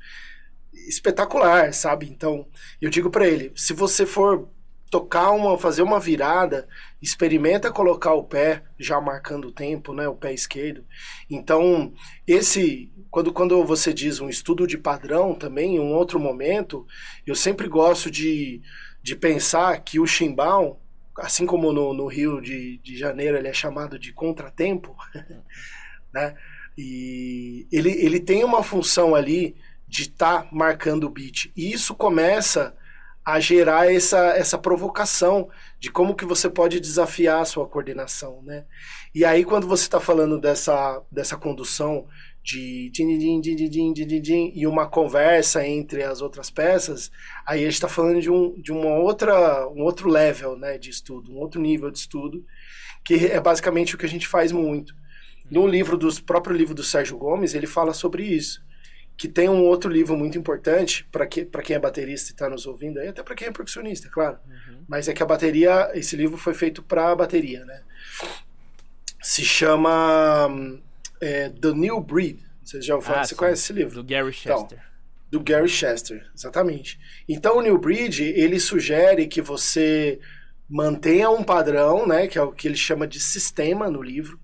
espetacular, 0.74 1.72
sabe? 1.74 2.10
Então, 2.10 2.48
eu 2.82 2.90
digo 2.90 3.12
para 3.12 3.28
ele, 3.28 3.54
se 3.56 3.72
você 3.72 4.06
for 4.06 4.50
tocar 4.90 5.32
uma, 5.32 5.58
fazer 5.58 5.84
uma 5.84 6.00
virada, 6.00 6.68
experimenta 7.02 7.72
colocar 7.72 8.14
o 8.14 8.24
pé 8.24 8.64
já 8.78 9.02
marcando 9.02 9.48
o 9.48 9.52
tempo, 9.52 9.94
né, 9.94 10.08
o 10.08 10.16
pé 10.16 10.34
esquerdo. 10.34 10.86
Então, 11.30 11.94
esse 12.28 12.92
quando 13.10 13.34
quando 13.34 13.64
você 13.66 13.94
diz 13.94 14.20
um 14.20 14.30
estudo 14.30 14.68
de 14.68 14.78
padrão 14.78 15.34
também, 15.34 15.76
em 15.76 15.80
um 15.80 15.94
outro 15.94 16.20
momento, 16.20 16.86
eu 17.26 17.36
sempre 17.36 17.68
gosto 17.68 18.12
de, 18.12 18.62
de 19.02 19.16
pensar 19.16 19.78
que 19.84 20.00
o 20.00 20.06
chimbal, 20.06 20.82
assim 21.18 21.46
como 21.46 21.74
no, 21.74 21.94
no 21.94 22.08
Rio 22.08 22.40
de, 22.40 22.78
de 22.78 22.98
Janeiro 22.98 23.38
ele 23.38 23.48
é 23.48 23.54
chamado 23.54 23.98
de 23.98 24.14
contratempo, 24.14 24.96
né? 26.14 26.36
E 26.78 27.68
ele, 27.72 27.92
ele 27.92 28.20
tem 28.20 28.44
uma 28.44 28.64
função 28.64 29.14
ali 29.14 29.56
de 29.88 30.04
estar 30.04 30.44
tá 30.44 30.50
marcando 30.52 31.04
o 31.04 31.10
beat. 31.10 31.52
E 31.56 31.74
isso 31.74 31.94
começa 31.94 32.76
a 33.26 33.40
gerar 33.40 33.92
essa, 33.92 34.30
essa 34.30 34.58
provocação 34.58 35.50
de 35.82 35.90
como 35.90 36.14
que 36.14 36.26
você 36.26 36.48
pode 36.48 36.80
desafiar 36.80 37.42
a 37.42 37.46
sua 37.46 37.68
coordenação, 37.68 38.40
né? 38.44 38.66
E 39.16 39.26
aí 39.26 39.44
quando 39.44 39.66
você 39.66 39.82
está 39.82 40.00
falando 40.00 40.40
dessa, 40.40 41.02
dessa 41.12 41.36
condução 41.36 42.06
de 42.44 42.92
din, 42.92 43.18
din, 43.18 43.42
din, 43.42 43.68
din, 43.68 43.94
din, 43.94 44.22
din, 44.22 44.52
e 44.54 44.68
uma 44.68 44.88
conversa 44.88 45.66
entre 45.66 46.04
as 46.04 46.22
outras 46.22 46.52
peças, 46.52 47.12
aí 47.48 47.62
a 47.62 47.64
gente 47.64 47.74
está 47.74 47.88
falando 47.88 48.22
de, 48.22 48.30
um, 48.30 48.54
de 48.62 48.72
uma 48.72 48.96
outra, 49.00 49.68
um 49.70 49.82
outro 49.82 50.08
level 50.08 50.56
né, 50.56 50.78
de 50.78 50.92
estudo, 50.92 51.32
um 51.32 51.40
outro 51.40 51.60
nível 51.60 51.90
de 51.90 51.98
estudo, 51.98 52.46
que 53.04 53.16
é 53.26 53.40
basicamente 53.40 53.96
o 53.96 53.98
que 53.98 54.06
a 54.06 54.10
gente 54.10 54.28
faz 54.28 54.52
muito. 54.52 54.94
No 55.50 55.66
livro 55.66 55.98
dos 55.98 56.20
próprio 56.20 56.56
livro 56.56 56.76
do 56.76 56.84
Sérgio 56.84 57.18
Gomes, 57.18 57.56
ele 57.56 57.66
fala 57.66 57.92
sobre 57.92 58.24
isso. 58.24 58.62
Que 59.22 59.28
tem 59.28 59.48
um 59.48 59.62
outro 59.66 59.88
livro 59.88 60.18
muito 60.18 60.36
importante 60.36 61.08
para 61.12 61.28
que, 61.28 61.46
quem 61.46 61.76
é 61.76 61.80
baterista 61.80 62.32
e 62.32 62.34
está 62.34 62.50
nos 62.50 62.66
ouvindo 62.66 63.00
aí, 63.00 63.10
até 63.10 63.22
para 63.22 63.36
quem 63.36 63.50
é 63.50 63.52
percussionista, 63.52 64.10
claro. 64.10 64.40
Uhum. 64.48 64.84
Mas 64.88 65.08
é 65.08 65.14
que 65.14 65.22
a 65.22 65.26
bateria, 65.28 65.92
esse 65.94 66.16
livro 66.16 66.38
foi 66.38 66.56
feito 66.56 66.82
para 66.82 67.12
a 67.12 67.16
bateria, 67.16 67.64
né? 67.64 67.84
Se 69.22 69.46
chama 69.46 70.50
é, 71.22 71.50
The 71.50 71.72
New 71.72 72.02
Breed. 72.02 72.40
Você 72.64 72.82
já 72.82 72.96
ouviu 72.96 73.14
ah, 73.14 73.24
Você 73.24 73.36
sim. 73.36 73.36
conhece 73.36 73.62
esse 73.62 73.74
livro? 73.74 73.94
Do 73.94 74.04
Gary 74.04 74.36
então, 74.42 74.58
Chester. 74.58 74.80
Então, 74.80 74.92
do 75.30 75.40
Gary 75.40 75.70
Chester, 75.70 76.28
exatamente. 76.36 77.00
Então 77.30 77.60
o 77.60 77.62
New 77.62 77.78
Breed, 77.78 78.22
ele 78.22 78.60
sugere 78.60 79.28
que 79.28 79.40
você 79.40 80.20
mantenha 80.68 81.30
um 81.30 81.44
padrão, 81.44 82.08
né, 82.08 82.26
que 82.26 82.40
é 82.40 82.42
o 82.42 82.52
que 82.52 82.68
ele 82.68 82.76
chama 82.76 83.06
de 83.06 83.20
sistema 83.20 83.88
no 83.88 84.02
livro. 84.02 84.40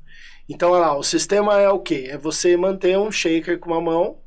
Então, 0.48 0.70
olha 0.70 0.82
lá, 0.82 0.96
o 0.96 1.02
sistema 1.02 1.60
é 1.60 1.68
o 1.68 1.80
quê? 1.80 2.10
É 2.12 2.16
você 2.16 2.56
manter 2.56 2.96
um 3.00 3.12
shaker 3.12 3.58
com 3.58 3.72
uma 3.72 3.82
mão 3.82 4.20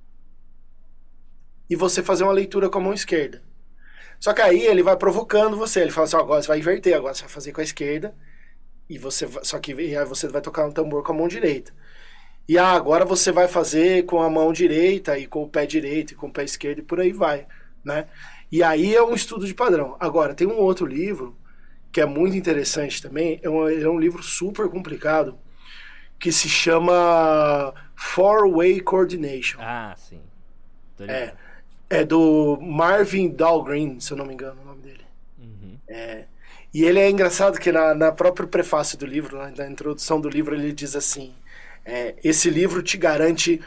e 1.70 1.76
você 1.76 2.02
fazer 2.02 2.24
uma 2.24 2.32
leitura 2.32 2.68
com 2.68 2.78
a 2.78 2.82
mão 2.82 2.92
esquerda. 2.92 3.42
Só 4.18 4.34
que 4.34 4.42
aí 4.42 4.66
ele 4.66 4.82
vai 4.82 4.96
provocando 4.96 5.56
você, 5.56 5.80
ele 5.80 5.92
fala 5.92 6.06
assim, 6.06 6.16
agora 6.16 6.42
você 6.42 6.48
vai 6.48 6.58
inverter, 6.58 6.94
agora 6.96 7.14
você 7.14 7.22
vai 7.22 7.30
fazer 7.30 7.52
com 7.52 7.60
a 7.60 7.64
esquerda 7.64 8.14
e 8.88 8.98
você 8.98 9.26
só 9.42 9.58
que 9.58 9.72
aí 9.72 10.04
você 10.04 10.28
vai 10.28 10.42
tocar 10.42 10.66
um 10.66 10.72
tambor 10.72 11.04
com 11.04 11.12
a 11.12 11.14
mão 11.14 11.28
direita. 11.28 11.72
E 12.48 12.58
ah, 12.58 12.72
agora 12.72 13.04
você 13.04 13.30
vai 13.30 13.46
fazer 13.46 14.04
com 14.04 14.20
a 14.20 14.28
mão 14.28 14.52
direita 14.52 15.16
e 15.16 15.26
com 15.26 15.44
o 15.44 15.48
pé 15.48 15.64
direito 15.64 16.12
e 16.12 16.16
com 16.16 16.26
o 16.26 16.32
pé 16.32 16.42
esquerdo 16.42 16.80
e 16.80 16.82
por 16.82 17.00
aí 17.00 17.12
vai, 17.12 17.46
né? 17.84 18.08
E 18.50 18.62
aí 18.64 18.94
é 18.94 19.02
um 19.02 19.14
estudo 19.14 19.46
de 19.46 19.54
padrão. 19.54 19.96
Agora, 20.00 20.34
tem 20.34 20.48
um 20.48 20.58
outro 20.58 20.84
livro 20.84 21.38
que 21.92 22.00
é 22.00 22.06
muito 22.06 22.36
interessante 22.36 23.00
também, 23.00 23.38
é 23.42 23.48
um, 23.48 23.68
é 23.68 23.88
um 23.88 23.98
livro 23.98 24.22
super 24.22 24.68
complicado, 24.68 25.38
que 26.18 26.32
se 26.32 26.48
chama 26.48 27.72
Four 27.94 28.50
Way 28.56 28.80
Coordination. 28.80 29.58
Ah, 29.60 29.94
sim. 29.96 30.20
É, 31.00 31.34
é 31.90 32.04
do 32.04 32.56
Marvin 32.62 33.28
Dahlgren, 33.28 33.98
se 33.98 34.12
eu 34.12 34.16
não 34.16 34.24
me 34.24 34.32
engano 34.32 34.62
o 34.62 34.64
nome 34.64 34.80
dele. 34.80 35.04
Uhum. 35.36 35.76
É, 35.88 36.24
e 36.72 36.84
ele 36.84 37.00
é 37.00 37.10
engraçado 37.10 37.58
que 37.58 37.72
na, 37.72 37.92
na 37.94 38.12
próprio 38.12 38.46
prefácio 38.46 38.96
do 38.96 39.04
livro, 39.04 39.36
na, 39.36 39.50
na 39.50 39.68
introdução 39.68 40.20
do 40.20 40.28
livro, 40.28 40.54
ele 40.54 40.72
diz 40.72 40.94
assim: 40.94 41.34
é, 41.84 42.14
esse 42.22 42.48
livro 42.48 42.80
te 42.80 42.96
garante 42.96 43.60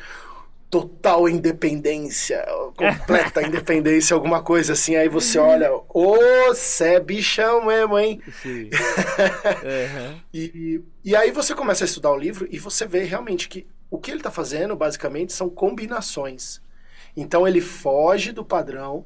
total 0.69 1.29
independência, 1.29 2.43
completa 2.75 3.43
independência, 3.45 4.15
alguma 4.15 4.41
coisa 4.41 4.73
assim. 4.73 4.95
Aí 4.95 5.09
você 5.09 5.37
olha, 5.37 5.69
ô, 5.89 6.17
cê 6.55 6.95
é 6.95 6.99
bichão 6.99 7.65
mesmo, 7.65 7.99
hein? 7.99 8.21
Sim. 8.41 8.69
uhum. 9.61 10.19
e, 10.33 10.81
e 11.03 11.15
aí 11.15 11.29
você 11.29 11.53
começa 11.53 11.83
a 11.83 11.85
estudar 11.85 12.11
o 12.11 12.17
livro 12.17 12.47
e 12.49 12.57
você 12.57 12.87
vê 12.87 13.03
realmente 13.03 13.49
que 13.49 13.67
o 13.91 13.99
que 13.99 14.09
ele 14.09 14.21
está 14.21 14.31
fazendo, 14.31 14.75
basicamente, 14.75 15.33
são 15.33 15.47
combinações. 15.47 16.62
Então 17.15 17.47
ele 17.47 17.61
foge 17.61 18.31
do 18.31 18.43
padrão 18.43 19.05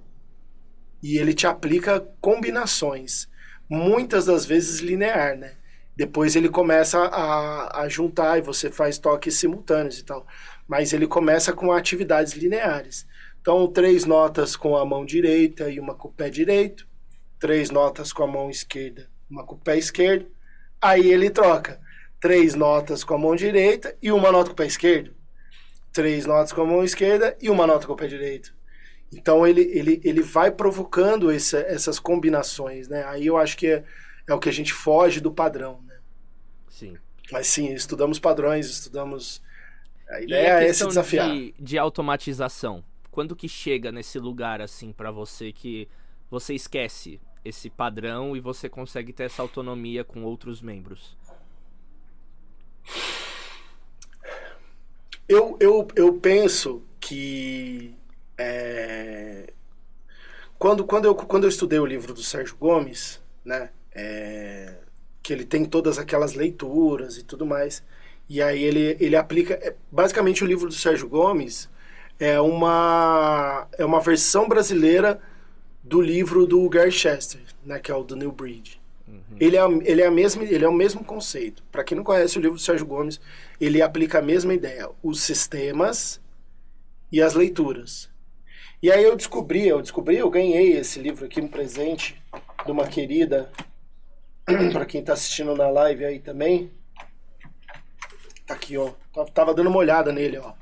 e 1.01 1.17
ele 1.17 1.33
te 1.33 1.45
aplica 1.45 1.99
combinações, 2.21 3.27
muitas 3.69 4.25
das 4.25 4.45
vezes 4.45 4.79
linear, 4.79 5.37
né? 5.37 5.55
Depois 5.95 6.35
ele 6.35 6.47
começa 6.47 6.99
a, 6.99 7.81
a 7.81 7.89
juntar 7.89 8.37
e 8.37 8.41
você 8.41 8.69
faz 8.69 8.99
toques 8.99 9.33
simultâneos 9.35 9.97
e 9.97 10.05
tal. 10.05 10.27
Mas 10.67 10.93
ele 10.93 11.07
começa 11.07 11.51
com 11.51 11.71
atividades 11.71 12.33
lineares. 12.33 13.07
Então, 13.41 13.65
três 13.67 14.05
notas 14.05 14.55
com 14.55 14.77
a 14.77 14.85
mão 14.85 15.03
direita 15.03 15.69
e 15.71 15.79
uma 15.79 15.95
com 15.95 16.09
o 16.09 16.13
pé 16.13 16.29
direito, 16.29 16.87
três 17.39 17.71
notas 17.71 18.13
com 18.13 18.23
a 18.23 18.27
mão 18.27 18.49
esquerda, 18.49 19.09
uma 19.29 19.43
com 19.43 19.55
o 19.55 19.59
pé 19.59 19.77
esquerdo. 19.77 20.27
Aí 20.79 21.11
ele 21.11 21.31
troca 21.31 21.79
três 22.19 22.53
notas 22.53 23.03
com 23.03 23.15
a 23.15 23.17
mão 23.17 23.35
direita 23.35 23.95
e 24.01 24.11
uma 24.11 24.31
nota 24.31 24.49
com 24.49 24.53
o 24.53 24.55
pé 24.55 24.67
esquerdo, 24.67 25.15
três 25.97 26.27
notas 26.27 26.53
com 26.53 26.61
a 26.61 26.65
mão 26.65 26.83
esquerda 26.83 27.35
e 27.41 27.49
uma 27.49 27.65
nota 27.65 27.87
com 27.87 27.93
o 27.93 27.95
pé 27.95 28.05
direito. 28.05 28.53
Então 29.11 29.47
ele, 29.47 29.61
ele, 29.61 29.99
ele 30.03 30.21
vai 30.21 30.51
provocando 30.51 31.31
essas 31.31 31.97
combinações, 31.97 32.87
né? 32.87 33.03
Aí 33.05 33.25
eu 33.25 33.35
acho 33.35 33.57
que 33.57 33.65
é, 33.65 33.83
é 34.27 34.33
o 34.33 34.39
que 34.39 34.47
a 34.47 34.53
gente 34.53 34.71
foge 34.71 35.19
do 35.19 35.31
padrão. 35.31 35.79
Sim. 36.69 36.95
Mas 37.31 37.47
sim, 37.47 37.73
estudamos 37.73 38.19
padrões, 38.19 38.67
estudamos. 38.67 39.41
A 40.07 40.21
ideia 40.21 40.69
é 40.69 40.71
se 40.71 40.85
desafiar. 40.85 41.31
De, 41.31 41.55
de 41.59 41.79
automatização. 41.79 42.83
Quando 43.09 43.35
que 43.35 43.49
chega 43.49 43.91
nesse 43.91 44.19
lugar 44.19 44.61
assim 44.61 44.91
para 44.91 45.09
você 45.09 45.51
que 45.51 45.87
você 46.29 46.53
esquece 46.53 47.19
esse 47.43 47.71
padrão 47.71 48.37
e 48.37 48.39
você 48.39 48.69
consegue 48.69 49.11
ter 49.11 49.23
essa 49.23 49.41
autonomia 49.41 50.03
com 50.03 50.23
outros 50.23 50.61
membros? 50.61 51.17
Eu, 55.27 55.57
eu, 55.59 55.87
eu 55.95 56.13
penso 56.13 56.81
que 56.99 57.93
é, 58.37 59.51
quando, 60.57 60.85
quando, 60.85 61.05
eu, 61.05 61.15
quando 61.15 61.43
eu 61.43 61.49
estudei 61.49 61.79
o 61.79 61.85
livro 61.85 62.13
do 62.13 62.23
Sérgio 62.23 62.55
Gomes, 62.57 63.21
né, 63.43 63.69
é, 63.93 64.75
que 65.21 65.33
ele 65.33 65.45
tem 65.45 65.65
todas 65.65 65.99
aquelas 65.99 66.33
leituras 66.33 67.17
e 67.17 67.23
tudo 67.23 67.45
mais. 67.45 67.83
E 68.29 68.41
aí 68.41 68.63
ele, 68.63 68.97
ele 68.99 69.15
aplica. 69.15 69.55
É, 69.55 69.75
basicamente, 69.91 70.43
o 70.43 70.47
livro 70.47 70.67
do 70.67 70.73
Sérgio 70.73 71.07
Gomes 71.07 71.69
é 72.19 72.39
uma, 72.39 73.67
é 73.77 73.85
uma 73.85 73.99
versão 74.01 74.47
brasileira 74.47 75.21
do 75.83 76.01
livro 76.01 76.45
do 76.45 76.67
Gary 76.69 76.91
Chester, 76.91 77.41
né, 77.65 77.79
que 77.79 77.91
é 77.91 77.95
o 77.95 78.03
do 78.03 78.15
New 78.15 78.31
Breed. 78.31 78.76
Uhum. 79.07 79.37
Ele, 79.39 79.55
é, 79.55 79.61
ele, 79.85 80.01
é 80.01 80.07
a 80.07 80.11
mesma, 80.11 80.43
ele 80.43 80.65
é 80.65 80.67
o 80.67 80.73
mesmo 80.73 81.03
conceito. 81.03 81.63
Para 81.71 81.83
quem 81.83 81.95
não 81.95 82.03
conhece 82.03 82.37
o 82.37 82.41
livro 82.41 82.57
do 82.57 82.61
Sérgio 82.61 82.85
Gomes, 82.85 83.19
ele 83.59 83.81
aplica 83.81 84.19
a 84.19 84.21
mesma 84.21 84.53
ideia: 84.53 84.89
os 85.01 85.21
sistemas 85.21 86.21
e 87.11 87.21
as 87.21 87.33
leituras. 87.33 88.09
E 88.81 88.91
aí 88.91 89.03
eu 89.03 89.15
descobri, 89.15 89.67
eu 89.67 89.81
descobri, 89.81 90.17
eu 90.17 90.29
ganhei 90.29 90.73
esse 90.73 90.99
livro 90.99 91.25
aqui 91.25 91.41
no 91.41 91.49
presente 91.49 92.21
de 92.63 92.71
uma 92.71 92.87
querida 92.87 93.51
para 94.71 94.85
quem 94.85 95.03
tá 95.03 95.13
assistindo 95.13 95.55
na 95.55 95.69
live 95.69 96.05
aí 96.05 96.19
também. 96.19 96.71
Tá 98.45 98.53
aqui, 98.53 98.77
ó. 98.77 98.91
Tava 99.33 99.53
dando 99.53 99.69
uma 99.69 99.79
olhada 99.79 100.11
nele, 100.11 100.37
ó. 100.37 100.53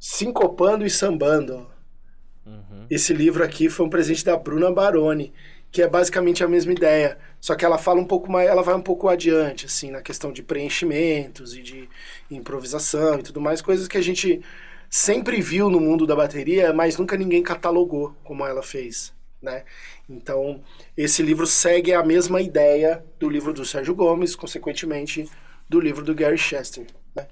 Sincopando 0.00 0.86
e 0.86 0.90
Sambando, 0.90 1.68
ó. 1.68 2.50
Uhum. 2.50 2.86
Esse 2.90 3.12
livro 3.12 3.44
aqui 3.44 3.68
foi 3.68 3.86
um 3.86 3.90
presente 3.90 4.24
da 4.24 4.36
Bruna 4.36 4.72
Baroni, 4.72 5.32
que 5.72 5.80
é 5.80 5.88
basicamente 5.88 6.44
a 6.44 6.48
mesma 6.48 6.72
ideia, 6.72 7.18
só 7.40 7.54
que 7.54 7.64
ela 7.64 7.78
fala 7.78 7.98
um 7.98 8.04
pouco 8.04 8.30
mais, 8.30 8.46
ela 8.46 8.62
vai 8.62 8.74
um 8.74 8.82
pouco 8.82 9.08
adiante, 9.08 9.64
assim, 9.64 9.90
na 9.90 10.02
questão 10.02 10.30
de 10.30 10.42
preenchimentos 10.42 11.56
e 11.56 11.62
de 11.62 11.88
improvisação 12.30 13.18
e 13.18 13.22
tudo 13.22 13.40
mais, 13.40 13.62
coisas 13.62 13.88
que 13.88 13.96
a 13.96 14.02
gente 14.02 14.42
sempre 14.90 15.40
viu 15.40 15.70
no 15.70 15.80
mundo 15.80 16.06
da 16.06 16.14
bateria, 16.14 16.74
mas 16.74 16.98
nunca 16.98 17.16
ninguém 17.16 17.42
catalogou 17.42 18.14
como 18.22 18.44
ela 18.44 18.62
fez, 18.62 19.14
né? 19.40 19.64
Então, 20.06 20.62
esse 20.94 21.22
livro 21.22 21.46
segue 21.46 21.94
a 21.94 22.04
mesma 22.04 22.42
ideia 22.42 23.02
do 23.18 23.30
livro 23.30 23.54
do 23.54 23.64
Sérgio 23.64 23.94
Gomes, 23.94 24.36
consequentemente, 24.36 25.26
do 25.66 25.80
livro 25.80 26.04
do 26.04 26.14
Gary 26.14 26.36
Chester. 26.36 26.86
Né? 27.16 27.26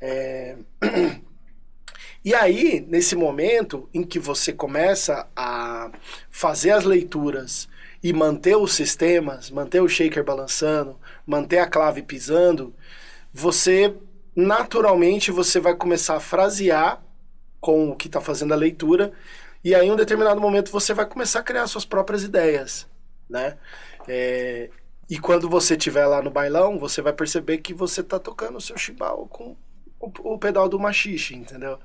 É... 0.00 0.56
E 2.22 2.34
aí, 2.34 2.84
nesse 2.86 3.16
momento 3.16 3.88
em 3.94 4.04
que 4.04 4.18
você 4.18 4.52
começa 4.52 5.26
a 5.34 5.90
fazer 6.28 6.70
as 6.72 6.84
leituras 6.84 7.66
e 8.02 8.12
manter 8.12 8.56
os 8.56 8.74
sistemas, 8.74 9.50
manter 9.50 9.80
o 9.80 9.88
shaker 9.88 10.24
balançando, 10.24 10.98
manter 11.26 11.58
a 11.58 11.66
clave 11.66 12.02
pisando, 12.02 12.74
você 13.32 13.94
naturalmente 14.34 15.30
você 15.30 15.60
vai 15.60 15.74
começar 15.74 16.16
a 16.16 16.20
frasear 16.20 17.02
com 17.60 17.90
o 17.90 17.96
que 17.96 18.06
está 18.06 18.20
fazendo 18.20 18.54
a 18.54 18.56
leitura 18.56 19.12
e 19.62 19.74
aí, 19.74 19.86
em 19.86 19.90
um 19.90 19.96
determinado 19.96 20.40
momento, 20.40 20.72
você 20.72 20.94
vai 20.94 21.04
começar 21.04 21.40
a 21.40 21.42
criar 21.42 21.66
suas 21.66 21.84
próprias 21.84 22.22
ideias, 22.22 22.88
né? 23.28 23.58
É, 24.08 24.70
e 25.08 25.18
quando 25.18 25.50
você 25.50 25.74
estiver 25.74 26.06
lá 26.06 26.22
no 26.22 26.30
bailão, 26.30 26.78
você 26.78 27.02
vai 27.02 27.12
perceber 27.12 27.58
que 27.58 27.74
você 27.74 28.00
está 28.00 28.18
tocando 28.18 28.56
o 28.56 28.60
seu 28.60 28.78
chimbal 28.78 29.26
com 29.28 29.54
o, 30.00 30.34
o 30.34 30.38
pedal 30.38 30.66
do 30.66 30.78
machixe, 30.78 31.34
entendeu? 31.34 31.78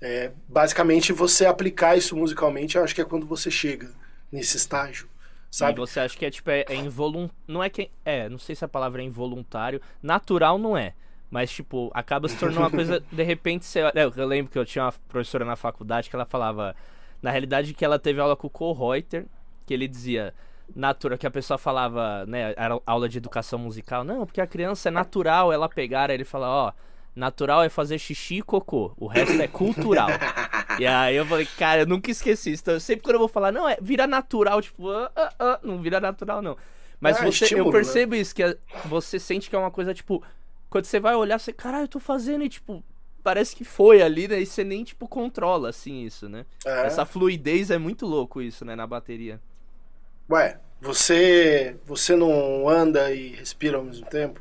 É, 0.00 0.30
basicamente, 0.48 1.12
você 1.12 1.46
aplicar 1.46 1.96
isso 1.96 2.16
musicalmente, 2.16 2.76
eu 2.76 2.84
acho 2.84 2.94
que 2.94 3.00
é 3.00 3.04
quando 3.04 3.26
você 3.26 3.50
chega 3.50 3.90
nesse 4.30 4.56
estágio, 4.56 5.08
sabe? 5.50 5.72
E 5.72 5.80
você 5.80 6.00
acha 6.00 6.16
que 6.16 6.24
é 6.24 6.30
tipo, 6.30 6.50
é, 6.50 6.64
é 6.68 6.74
involuntário. 6.74 7.34
Não 7.46 7.62
é 7.62 7.68
que. 7.68 7.90
É, 8.04 8.28
não 8.28 8.38
sei 8.38 8.54
se 8.54 8.64
a 8.64 8.68
palavra 8.68 9.02
é 9.02 9.04
involuntário. 9.04 9.80
Natural 10.02 10.58
não 10.58 10.76
é. 10.76 10.94
Mas, 11.30 11.50
tipo, 11.50 11.90
acaba 11.94 12.28
se 12.28 12.36
tornando 12.36 12.60
uma 12.60 12.70
coisa. 12.70 13.02
De 13.10 13.22
repente, 13.22 13.64
você. 13.64 13.80
É, 13.80 14.04
eu 14.04 14.26
lembro 14.26 14.50
que 14.50 14.58
eu 14.58 14.64
tinha 14.64 14.84
uma 14.84 14.92
professora 15.08 15.44
na 15.44 15.56
faculdade 15.56 16.08
que 16.08 16.16
ela 16.16 16.26
falava. 16.26 16.74
Na 17.22 17.30
realidade, 17.30 17.74
que 17.74 17.84
ela 17.84 17.98
teve 17.98 18.20
aula 18.20 18.34
com 18.34 18.46
o 18.46 18.50
Cole 18.50 18.78
Reuter, 18.78 19.26
que 19.66 19.74
ele 19.74 19.86
dizia. 19.86 20.34
Natural, 20.74 21.18
que 21.18 21.26
a 21.26 21.30
pessoa 21.30 21.58
falava, 21.58 22.24
né? 22.26 22.54
Era 22.56 22.80
aula 22.86 23.08
de 23.08 23.18
educação 23.18 23.58
musical. 23.58 24.04
Não, 24.04 24.24
porque 24.24 24.40
a 24.40 24.46
criança 24.46 24.88
é 24.88 24.92
natural 24.92 25.52
ela 25.52 25.68
pegar. 25.68 26.10
Aí 26.10 26.16
ele 26.16 26.24
fala, 26.24 26.48
ó. 26.48 26.72
Natural 27.20 27.62
é 27.62 27.68
fazer 27.68 27.98
xixi 27.98 28.36
e 28.38 28.42
cocô. 28.42 28.92
O 28.96 29.06
resto 29.06 29.40
é 29.40 29.46
cultural. 29.46 30.08
e 30.80 30.86
aí 30.86 31.14
eu 31.14 31.26
falei, 31.26 31.46
cara, 31.58 31.82
eu 31.82 31.86
nunca 31.86 32.10
esqueci 32.10 32.52
isso. 32.52 32.62
Então, 32.62 32.80
sempre 32.80 33.02
quando 33.02 33.16
eu 33.16 33.20
vou 33.20 33.28
falar, 33.28 33.52
não, 33.52 33.68
é 33.68 33.76
vira 33.80 34.06
natural, 34.06 34.62
tipo, 34.62 34.88
ah, 34.88 35.12
ah, 35.14 35.32
ah, 35.38 35.60
não 35.62 35.82
vira 35.82 36.00
natural, 36.00 36.40
não. 36.40 36.56
Mas 36.98 37.18
Ah, 37.18 37.26
você, 37.26 37.44
estímulo, 37.44 37.68
eu 37.68 37.72
né? 37.72 37.78
percebo 37.78 38.14
isso, 38.14 38.34
que 38.34 38.42
é- 38.42 38.56
você 38.86 39.18
sente 39.18 39.50
que 39.50 39.54
é 39.54 39.58
uma 39.58 39.70
coisa, 39.70 39.92
tipo, 39.92 40.22
quando 40.70 40.86
você 40.86 40.98
vai 40.98 41.14
olhar, 41.14 41.38
você, 41.38 41.52
caralho, 41.52 41.84
eu 41.84 41.88
tô 41.88 42.00
fazendo 42.00 42.42
e, 42.42 42.48
tipo, 42.48 42.82
parece 43.22 43.54
que 43.54 43.64
foi 43.64 44.00
ali, 44.00 44.26
né? 44.26 44.40
E 44.40 44.46
você 44.46 44.64
nem, 44.64 44.82
tipo, 44.82 45.06
controla, 45.06 45.68
assim, 45.68 46.02
isso, 46.04 46.26
né? 46.26 46.46
É. 46.64 46.86
Essa 46.86 47.04
fluidez 47.04 47.70
é 47.70 47.76
muito 47.76 48.06
louco 48.06 48.40
isso, 48.40 48.64
né, 48.64 48.74
na 48.74 48.86
bateria. 48.86 49.38
Ué, 50.30 50.58
você, 50.80 51.76
você 51.84 52.16
não 52.16 52.66
anda 52.66 53.12
e 53.12 53.28
respira 53.28 53.76
ao 53.76 53.84
mesmo 53.84 54.06
tempo? 54.06 54.40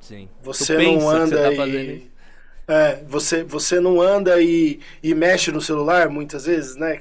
Sim. 0.00 0.28
Você 0.42 0.74
não 0.74 0.98
que 0.98 1.04
você 1.04 1.16
anda 1.16 1.56
tá 1.56 1.66
e. 1.66 2.10
É, 2.68 3.04
você, 3.06 3.44
você 3.44 3.78
não 3.78 4.00
anda 4.00 4.40
e, 4.42 4.80
e 5.00 5.14
mexe 5.14 5.52
no 5.52 5.60
celular 5.60 6.08
muitas 6.08 6.46
vezes, 6.46 6.74
né? 6.76 6.98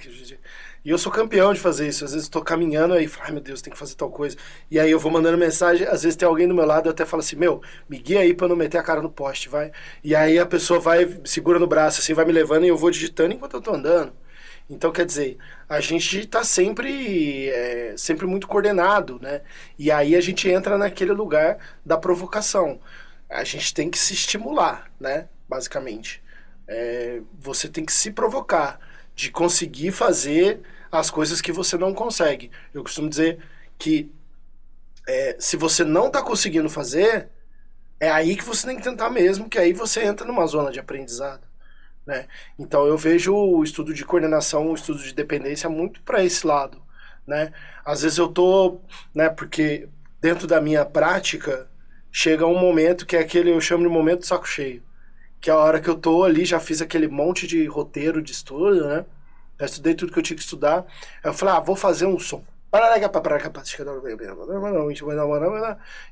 E 0.84 0.92
eu 0.92 0.98
sou 1.00 1.12
campeão 1.12 1.52
de 1.52 1.60
fazer 1.60 1.88
isso. 1.88 2.06
Às 2.06 2.14
vezes 2.14 2.28
eu 2.28 2.32
tô 2.32 2.42
caminhando 2.44 2.94
aí, 2.94 3.08
falo, 3.08 3.26
ai 3.26 3.32
meu 3.32 3.42
Deus, 3.42 3.62
tem 3.64 3.74
que 3.74 3.80
fazer 3.80 3.96
tal 3.96 4.12
coisa. 4.12 4.38
E 4.70 4.80
aí 4.80 4.92
eu 4.92 5.00
vou 5.00 5.12
mandando 5.12 5.36
mensagem, 5.38 5.88
às 5.88 6.04
vezes 6.04 6.16
tem 6.16 6.28
alguém 6.28 6.48
do 6.48 6.54
meu 6.54 6.66
lado, 6.66 6.86
eu 6.88 6.92
até 6.92 7.04
falo 7.04 7.22
assim, 7.22 7.36
meu, 7.36 7.62
me 7.90 7.98
guia 7.98 8.20
aí 8.20 8.36
eu 8.40 8.48
não 8.48 8.56
meter 8.56 8.78
a 8.78 8.84
cara 8.84 9.02
no 9.02 9.10
poste, 9.10 9.50
vai. 9.50 9.72
E 10.04 10.16
aí 10.16 10.38
a 10.38 10.46
pessoa 10.46 10.80
vai, 10.80 11.20
segura 11.26 11.58
no 11.58 11.66
braço, 11.66 12.02
assim, 12.02 12.14
vai 12.14 12.26
me 12.26 12.32
levando 12.32 12.66
e 12.66 12.68
eu 12.68 12.78
vou 12.78 12.92
digitando 12.92 13.34
enquanto 13.34 13.56
eu 13.56 13.62
tô 13.62 13.74
andando. 13.74 14.14
Então, 14.70 14.92
quer 14.92 15.06
dizer, 15.06 15.38
a 15.70 15.80
gente 15.80 16.26
tá 16.26 16.44
sempre, 16.44 17.50
é, 17.50 17.96
sempre 17.98 18.26
muito 18.26 18.48
coordenado, 18.48 19.20
né? 19.22 19.42
E 19.78 19.92
aí 19.92 20.16
a 20.16 20.22
gente 20.22 20.50
entra 20.50 20.78
naquele 20.78 21.12
lugar 21.12 21.58
da 21.86 21.98
provocação. 21.98 22.80
A 23.30 23.44
gente 23.44 23.74
tem 23.74 23.90
que 23.92 23.98
se 23.98 24.14
estimular, 24.14 24.92
né? 25.00 25.30
Basicamente. 25.48 26.24
É, 26.68 27.22
você 27.40 27.70
tem 27.70 27.86
que 27.86 27.94
se 27.94 28.12
provocar 28.12 28.80
de 29.16 29.32
conseguir 29.32 29.92
fazer 29.92 30.62
as 30.92 31.10
coisas 31.12 31.42
que 31.42 31.52
você 31.52 31.78
não 31.78 31.94
consegue. 31.94 32.52
Eu 32.74 32.84
costumo 32.84 33.10
dizer 33.10 33.40
que 33.78 34.12
é, 35.08 35.36
se 35.40 35.58
você 35.58 35.84
não 35.84 36.08
está 36.08 36.22
conseguindo 36.24 36.70
fazer, 36.70 37.30
é 38.00 38.10
aí 38.10 38.36
que 38.36 38.44
você 38.44 38.68
tem 38.68 38.78
que 38.78 38.84
tentar 38.84 39.10
mesmo, 39.10 39.50
que 39.50 39.60
aí 39.60 39.74
você 39.74 40.04
entra 40.04 40.26
numa 40.26 40.46
zona 40.48 40.72
de 40.72 40.80
aprendizado. 40.80 41.48
Né? 42.06 42.28
Então 42.58 42.86
eu 42.86 42.98
vejo 42.98 43.36
o 43.36 43.64
estudo 43.64 43.94
de 43.94 44.06
coordenação, 44.06 44.70
o 44.70 44.76
estudo 44.76 45.00
de 45.00 45.14
dependência 45.14 45.70
muito 45.70 46.02
para 46.02 46.24
esse 46.24 46.46
lado. 46.46 46.82
Né? 47.26 47.52
Às 47.84 48.04
vezes 48.04 48.18
eu 48.18 48.28
tô, 48.28 48.80
né, 49.14 49.30
porque 49.30 49.90
dentro 50.22 50.48
da 50.48 50.62
minha 50.62 50.86
prática 50.86 51.68
chega 52.12 52.46
um 52.46 52.60
momento 52.60 53.06
que 53.06 53.16
é 53.16 53.20
aquele, 53.20 53.52
eu 53.52 53.62
chamo 53.62 53.84
de 53.84 53.90
momento 53.90 54.26
saco 54.26 54.48
cheio 54.48 54.84
que 55.46 55.50
é 55.52 55.54
a 55.54 55.58
hora 55.58 55.80
que 55.80 55.88
eu 55.88 55.96
tô 55.96 56.24
ali, 56.24 56.44
já 56.44 56.60
fiz 56.60 56.82
aquele 56.82 57.08
monte 57.08 57.46
de 57.46 57.68
roteiro 57.68 58.20
de 58.20 58.32
estudo, 58.32 58.88
né? 58.88 59.06
Já 59.60 59.68
estudei 59.68 59.94
tudo 59.94 60.12
que 60.12 60.18
eu 60.18 60.24
tinha 60.24 60.36
que 60.36 60.42
estudar. 60.42 60.84
Eu 61.24 61.36
falei, 61.36 61.54
ah, 61.54 61.60
vou 61.60 61.76
fazer 61.76 62.08
um 62.08 62.18
som. 62.18 62.44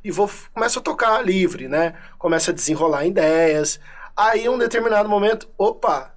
E 0.03 0.11
vou, 0.11 0.29
começo 0.53 0.77
a 0.77 0.81
tocar 0.83 1.25
livre, 1.25 1.67
né? 1.67 1.95
Começa 2.19 2.51
a 2.51 2.53
desenrolar 2.53 3.07
ideias. 3.07 3.79
Aí, 4.15 4.45
em 4.45 4.49
um 4.49 4.57
determinado 4.57 5.09
momento, 5.09 5.49
opa, 5.57 6.15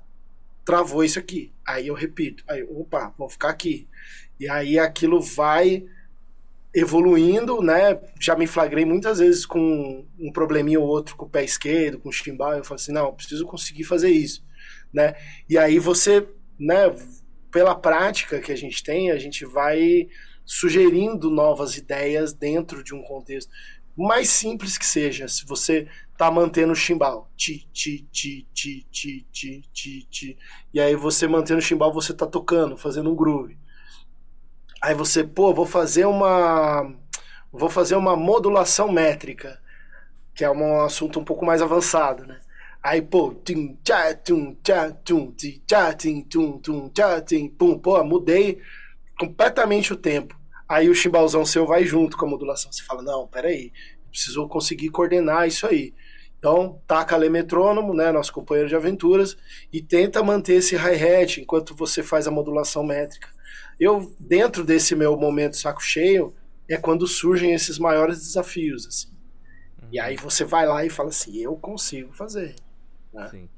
travou 0.65 1.03
isso 1.05 1.19
aqui. 1.19 1.53
Aí 1.67 1.87
eu 1.87 1.95
repito. 1.95 2.45
Aí, 2.49 2.63
opa, 2.65 3.15
vou 3.17 3.29
ficar 3.29 3.49
aqui. 3.49 3.89
E 4.39 4.49
aí 4.49 4.79
aquilo 4.79 5.21
vai 5.21 5.87
evoluindo, 6.75 7.63
né? 7.63 7.99
Já 8.21 8.37
me 8.37 8.47
flagrei 8.47 8.85
muitas 8.85 9.19
vezes 9.19 9.47
com 9.47 10.05
um 10.19 10.31
probleminha 10.31 10.79
ou 10.79 10.87
outro 10.87 11.17
com 11.17 11.25
o 11.25 11.29
pé 11.29 11.43
esquerdo, 11.43 11.99
com 11.99 12.11
o 12.11 12.13
chimbal. 12.13 12.53
Eu 12.53 12.65
falo 12.65 12.79
assim, 12.79 12.93
não, 12.93 13.15
preciso 13.15 13.47
conseguir 13.47 13.85
fazer 13.85 14.11
isso, 14.11 14.45
né? 14.93 15.15
E 15.49 15.57
aí 15.57 15.79
você, 15.79 16.29
né? 16.59 16.95
Pela 17.51 17.75
prática 17.75 18.39
que 18.41 18.53
a 18.53 18.57
gente 18.57 18.83
tem, 18.83 19.11
a 19.11 19.19
gente 19.19 19.47
vai 19.47 20.09
sugerindo 20.45 21.31
novas 21.31 21.79
ideias 21.79 22.35
dentro 22.35 22.85
de 22.85 22.95
um 22.95 23.03
contexto 23.03 23.51
mais 23.97 24.29
simples 24.29 24.77
que 24.77 24.85
seja. 24.85 25.27
Se 25.27 25.47
você 25.47 25.89
tá 26.17 26.31
mantendo 26.31 26.73
o 26.73 26.77
chimbal. 26.77 27.31
Ti, 27.37 27.69
ti, 27.73 28.07
ti, 28.11 28.47
ti, 28.55 28.87
ti, 28.91 29.27
ti, 29.33 29.65
ti, 29.73 30.07
ti. 30.11 30.39
E 30.73 30.81
aí 30.81 30.95
você 30.97 31.27
mantendo 31.29 31.59
o 31.59 31.63
chimbal, 31.63 31.93
você 31.93 32.15
tá 32.15 32.27
tocando, 32.27 32.77
fazendo 32.77 33.11
um 33.11 33.15
groove. 33.15 33.59
Aí 34.83 34.95
você, 34.95 35.25
pô, 35.25 35.53
vou 35.53 35.67
fazer 35.67 36.07
uma 36.07 36.93
vou 37.53 37.71
fazer 37.71 37.97
uma 37.97 38.17
modulação 38.17 38.93
métrica, 38.93 39.61
que 40.35 40.45
é 40.45 40.51
um 40.51 40.83
assunto 40.83 41.19
um 41.19 41.25
pouco 41.25 41.45
mais 41.45 41.63
avançado, 41.63 42.27
né? 42.27 42.39
Aí, 42.83 43.03
pô, 43.03 43.35
tim, 43.45 43.77
tchá, 43.83 44.15
tum, 44.15 44.55
tchá, 44.63 44.93
tum, 44.93 45.33
ti, 45.33 45.63
tchá, 45.67 45.93
tum, 45.93 46.59
tum, 46.61 46.91
pum, 47.59 47.79
pô, 47.79 48.05
mudei 48.05 48.61
completamente 49.19 49.93
o 49.93 49.97
tempo. 49.97 50.39
Aí 50.69 50.89
o 50.89 50.95
chimbalzão 50.95 51.45
seu 51.45 51.67
vai 51.67 51.85
junto 51.85 52.17
com 52.17 52.27
a 52.27 52.29
modulação. 52.29 52.71
Você 52.71 52.83
fala, 52.85 53.03
não, 53.03 53.27
peraí, 53.27 53.73
preciso 54.11 54.47
conseguir 54.49 54.91
coordenar 54.91 55.49
isso 55.49 55.67
aí. 55.67 55.95
Então, 56.49 56.81
taca 56.87 57.17
ali 57.17 57.29
metrônomo, 57.29 57.93
né, 57.93 58.13
nosso 58.13 58.33
companheiro 58.33 58.69
de 58.69 58.77
aventuras, 58.77 59.37
e 59.73 59.83
tenta 59.83 60.23
manter 60.23 60.55
esse 60.55 60.77
hi-hat 60.77 61.41
enquanto 61.41 61.75
você 61.75 62.05
faz 62.05 62.29
a 62.29 62.31
modulação 62.31 62.85
métrica. 62.85 63.29
Eu, 63.81 64.15
dentro 64.21 64.63
desse 64.63 64.95
meu 64.95 65.17
momento 65.17 65.57
saco 65.57 65.83
cheio, 65.83 66.33
é 66.69 66.77
quando 66.77 67.05
surgem 67.05 67.53
esses 67.53 67.81
maiores 67.81 68.19
desafios, 68.19 68.87
assim. 68.87 69.09
E 69.91 69.99
aí 69.99 70.15
você 70.17 70.45
vai 70.45 70.67
lá 70.69 70.85
e 70.85 70.89
fala 70.89 71.09
assim, 71.09 71.37
eu 71.39 71.57
consigo 71.57 72.13
fazer. 72.13 72.55
né? 73.13 73.29
Sim. 73.29 73.49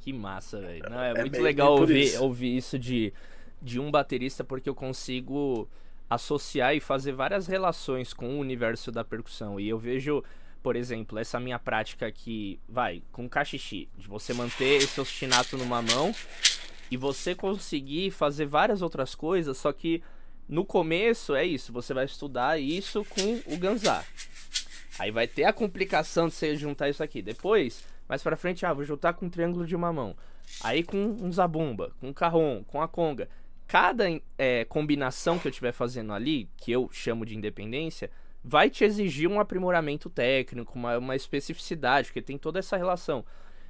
Que 0.00 0.10
massa, 0.10 0.60
velho. 0.62 0.82
É, 0.90 1.10
É 1.10 1.14
muito 1.20 1.32
bem- 1.32 1.42
legal 1.42 1.74
bem 1.74 1.80
ouvir, 1.82 2.00
isso. 2.02 2.22
ouvir 2.24 2.56
isso 2.56 2.78
de, 2.78 3.12
de 3.60 3.78
um 3.78 3.90
baterista, 3.90 4.42
porque 4.42 4.70
eu 4.70 4.74
consigo 4.74 5.68
associar 6.08 6.74
e 6.74 6.80
fazer 6.80 7.12
várias 7.12 7.46
relações 7.46 8.14
com 8.14 8.36
o 8.36 8.38
universo 8.38 8.90
da 8.90 9.04
percussão. 9.04 9.60
E 9.60 9.68
eu 9.68 9.78
vejo, 9.78 10.24
por 10.62 10.76
exemplo, 10.76 11.18
essa 11.18 11.38
minha 11.38 11.58
prática 11.58 12.06
aqui, 12.06 12.60
vai, 12.68 13.02
com 13.12 13.28
cachixi, 13.28 13.88
de 13.96 14.08
você 14.08 14.32
manter 14.32 14.82
esse 14.82 15.00
ostinato 15.00 15.56
numa 15.56 15.80
mão 15.80 16.14
e 16.90 16.96
você 16.96 17.34
conseguir 17.34 18.10
fazer 18.10 18.46
várias 18.46 18.82
outras 18.82 19.14
coisas, 19.14 19.56
só 19.56 19.72
que 19.72 20.02
no 20.48 20.64
começo 20.64 21.34
é 21.34 21.44
isso, 21.44 21.72
você 21.72 21.92
vai 21.92 22.06
estudar 22.06 22.58
isso 22.58 23.04
com 23.04 23.54
o 23.54 23.58
ganzá. 23.58 24.04
Aí 24.98 25.10
vai 25.10 25.28
ter 25.28 25.44
a 25.44 25.52
complicação 25.52 26.28
de 26.28 26.34
você 26.34 26.56
juntar 26.56 26.88
isso 26.88 27.02
aqui. 27.02 27.22
Depois, 27.22 27.84
mais 28.08 28.22
pra 28.22 28.36
frente, 28.36 28.66
ah, 28.66 28.72
vou 28.72 28.84
juntar 28.84 29.12
com 29.12 29.26
um 29.26 29.30
triângulo 29.30 29.66
de 29.66 29.76
uma 29.76 29.92
mão. 29.92 30.16
Aí 30.62 30.82
com 30.82 30.96
um 30.96 31.30
zabumba, 31.30 31.92
com 32.00 32.08
um 32.08 32.12
carrom, 32.12 32.64
com 32.64 32.80
a 32.80 32.88
conga. 32.88 33.28
Cada 33.66 34.04
é, 34.38 34.64
combinação 34.64 35.38
que 35.38 35.46
eu 35.46 35.50
estiver 35.50 35.72
fazendo 35.72 36.12
ali, 36.12 36.48
que 36.56 36.72
eu 36.72 36.88
chamo 36.90 37.26
de 37.26 37.36
independência, 37.36 38.10
vai 38.48 38.70
te 38.70 38.82
exigir 38.82 39.28
um 39.28 39.38
aprimoramento 39.38 40.08
técnico, 40.08 40.72
uma, 40.74 40.96
uma 40.96 41.14
especificidade, 41.14 42.08
porque 42.08 42.22
tem 42.22 42.38
toda 42.38 42.58
essa 42.58 42.78
relação. 42.78 43.22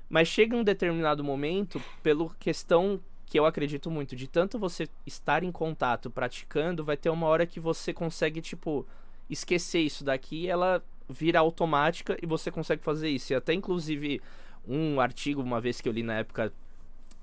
Mas 0.08 0.28
chega 0.28 0.56
um 0.56 0.62
determinado 0.62 1.24
momento, 1.24 1.82
pela 2.00 2.30
questão 2.38 3.00
que 3.26 3.36
eu 3.36 3.44
acredito 3.44 3.90
muito, 3.90 4.14
de 4.14 4.28
tanto 4.28 4.56
você 4.56 4.88
estar 5.04 5.42
em 5.42 5.50
contato, 5.50 6.08
praticando, 6.08 6.84
vai 6.84 6.96
ter 6.96 7.10
uma 7.10 7.26
hora 7.26 7.44
que 7.44 7.58
você 7.58 7.92
consegue, 7.92 8.40
tipo, 8.40 8.86
esquecer 9.28 9.80
isso 9.80 10.04
daqui 10.04 10.48
ela 10.48 10.80
vira 11.08 11.40
automática 11.40 12.16
e 12.22 12.26
você 12.26 12.48
consegue 12.48 12.82
fazer 12.84 13.08
isso. 13.08 13.32
E 13.32 13.36
até, 13.36 13.52
inclusive, 13.52 14.22
um 14.66 15.00
artigo, 15.00 15.42
uma 15.42 15.60
vez 15.60 15.80
que 15.80 15.88
eu 15.88 15.92
li 15.92 16.04
na 16.04 16.18
época 16.18 16.52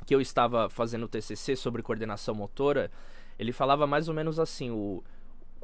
que 0.05 0.13
eu 0.13 0.19
estava 0.19 0.69
fazendo 0.69 1.03
o 1.03 1.07
TCC 1.07 1.55
sobre 1.55 1.81
coordenação 1.81 2.35
motora, 2.35 2.91
ele 3.39 3.53
falava 3.53 3.87
mais 3.87 4.09
ou 4.09 4.13
menos 4.13 4.39
assim, 4.39 4.71
o 4.71 5.01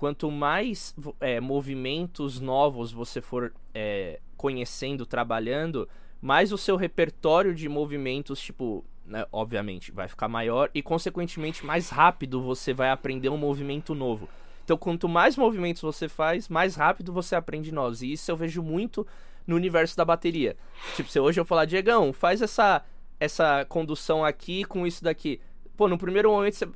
quanto 0.01 0.31
mais 0.31 0.95
é, 1.19 1.39
movimentos 1.39 2.39
novos 2.39 2.91
você 2.91 3.21
for 3.21 3.53
é, 3.71 4.19
conhecendo, 4.35 5.05
trabalhando, 5.05 5.87
mais 6.19 6.51
o 6.51 6.57
seu 6.57 6.75
repertório 6.75 7.53
de 7.53 7.69
movimentos, 7.69 8.41
tipo, 8.41 8.83
né, 9.05 9.27
obviamente, 9.31 9.91
vai 9.91 10.07
ficar 10.07 10.27
maior 10.27 10.71
e, 10.73 10.81
consequentemente, 10.81 11.63
mais 11.63 11.91
rápido 11.91 12.41
você 12.41 12.73
vai 12.73 12.89
aprender 12.89 13.29
um 13.29 13.37
movimento 13.37 13.93
novo. 13.93 14.27
Então, 14.63 14.75
quanto 14.75 15.07
mais 15.07 15.37
movimentos 15.37 15.83
você 15.83 16.09
faz, 16.09 16.49
mais 16.49 16.73
rápido 16.73 17.13
você 17.13 17.35
aprende 17.35 17.71
novos. 17.71 18.01
E 18.01 18.11
isso 18.11 18.31
eu 18.31 18.35
vejo 18.35 18.63
muito 18.63 19.05
no 19.45 19.55
universo 19.55 19.95
da 19.95 20.03
bateria. 20.03 20.57
Tipo, 20.95 21.11
se 21.11 21.19
hoje 21.19 21.39
eu 21.39 21.45
falar, 21.45 21.65
Diegão, 21.65 22.11
faz 22.11 22.41
essa, 22.41 22.83
essa 23.19 23.65
condução 23.65 24.25
aqui 24.25 24.63
com 24.63 24.87
isso 24.87 25.03
daqui. 25.03 25.39
Pô, 25.77 25.87
no 25.87 25.97
primeiro 25.99 26.31
momento 26.31 26.55
você 26.55 26.67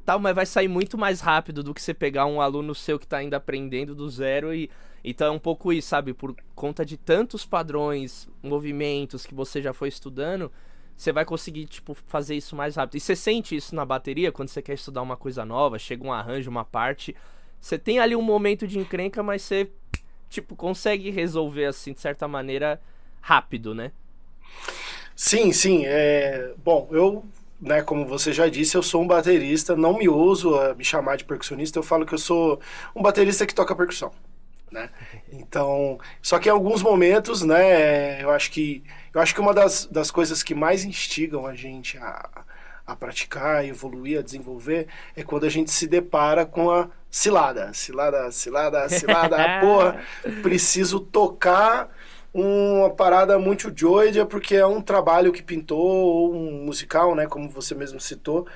tal, 0.00 0.18
mas 0.18 0.34
vai 0.34 0.46
sair 0.46 0.68
muito 0.68 0.98
mais 0.98 1.20
rápido 1.20 1.62
do 1.62 1.72
que 1.72 1.80
você 1.80 1.94
pegar 1.94 2.26
um 2.26 2.40
aluno 2.40 2.74
seu 2.74 2.98
que 2.98 3.06
tá 3.06 3.18
ainda 3.18 3.36
aprendendo 3.36 3.94
do 3.94 4.08
zero 4.08 4.54
e 4.54 4.70
então 5.02 5.28
é 5.28 5.30
um 5.30 5.38
pouco 5.38 5.72
isso, 5.72 5.88
sabe? 5.88 6.12
Por 6.12 6.36
conta 6.54 6.84
de 6.84 6.96
tantos 6.96 7.46
padrões, 7.46 8.28
movimentos 8.42 9.24
que 9.24 9.34
você 9.34 9.62
já 9.62 9.72
foi 9.72 9.88
estudando, 9.88 10.52
você 10.96 11.12
vai 11.12 11.24
conseguir, 11.24 11.64
tipo, 11.66 11.94
fazer 12.06 12.36
isso 12.36 12.54
mais 12.54 12.76
rápido. 12.76 12.96
E 12.96 13.00
você 13.00 13.16
sente 13.16 13.56
isso 13.56 13.74
na 13.74 13.86
bateria 13.86 14.30
quando 14.30 14.48
você 14.48 14.60
quer 14.60 14.74
estudar 14.74 15.00
uma 15.00 15.16
coisa 15.16 15.44
nova, 15.44 15.78
chega 15.78 16.04
um 16.04 16.12
arranjo, 16.12 16.50
uma 16.50 16.64
parte. 16.64 17.16
Você 17.58 17.78
tem 17.78 17.98
ali 17.98 18.14
um 18.14 18.22
momento 18.22 18.66
de 18.66 18.78
encrenca, 18.78 19.22
mas 19.22 19.40
você, 19.42 19.70
tipo, 20.28 20.54
consegue 20.54 21.08
resolver, 21.10 21.64
assim, 21.64 21.94
de 21.94 22.00
certa 22.00 22.28
maneira, 22.28 22.78
rápido, 23.22 23.74
né? 23.74 23.92
Sim, 25.16 25.52
sim. 25.52 25.84
É... 25.86 26.52
Bom, 26.62 26.88
eu, 26.90 27.24
né, 27.60 27.82
como 27.82 28.06
você 28.06 28.32
já 28.32 28.48
disse, 28.48 28.76
eu 28.76 28.82
sou 28.82 29.02
um 29.02 29.06
baterista, 29.06 29.76
não 29.76 29.98
me 29.98 30.08
uso 30.08 30.58
a 30.58 30.74
me 30.74 30.84
chamar 30.84 31.16
de 31.16 31.24
percussionista, 31.24 31.78
eu 31.78 31.82
falo 31.82 32.06
que 32.06 32.14
eu 32.14 32.18
sou 32.18 32.60
um 32.94 33.02
baterista 33.02 33.46
que 33.46 33.54
toca 33.54 33.76
percussão. 33.76 34.12
Né? 34.70 34.88
Então, 35.32 35.98
só 36.20 36.38
que 36.38 36.48
em 36.48 36.52
alguns 36.52 36.82
momentos, 36.82 37.42
né, 37.42 38.20
eu 38.22 38.30
acho 38.30 38.50
que 38.50 38.82
eu 39.12 39.20
acho 39.20 39.34
que 39.34 39.40
uma 39.40 39.54
das, 39.54 39.86
das 39.86 40.10
coisas 40.10 40.42
que 40.42 40.54
mais 40.54 40.84
instigam 40.84 41.46
a 41.46 41.54
gente 41.54 41.98
a, 41.98 42.44
a 42.86 42.96
praticar, 42.96 43.56
a 43.56 43.66
evoluir, 43.66 44.18
a 44.18 44.22
desenvolver, 44.22 44.88
é 45.16 45.22
quando 45.22 45.46
a 45.46 45.48
gente 45.48 45.70
se 45.70 45.86
depara 45.86 46.44
com 46.44 46.70
a 46.70 46.88
cilada, 47.10 47.72
cilada, 47.72 48.30
cilada, 48.30 48.88
cilada, 48.88 49.36
porra, 49.60 50.04
preciso 50.42 51.00
tocar 51.00 51.88
uma 52.32 52.90
parada 52.90 53.38
muito 53.38 53.70
doida 53.70 54.24
porque 54.24 54.54
é 54.54 54.66
um 54.66 54.80
trabalho 54.80 55.32
que 55.32 55.42
pintou, 55.42 55.78
ou 55.78 56.34
um 56.34 56.64
musical, 56.64 57.14
né, 57.14 57.26
como 57.26 57.48
você 57.48 57.74
mesmo 57.74 58.00
citou, 58.00 58.46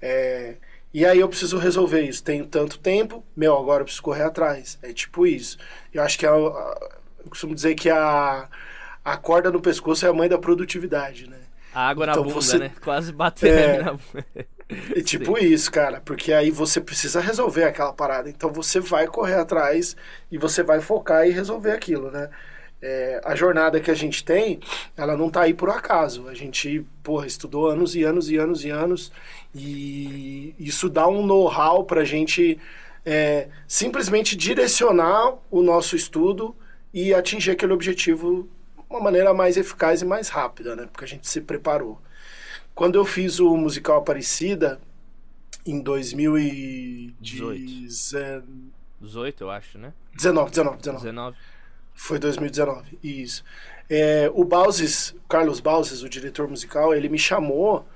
é, 0.00 0.56
e 0.92 1.04
aí 1.04 1.18
eu 1.18 1.28
preciso 1.28 1.58
resolver 1.58 2.02
isso. 2.02 2.22
Tenho 2.22 2.46
tanto 2.46 2.78
tempo, 2.78 3.24
meu, 3.36 3.58
agora 3.58 3.80
eu 3.80 3.84
preciso 3.84 4.02
correr 4.02 4.22
atrás. 4.22 4.78
É 4.80 4.92
tipo 4.92 5.26
isso. 5.26 5.58
Eu 5.92 6.02
acho 6.02 6.16
que 6.16 6.24
a, 6.24 6.30
a, 6.30 6.90
eu 7.24 7.28
costumo 7.28 7.52
dizer 7.52 7.74
que 7.74 7.90
a, 7.90 8.48
a 9.04 9.16
corda 9.16 9.50
no 9.50 9.60
pescoço 9.60 10.06
é 10.06 10.08
a 10.08 10.12
mãe 10.12 10.28
da 10.28 10.38
produtividade, 10.38 11.28
né? 11.28 11.38
A 11.74 11.88
água 11.88 12.04
então, 12.04 12.22
na 12.22 12.22
bunda, 12.22 12.34
você... 12.40 12.58
né? 12.58 12.70
Quase 12.80 13.12
batendo 13.12 13.58
é... 13.58 13.82
na 13.82 13.98
É 14.94 15.02
tipo 15.02 15.36
Sim. 15.36 15.44
isso, 15.46 15.70
cara, 15.70 16.00
porque 16.00 16.32
aí 16.32 16.50
você 16.50 16.80
precisa 16.80 17.20
resolver 17.20 17.64
aquela 17.64 17.92
parada. 17.92 18.30
Então 18.30 18.52
você 18.52 18.78
vai 18.78 19.06
correr 19.08 19.34
atrás 19.34 19.96
e 20.30 20.38
você 20.38 20.62
vai 20.62 20.80
focar 20.80 21.26
e 21.26 21.30
resolver 21.30 21.72
aquilo, 21.72 22.10
né? 22.10 22.30
É, 22.86 23.18
a 23.24 23.34
jornada 23.34 23.80
que 23.80 23.90
a 23.90 23.94
gente 23.94 24.22
tem, 24.22 24.60
ela 24.94 25.16
não 25.16 25.30
tá 25.30 25.40
aí 25.42 25.54
por 25.54 25.70
acaso. 25.70 26.28
A 26.28 26.34
gente, 26.34 26.84
porra, 27.02 27.26
estudou 27.26 27.66
anos 27.66 27.96
e 27.96 28.02
anos 28.02 28.30
e 28.30 28.36
anos 28.36 28.62
e 28.62 28.68
anos 28.68 29.10
e 29.54 30.54
isso 30.58 30.90
dá 30.90 31.08
um 31.08 31.24
know-how 31.24 31.84
para 31.84 32.02
a 32.02 32.04
gente 32.04 32.60
é, 33.06 33.48
simplesmente 33.66 34.36
direcionar 34.36 35.32
o 35.50 35.62
nosso 35.62 35.96
estudo 35.96 36.54
e 36.92 37.14
atingir 37.14 37.52
aquele 37.52 37.72
objetivo 37.72 38.46
de 38.76 38.82
uma 38.90 39.00
maneira 39.00 39.32
mais 39.32 39.56
eficaz 39.56 40.02
e 40.02 40.04
mais 40.04 40.28
rápida, 40.28 40.76
né? 40.76 40.86
Porque 40.92 41.06
a 41.06 41.08
gente 41.08 41.26
se 41.26 41.40
preparou. 41.40 41.98
Quando 42.74 42.96
eu 42.96 43.04
fiz 43.06 43.40
o 43.40 43.56
musical 43.56 43.96
Aparecida, 43.98 44.78
em 45.64 45.80
2018. 45.80 47.64
18, 49.00 49.42
eu 49.42 49.50
acho, 49.50 49.78
né? 49.78 49.94
19, 50.16 50.50
19, 50.50 50.76
19. 50.78 51.04
19. 51.04 51.36
Foi 51.94 52.18
2019, 52.18 52.98
isso. 53.02 53.44
É, 53.88 54.30
o 54.34 54.44
Bauses, 54.44 55.14
Carlos 55.28 55.60
Bauses, 55.60 56.02
o 56.02 56.08
diretor 56.08 56.48
musical, 56.48 56.94
ele 56.94 57.08
me 57.08 57.18
chamou 57.18 57.86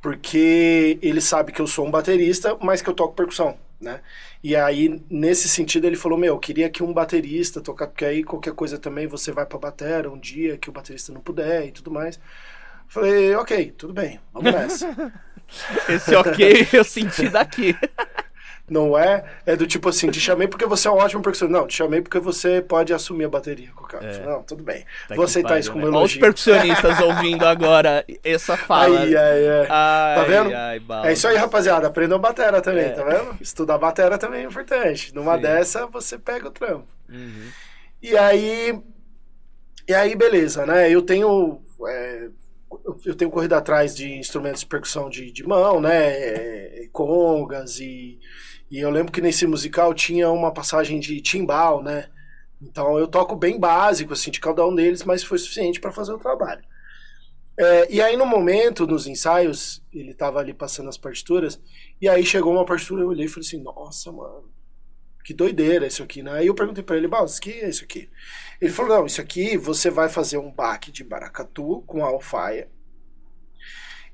porque 0.00 0.98
ele 1.02 1.20
sabe 1.20 1.52
que 1.52 1.60
eu 1.60 1.66
sou 1.66 1.86
um 1.86 1.90
baterista, 1.90 2.56
mas 2.60 2.80
que 2.80 2.88
eu 2.88 2.94
toco 2.94 3.14
percussão, 3.14 3.58
né? 3.80 4.00
E 4.42 4.54
aí, 4.54 5.02
nesse 5.10 5.48
sentido, 5.48 5.86
ele 5.86 5.96
falou, 5.96 6.16
meu, 6.16 6.34
eu 6.34 6.38
queria 6.38 6.70
que 6.70 6.82
um 6.82 6.92
baterista 6.92 7.60
tocar, 7.60 7.88
porque 7.88 8.04
aí 8.04 8.22
qualquer 8.22 8.52
coisa 8.54 8.78
também 8.78 9.06
você 9.06 9.32
vai 9.32 9.44
pra 9.44 9.58
batera 9.58 10.10
um 10.10 10.18
dia 10.18 10.56
que 10.56 10.68
o 10.68 10.72
baterista 10.72 11.12
não 11.12 11.20
puder 11.20 11.66
e 11.66 11.72
tudo 11.72 11.90
mais. 11.90 12.20
Falei, 12.86 13.34
ok, 13.34 13.72
tudo 13.76 13.92
bem, 13.92 14.20
vamos 14.32 14.52
nessa. 14.52 15.12
Esse 15.88 16.14
ok 16.14 16.68
eu 16.72 16.84
senti 16.84 17.28
daqui. 17.28 17.76
Não 18.68 18.98
é? 18.98 19.24
É 19.46 19.56
do 19.56 19.66
tipo 19.66 19.88
assim, 19.88 20.10
te 20.10 20.20
chamei 20.20 20.46
porque 20.46 20.66
você 20.66 20.88
é 20.88 20.90
um 20.90 20.96
ótimo 20.96 21.22
percussionista. 21.22 21.58
Não, 21.58 21.66
te 21.66 21.74
chamei 21.74 22.02
porque 22.02 22.18
você 22.18 22.60
pode 22.60 22.92
assumir 22.92 23.24
a 23.24 23.28
bateria 23.28 23.70
com 23.74 23.84
o 23.84 23.86
cara. 23.86 24.04
É. 24.04 24.26
Não, 24.26 24.42
tudo 24.42 24.62
bem. 24.62 24.84
Tá 25.08 25.14
Vou 25.14 25.24
aceitar 25.24 25.48
pariu, 25.48 25.60
isso 25.60 25.72
como 25.72 25.84
né? 25.84 25.90
elogio. 25.90 26.22
Olha 26.22 26.30
os 26.30 26.42
percussionistas 26.42 27.00
ouvindo 27.00 27.46
agora 27.46 28.04
essa 28.22 28.56
fala. 28.56 29.00
Ai, 29.00 29.16
ai, 29.16 29.48
ai. 29.48 29.66
ai 29.70 30.16
tá 30.16 30.24
vendo? 30.24 30.54
Ai, 30.54 31.08
é 31.08 31.12
isso 31.12 31.26
aí, 31.26 31.36
rapaziada. 31.36 31.86
Aprendam 31.86 32.18
batera 32.18 32.60
também, 32.60 32.84
é. 32.84 32.90
tá 32.90 33.04
vendo? 33.04 33.36
Estudar 33.40 33.78
batera 33.78 34.18
também 34.18 34.42
é 34.42 34.46
importante. 34.46 35.14
Numa 35.14 35.36
Sim. 35.36 35.42
dessa, 35.42 35.86
você 35.86 36.18
pega 36.18 36.48
o 36.48 36.50
trampo. 36.50 36.88
Uhum. 37.08 37.48
E 38.02 38.16
aí... 38.16 38.78
E 39.88 39.94
aí, 39.94 40.14
beleza, 40.14 40.66
né? 40.66 40.90
Eu 40.90 41.00
tenho... 41.00 41.62
É, 41.86 42.28
eu 43.06 43.14
tenho 43.14 43.30
corrido 43.30 43.54
atrás 43.54 43.96
de 43.96 44.12
instrumentos 44.18 44.60
de 44.60 44.66
percussão 44.66 45.08
de, 45.08 45.32
de 45.32 45.46
mão, 45.46 45.80
né? 45.80 46.10
É, 46.10 46.88
congas 46.92 47.78
e 47.80 48.18
e 48.70 48.78
eu 48.78 48.90
lembro 48.90 49.12
que 49.12 49.20
nesse 49.20 49.46
musical 49.46 49.94
tinha 49.94 50.30
uma 50.30 50.52
passagem 50.52 51.00
de 51.00 51.20
timbal, 51.20 51.82
né? 51.82 52.08
Então 52.60 52.98
eu 52.98 53.06
toco 53.06 53.36
bem 53.36 53.58
básico, 53.58 54.12
assim, 54.12 54.30
de 54.30 54.40
cada 54.40 54.66
um 54.66 54.74
deles, 54.74 55.04
mas 55.04 55.22
foi 55.22 55.38
suficiente 55.38 55.80
para 55.80 55.92
fazer 55.92 56.12
o 56.12 56.18
trabalho. 56.18 56.62
É, 57.56 57.92
e 57.92 58.00
aí 58.00 58.16
no 58.16 58.26
momento, 58.26 58.86
nos 58.86 59.06
ensaios, 59.06 59.82
ele 59.92 60.14
tava 60.14 60.38
ali 60.38 60.54
passando 60.54 60.88
as 60.88 60.96
partituras, 60.96 61.60
e 62.00 62.08
aí 62.08 62.24
chegou 62.24 62.52
uma 62.52 62.64
partitura, 62.64 63.02
eu 63.02 63.08
olhei 63.08 63.26
e 63.26 63.28
falei 63.28 63.46
assim, 63.46 63.62
nossa, 63.62 64.12
mano, 64.12 64.48
que 65.24 65.34
doideira 65.34 65.86
isso 65.86 66.02
aqui, 66.02 66.22
né? 66.22 66.32
Aí 66.32 66.46
eu 66.46 66.54
perguntei 66.54 66.84
para 66.84 66.96
ele, 66.96 67.08
Baus, 67.08 67.36
o 67.36 67.40
que 67.40 67.50
é 67.50 67.68
isso 67.68 67.84
aqui? 67.84 68.08
Ele 68.60 68.72
falou, 68.72 68.98
não, 68.98 69.06
isso 69.06 69.20
aqui 69.20 69.56
você 69.56 69.90
vai 69.90 70.08
fazer 70.08 70.38
um 70.38 70.52
baque 70.52 70.92
de 70.92 71.02
baracatu 71.02 71.82
com 71.86 72.04
alfaia, 72.04 72.68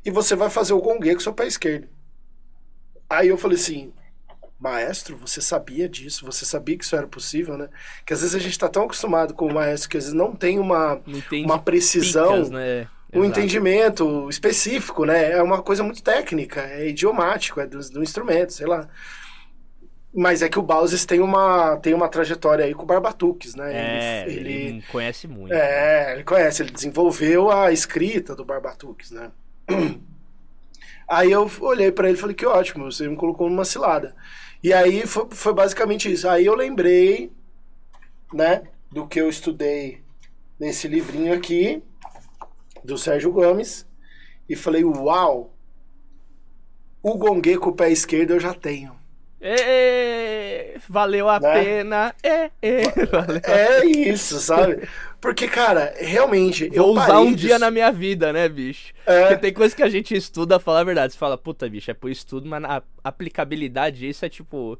e 0.05 0.11
você 0.11 0.35
vai 0.35 0.51
fazer 0.51 0.73
o 0.73 0.81
gongue 0.81 1.14
com 1.14 1.21
seu 1.21 1.33
pé 1.33 1.47
esquerdo. 1.47 1.88
Aí 3.09 3.29
eu 3.29 3.38
falei 3.38 3.57
assim, 3.57 3.93
maestro, 4.59 5.17
você 5.17 5.40
sabia 5.40 5.88
disso, 5.88 6.25
você 6.25 6.45
sabia 6.45 6.77
que 6.77 6.85
isso 6.85 6.97
era 6.97 7.07
possível, 7.07 7.57
né? 7.57 7.69
Que 8.07 8.12
às 8.12 8.21
vezes 8.21 8.35
a 8.35 8.38
gente 8.38 8.53
está 8.53 8.69
tão 8.69 8.85
acostumado 8.85 9.35
com 9.35 9.47
o 9.47 9.55
maestro 9.55 9.90
que 9.90 9.97
às 9.97 10.05
vezes 10.05 10.17
não 10.17 10.35
tem 10.35 10.59
uma, 10.59 11.01
uma 11.45 11.59
precisão, 11.59 12.33
picas, 12.33 12.51
né? 12.51 12.88
um 13.12 13.25
Exato. 13.25 13.40
entendimento 13.40 14.29
específico, 14.29 15.05
né? 15.05 15.33
É 15.33 15.43
uma 15.43 15.62
coisa 15.62 15.83
muito 15.83 16.03
técnica, 16.03 16.62
é 16.62 16.88
idiomático, 16.88 17.61
é 17.61 17.67
do, 17.67 17.79
do 17.90 18.03
instrumento, 18.03 18.53
sei 18.53 18.67
lá. 18.67 18.88
Mas 20.17 20.43
é 20.43 20.49
que 20.49 20.59
o 20.59 20.62
Bowses 20.62 21.05
tem 21.05 21.21
uma, 21.21 21.77
tem 21.77 21.93
uma 21.93 22.09
trajetória 22.09 22.64
aí 22.64 22.73
com 22.73 22.85
o 22.85 22.87
Barbatuques, 22.87 23.55
né? 23.57 23.73
É, 23.73 24.25
ele, 24.29 24.38
ele, 24.38 24.53
ele 24.53 24.85
conhece 24.90 25.27
muito. 25.27 25.53
É, 25.53 26.14
ele 26.14 26.25
conhece, 26.25 26.62
ele 26.62 26.71
desenvolveu 26.71 27.51
a 27.51 27.73
escrita 27.73 28.35
do 28.35 28.45
Barbatuques, 28.45 29.11
né? 29.11 29.31
Aí 31.07 31.33
eu 31.33 31.51
olhei 31.61 31.93
para 31.93 32.09
ele 32.09 32.17
e 32.17 32.21
falei 32.21 32.35
que 32.35 32.47
ótimo, 32.47 32.90
você 32.90 33.07
me 33.07 33.17
colocou 33.17 33.49
numa 33.51 33.64
cilada. 33.64 34.17
E 34.64 34.72
aí 34.72 35.07
foi, 35.07 35.27
foi 35.31 35.53
basicamente 35.53 36.11
isso. 36.11 36.27
Aí 36.27 36.46
eu 36.46 36.55
lembrei, 36.55 37.31
né, 38.33 38.62
do 38.90 39.07
que 39.07 39.20
eu 39.20 39.29
estudei 39.29 40.03
nesse 40.59 40.88
livrinho 40.88 41.35
aqui, 41.35 41.83
do 42.83 42.96
Sérgio 42.96 43.31
Gomes, 43.31 43.87
e 44.48 44.57
falei, 44.57 44.83
uau, 44.83 45.53
o 47.03 47.18
gongue 47.18 47.59
com 47.59 47.68
o 47.68 47.74
pé 47.74 47.90
esquerdo 47.90 48.31
eu 48.31 48.40
já 48.40 48.55
tenho. 48.55 48.96
É, 49.38 50.79
valeu 50.88 51.29
a 51.29 51.38
né? 51.38 51.53
pena. 51.53 52.15
É, 52.25 52.50
é, 52.62 53.04
valeu 53.04 53.42
é 53.44 53.85
isso, 53.85 54.40
sabe? 54.40 54.88
Porque, 55.25 55.48
cara, 55.48 55.94
realmente. 55.96 56.68
Vou 56.68 56.92
usar 56.92 57.18
um 57.18 57.33
dia 57.33 57.58
na 57.58 57.70
minha 57.70 57.90
vida, 57.90 58.31
né, 58.31 58.46
bicho? 58.46 58.92
É. 59.06 59.20
Porque 59.22 59.38
tem 59.38 59.54
coisa 59.54 59.75
que 59.75 59.83
a 59.83 59.88
gente 59.88 60.14
estuda, 60.14 60.60
falar 60.60 60.81
a 60.81 60.85
verdade. 60.85 61.14
Você 61.14 61.18
fala, 61.18 61.38
puta, 61.38 61.66
bicho, 61.66 61.90
é 61.90 61.94
por 61.94 62.10
estudo, 62.10 62.46
mas 62.46 62.62
a 62.62 62.83
aplicabilidade 63.02 64.00
disso 64.00 64.22
é 64.27 64.29
tipo. 64.29 64.79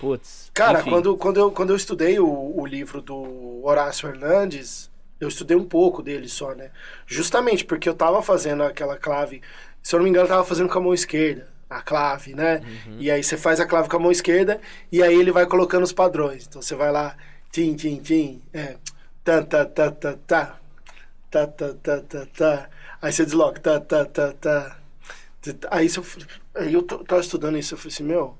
Putz. 0.00 0.50
Cara, 0.54 0.82
quando, 0.82 1.14
quando, 1.18 1.36
eu, 1.36 1.50
quando 1.50 1.70
eu 1.70 1.76
estudei 1.76 2.18
o, 2.18 2.58
o 2.58 2.64
livro 2.64 3.02
do 3.02 3.60
Horácio 3.62 4.08
Hernandes, 4.08 4.90
eu 5.20 5.28
estudei 5.28 5.54
um 5.54 5.66
pouco 5.66 6.02
dele 6.02 6.26
só, 6.26 6.54
né? 6.54 6.70
Justamente 7.06 7.62
porque 7.62 7.86
eu 7.86 7.94
tava 7.94 8.22
fazendo 8.22 8.62
aquela 8.62 8.96
clave. 8.96 9.42
Se 9.82 9.94
eu 9.94 9.98
não 9.98 10.04
me 10.04 10.08
engano, 10.08 10.24
eu 10.24 10.30
tava 10.30 10.44
fazendo 10.44 10.70
com 10.70 10.78
a 10.78 10.80
mão 10.80 10.94
esquerda 10.94 11.48
a 11.68 11.82
clave, 11.82 12.34
né? 12.34 12.62
Uhum. 12.86 12.96
E 12.98 13.10
aí 13.10 13.22
você 13.22 13.36
faz 13.36 13.60
a 13.60 13.66
clave 13.66 13.90
com 13.90 13.96
a 13.96 14.00
mão 14.00 14.10
esquerda 14.10 14.58
e 14.90 15.02
aí 15.02 15.14
ele 15.14 15.32
vai 15.32 15.44
colocando 15.44 15.82
os 15.82 15.92
padrões. 15.92 16.46
Então 16.48 16.62
você 16.62 16.74
vai 16.74 16.90
lá, 16.90 17.14
tim, 17.50 17.74
tim, 17.74 18.00
tim, 18.00 18.40
é, 18.54 18.76
tá, 19.26 19.42
tá, 19.42 19.64
tá, 19.64 19.90
tá, 19.90 20.12
tá, 20.14 20.58
tá, 21.28 21.46
tá, 21.48 21.74
tá, 21.74 22.00
tá, 22.00 22.26
tá. 22.26 22.70
Aí 23.02 23.12
você 23.12 23.24
desloca, 23.24 23.60
tá, 23.60 23.80
tá, 23.80 24.04
tá, 24.04 24.32
tá. 24.32 24.78
Aí, 25.68 25.88
eu, 25.96 26.04
aí 26.54 26.72
eu 26.72 26.82
tava 26.82 27.20
estudando 27.20 27.58
isso, 27.58 27.74
eu 27.74 27.78
falei 27.78 27.92
assim, 27.92 28.04
meu, 28.04 28.38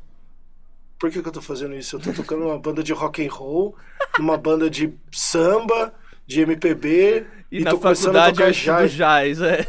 por 0.96 1.10
que, 1.10 1.20
que 1.20 1.28
eu 1.28 1.32
tô 1.32 1.42
fazendo 1.42 1.74
isso? 1.74 1.96
Eu 1.96 2.00
tô 2.00 2.12
tocando 2.12 2.46
uma 2.46 2.58
banda 2.58 2.84
de 2.84 2.92
rock 2.92 3.26
and 3.26 3.30
roll, 3.30 3.76
uma 4.18 4.38
banda 4.38 4.70
de 4.70 4.94
samba, 5.10 5.92
de 6.24 6.40
MPB, 6.42 7.26
e, 7.50 7.58
e 7.58 7.64
na 7.64 7.72
tô 7.72 7.78
começando 7.80 8.16
a 8.16 8.30
tocar 8.30 8.52
jazz. 8.52 8.92
jazz 8.92 9.40
é. 9.40 9.66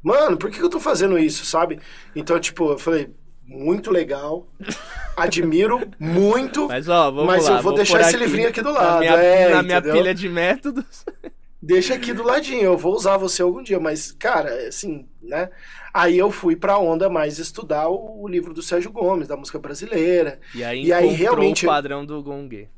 Mano, 0.00 0.36
por 0.36 0.50
que, 0.50 0.58
que 0.58 0.64
eu 0.64 0.70
tô 0.70 0.78
fazendo 0.78 1.18
isso, 1.18 1.44
sabe? 1.44 1.80
Então, 2.14 2.38
tipo, 2.38 2.70
eu 2.70 2.78
falei, 2.78 3.10
muito 3.48 3.90
legal. 3.90 4.46
Admiro 5.16 5.80
muito. 5.98 6.68
Mas, 6.68 6.88
ó, 6.88 7.10
vamos 7.10 7.26
mas 7.26 7.44
lá, 7.44 7.50
eu 7.50 7.54
vou, 7.54 7.62
vou 7.64 7.74
deixar 7.74 8.00
esse 8.02 8.14
aqui 8.14 8.24
livrinho 8.24 8.48
aqui 8.48 8.60
do 8.62 8.72
Na 8.72 8.80
lado. 8.80 8.98
minha, 9.00 9.12
é, 9.14 9.48
na 9.54 9.62
minha 9.62 9.82
pilha 9.82 10.14
de 10.14 10.28
métodos. 10.28 11.04
Deixa 11.60 11.94
aqui 11.94 12.12
do 12.12 12.22
ladinho, 12.22 12.62
eu 12.62 12.76
vou 12.78 12.94
usar 12.94 13.16
você 13.16 13.42
algum 13.42 13.60
dia, 13.60 13.80
mas, 13.80 14.12
cara, 14.12 14.68
assim, 14.68 15.08
né? 15.20 15.50
Aí 15.92 16.16
eu 16.16 16.30
fui 16.30 16.54
pra 16.54 16.78
onda 16.78 17.08
mais 17.10 17.40
estudar 17.40 17.88
o, 17.88 18.22
o 18.22 18.28
livro 18.28 18.54
do 18.54 18.62
Sérgio 18.62 18.92
Gomes, 18.92 19.26
da 19.26 19.36
música 19.36 19.58
brasileira. 19.58 20.38
E 20.54 20.62
aí, 20.62 20.84
E 20.84 20.92
aí, 20.92 21.08
realmente- 21.08 21.66
o 21.66 21.68
padrão 21.68 22.06
do 22.06 22.22
Gongue. 22.22 22.68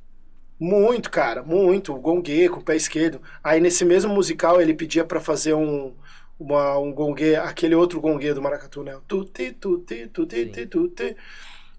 Muito, 0.58 1.10
cara, 1.10 1.42
muito. 1.42 1.94
O 1.94 1.98
gongue 2.00 2.48
com 2.48 2.60
o 2.60 2.64
pé 2.64 2.76
esquerdo. 2.76 3.20
Aí 3.42 3.60
nesse 3.60 3.82
mesmo 3.84 4.12
musical 4.14 4.60
ele 4.60 4.74
pedia 4.74 5.04
pra 5.04 5.18
fazer 5.20 5.54
um, 5.54 5.94
uma, 6.40 6.78
um 6.78 6.92
gongue, 6.92 7.36
aquele 7.36 7.74
outro 7.74 8.00
gongue 8.00 8.32
do 8.32 8.40
Maracatu, 8.40 8.82
né? 8.82 8.98
Tuti, 9.06 9.52
tuti, 9.52 10.06
tuti, 10.08 10.46
tuti, 10.46 10.66
tuti. 10.66 11.16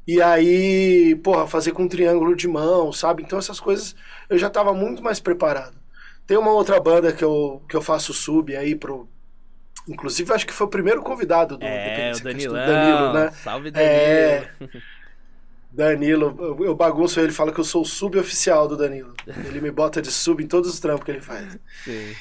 E 0.08 0.22
aí, 0.22 1.16
porra, 1.24 1.48
fazer 1.48 1.72
com 1.72 1.84
um 1.84 1.88
triângulo 1.88 2.36
de 2.36 2.48
mão, 2.48 2.94
sabe? 2.94 3.24
Então 3.24 3.40
essas 3.40 3.60
coisas 3.60 3.96
eu 4.30 4.38
já 4.38 4.50
tava 4.50 4.74
muito 4.74 5.02
mais 5.02 5.20
preparado. 5.20 5.76
Tem 6.28 6.38
uma 6.38 6.52
outra 6.52 6.80
banda 6.80 7.12
que 7.12 7.24
eu, 7.24 7.64
que 7.68 7.76
eu 7.76 7.82
faço 7.82 8.14
sub 8.14 8.56
aí 8.56 8.76
pro. 8.76 9.10
Inclusive, 9.88 10.32
acho 10.32 10.46
que 10.46 10.54
foi 10.54 10.68
o 10.68 10.70
primeiro 10.70 11.02
convidado 11.02 11.58
do 11.58 11.66
É, 11.66 12.14
o 12.16 12.24
Danilão. 12.24 12.66
Danilo, 12.66 13.14
né? 13.14 13.32
Salve, 13.32 13.72
Danilo. 13.72 13.92
É. 13.92 14.52
Danilo, 15.72 16.36
eu- 16.64 16.76
bagunço 16.76 17.20
ele, 17.20 17.32
fala 17.32 17.54
que 17.54 17.60
eu 17.60 17.64
sou 17.64 17.82
o 17.84 17.86
suboficial 17.86 18.68
do 18.68 18.76
Danilo. 18.76 19.14
Ele 19.46 19.62
me 19.62 19.72
bota 19.72 20.02
de 20.02 20.12
sub 20.12 20.44
em 20.44 20.48
todos 20.48 20.70
os 20.70 20.80
trampos 20.80 21.06
que 21.06 21.12
ele 21.12 21.22
faz. 21.22 21.58
Sim. 21.84 22.18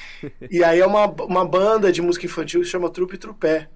E 0.49 0.63
aí 0.63 0.79
é 0.79 0.85
uma, 0.85 1.05
uma 1.07 1.45
banda 1.45 1.91
de 1.91 2.01
música 2.01 2.25
infantil 2.25 2.61
que 2.61 2.65
se 2.65 2.71
chama 2.71 2.89
Trupe 2.89 3.17
Trupé. 3.17 3.69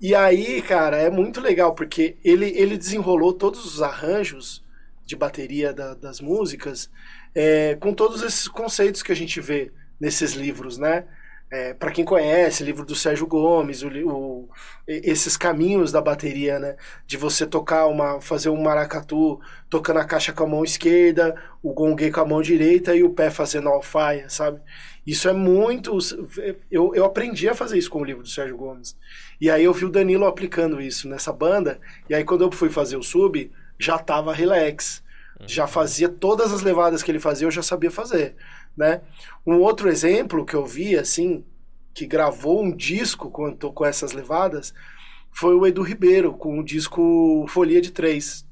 E 0.00 0.14
aí, 0.14 0.60
cara, 0.60 0.98
é 0.98 1.08
muito 1.10 1.40
legal, 1.40 1.74
porque 1.74 2.18
ele, 2.22 2.46
ele 2.50 2.76
desenrolou 2.76 3.32
todos 3.32 3.64
os 3.64 3.80
arranjos 3.82 4.62
de 5.06 5.16
bateria 5.16 5.72
da- 5.72 5.94
das 5.94 6.20
músicas 6.20 6.90
é, 7.34 7.74
com 7.76 7.92
todos 7.94 8.22
esses 8.22 8.48
conceitos 8.48 9.02
que 9.02 9.12
a 9.12 9.16
gente 9.16 9.40
vê 9.40 9.72
nesses 10.00 10.32
livros, 10.32 10.78
né? 10.78 11.06
É, 11.48 11.72
para 11.74 11.92
quem 11.92 12.04
conhece, 12.04 12.64
livro 12.64 12.84
do 12.84 12.96
Sérgio 12.96 13.24
Gomes, 13.26 13.82
o, 13.84 13.88
o- 14.08 14.48
esses 14.88 15.36
caminhos 15.36 15.92
da 15.92 16.00
bateria, 16.00 16.58
né? 16.58 16.76
De 17.06 17.16
você 17.16 17.46
tocar 17.46 17.86
uma, 17.86 18.20
fazer 18.20 18.48
um 18.50 18.60
maracatu 18.60 19.38
tocando 19.70 20.00
a 20.00 20.04
caixa 20.04 20.32
com 20.32 20.42
a 20.42 20.46
mão 20.46 20.64
esquerda, 20.64 21.40
o 21.62 21.72
gongue 21.72 22.10
com 22.10 22.20
a 22.20 22.26
mão 22.26 22.42
direita 22.42 22.96
e 22.96 23.04
o 23.04 23.10
pé 23.10 23.30
fazendo 23.30 23.68
a 23.68 23.72
alfaia, 23.72 24.28
sabe? 24.28 24.60
Isso 25.06 25.28
é 25.28 25.32
muito. 25.32 25.96
Eu, 26.70 26.92
eu 26.94 27.04
aprendi 27.04 27.48
a 27.48 27.54
fazer 27.54 27.78
isso 27.78 27.90
com 27.90 28.00
o 28.00 28.04
livro 28.04 28.22
do 28.24 28.28
Sérgio 28.28 28.56
Gomes. 28.56 28.96
E 29.40 29.48
aí 29.48 29.62
eu 29.64 29.72
vi 29.72 29.84
o 29.84 29.90
Danilo 29.90 30.26
aplicando 30.26 30.80
isso 30.80 31.08
nessa 31.08 31.32
banda. 31.32 31.80
E 32.08 32.14
aí 32.14 32.24
quando 32.24 32.42
eu 32.42 32.50
fui 32.50 32.68
fazer 32.70 32.96
o 32.96 33.02
sub, 33.02 33.50
já 33.78 33.98
tava 33.98 34.32
relax. 34.34 35.04
Já 35.46 35.66
fazia 35.66 36.08
todas 36.08 36.50
as 36.52 36.62
levadas 36.62 37.02
que 37.02 37.10
ele 37.10 37.20
fazia, 37.20 37.46
eu 37.46 37.50
já 37.50 37.62
sabia 37.62 37.90
fazer, 37.90 38.34
né? 38.76 39.00
Um 39.46 39.58
outro 39.60 39.88
exemplo 39.88 40.44
que 40.44 40.54
eu 40.54 40.66
vi, 40.66 40.96
assim, 40.96 41.44
que 41.94 42.06
gravou 42.06 42.62
um 42.62 42.70
disco 42.74 43.30
com, 43.30 43.86
essas 43.86 44.12
levadas, 44.12 44.74
foi 45.30 45.54
o 45.54 45.66
Edu 45.66 45.82
Ribeiro, 45.82 46.32
com 46.34 46.58
o 46.58 46.64
disco 46.64 47.46
Folia 47.48 47.80
de 47.80 47.90
Três, 47.90 48.46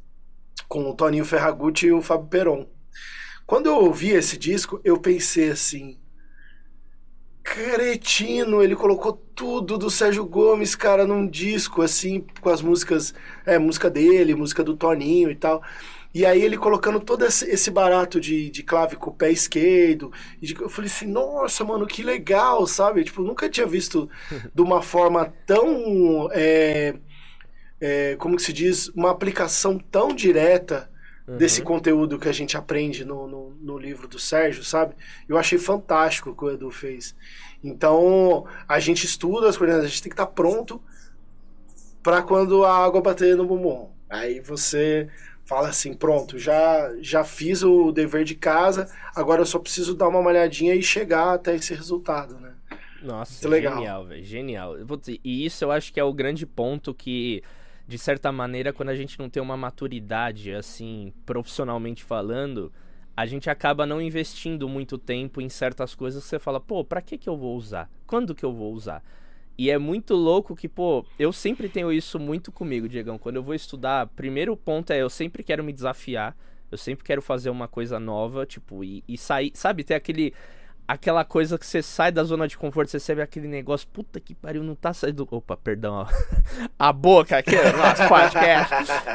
com 0.69 0.89
o 0.89 0.95
Toninho 0.95 1.25
Ferragutti 1.25 1.87
e 1.87 1.93
o 1.93 2.01
Fábio 2.03 2.29
Peron. 2.29 2.69
Quando 3.47 3.67
eu 3.67 3.77
ouvi 3.77 4.11
esse 4.11 4.39
disco, 4.39 4.81
eu 4.83 4.99
pensei 4.99 5.51
assim, 5.51 5.99
cretino, 7.43 8.63
ele 8.63 8.75
colocou 8.75 9.13
tudo 9.13 9.77
do 9.77 9.91
Sérgio 9.91 10.25
Gomes, 10.25 10.75
cara, 10.75 11.07
num 11.07 11.27
disco, 11.27 11.83
assim, 11.83 12.25
com 12.41 12.49
as 12.49 12.63
músicas, 12.63 13.13
é, 13.45 13.59
música 13.59 13.91
dele, 13.91 14.35
música 14.35 14.65
do 14.65 14.75
Toninho 14.75 15.31
e 15.31 15.35
tal. 15.35 15.63
E 16.15 16.25
aí 16.25 16.43
ele 16.43 16.57
colocando 16.57 17.01
todo 17.01 17.25
esse, 17.27 17.71
barato 17.71 18.21
de, 18.21 18.49
de 18.51 18.63
clave 18.63 18.97
com 18.97 19.11
o 19.11 19.15
pé 19.15 19.31
esquerdo. 19.33 20.13
E 20.41 20.47
de- 20.47 20.61
eu 20.63 20.69
falei 20.71 20.91
assim, 20.91 21.07
nossa, 21.07 21.65
mano, 21.65 21.87
que 21.87 22.03
legal, 22.05 22.67
sabe? 22.67 23.05
Tipo, 23.05 23.23
nunca 23.23 23.49
tinha 23.51 23.67
visto 23.67 24.09
de 24.55 24.63
uma 24.63 24.81
forma 24.83 25.27
tão. 25.47 26.29
é, 26.33 26.95
é, 27.81 28.17
como 28.17 28.37
que 28.37 28.43
se 28.43 28.53
diz? 28.53 28.89
Uma 28.91 29.11
aplicação 29.11 29.79
tão 29.79 30.15
direta 30.15 30.91
desse 31.37 31.61
Uhum. 31.61 31.67
conteúdo 31.67 32.19
que 32.19 32.29
a 32.29 32.33
gente 32.33 32.57
aprende 32.57 33.05
no, 33.05 33.27
no, 33.27 33.51
no 33.61 33.79
livro 33.79 34.07
do 34.09 34.19
Sérgio, 34.19 34.63
sabe? 34.65 34.95
Eu 35.29 35.37
achei 35.37 35.59
fantástico 35.59 36.31
o 36.31 36.37
que 36.37 36.45
o 36.45 36.51
Edu 36.51 36.71
fez. 36.71 37.15
Então, 37.63 38.47
a 38.69 38.79
gente 38.79 39.05
estuda 39.05 39.49
as 39.49 39.57
coisas, 39.57 39.85
a 39.85 39.89
gente 39.89 40.03
tem 40.03 40.11
que 40.11 40.15
estar 40.15 40.27
pronto 40.27 40.83
para 42.03 42.23
quando 42.23 42.65
a 42.65 42.85
água 42.85 43.01
bater 43.01 43.37
no 43.37 43.47
bumbum. 43.47 43.91
Aí 44.09 44.41
você 44.41 45.09
fala 45.45 45.69
assim, 45.69 45.95
pronto, 45.95 46.39
já 46.39 46.93
já 47.01 47.23
fiz 47.25 47.63
o 47.63 47.93
dever 47.93 48.25
de 48.25 48.35
casa, 48.35 48.91
agora 49.15 49.43
eu 49.43 49.47
só 49.47 49.59
preciso 49.59 49.95
dar 49.95 50.09
uma 50.09 50.23
malhadinha 50.23 50.75
e 50.75 50.83
chegar 50.83 51.35
até 51.35 51.55
esse 51.55 51.75
resultado, 51.75 52.39
né? 52.41 52.55
Nossa, 53.03 53.47
legal. 53.49 53.77
genial, 53.77 54.07
velho. 54.07 54.25
Genial. 54.25 54.77
Dizer, 54.97 55.21
E 55.23 55.45
isso 55.45 55.63
eu 55.65 55.71
acho 55.71 55.93
que 55.93 56.01
é 56.01 56.05
o 56.05 56.13
grande 56.13 56.47
ponto 56.47 56.95
que, 56.95 57.43
de 57.87 57.99
certa 57.99 58.33
maneira, 58.33 58.73
quando 58.73 58.89
a 58.89 58.97
gente 58.97 59.19
não 59.19 59.29
tem 59.29 59.43
uma 59.43 59.57
maturidade, 59.57 60.53
assim, 60.53 61.13
profissionalmente 61.27 62.03
falando, 62.03 62.73
a 63.15 63.27
gente 63.27 63.51
acaba 63.51 63.85
não 63.85 64.01
investindo 64.01 64.67
muito 64.69 64.97
tempo 64.97 65.41
em 65.41 65.51
certas 65.51 65.95
coisas 65.95 66.23
que 66.23 66.31
você 66.31 66.39
fala, 66.39 66.59
pô, 66.59 66.83
pra 66.83 67.03
que 67.03 67.19
que 67.19 67.29
eu 67.29 67.37
vou 67.37 67.57
usar? 67.57 67.91
Quando 68.07 68.35
que 68.35 68.45
eu 68.45 68.53
vou 68.55 68.73
usar? 68.73 69.03
E 69.57 69.71
é 69.71 69.79
muito 69.79 70.15
louco 70.15 70.57
que, 70.57 70.69
pô, 70.69 71.05
eu 71.19 71.33
sempre 71.33 71.69
tenho 71.69 71.93
isso 71.93 72.19
muito 72.19 72.51
comigo, 72.51 72.89
Diegão. 72.89 73.19
Quando 73.19 73.37
eu 73.37 73.43
vou 73.43 73.55
estudar, 73.55 74.09
primeiro 74.09 74.57
ponto 74.57 74.93
é 74.93 75.01
eu 75.01 75.09
sempre 75.09 75.43
quero 75.45 75.63
me 75.63 75.73
desafiar, 75.73 76.37
eu 76.71 76.79
sempre 76.79 77.05
quero 77.05 77.23
fazer 77.23 77.51
uma 77.51 77.69
coisa 77.69 78.01
nova, 78.01 78.45
tipo, 78.45 78.83
e, 78.83 79.05
e 79.07 79.17
sair, 79.17 79.53
sabe, 79.55 79.85
ter 79.85 79.95
aquele 79.95 80.35
aquela 80.87 81.25
coisa 81.25 81.59
que 81.59 81.67
você 81.67 81.83
sai 81.83 82.13
da 82.13 82.23
zona 82.23 82.47
de 82.47 82.57
conforto, 82.57 82.91
você 82.91 82.99
recebe 82.99 83.23
aquele 83.23 83.49
negócio, 83.49 83.89
puta 83.89 84.21
que 84.21 84.35
pariu, 84.35 84.63
não 84.63 84.75
tá 84.75 84.93
saindo. 84.93 85.27
Opa, 85.31 85.57
perdão, 85.57 85.95
ó. 85.95 86.07
a 86.79 86.93
boca 86.93 87.39
aqui, 87.39 87.57
ó, 87.57 87.77
nossa, 87.77 88.09
podcast. 88.09 88.75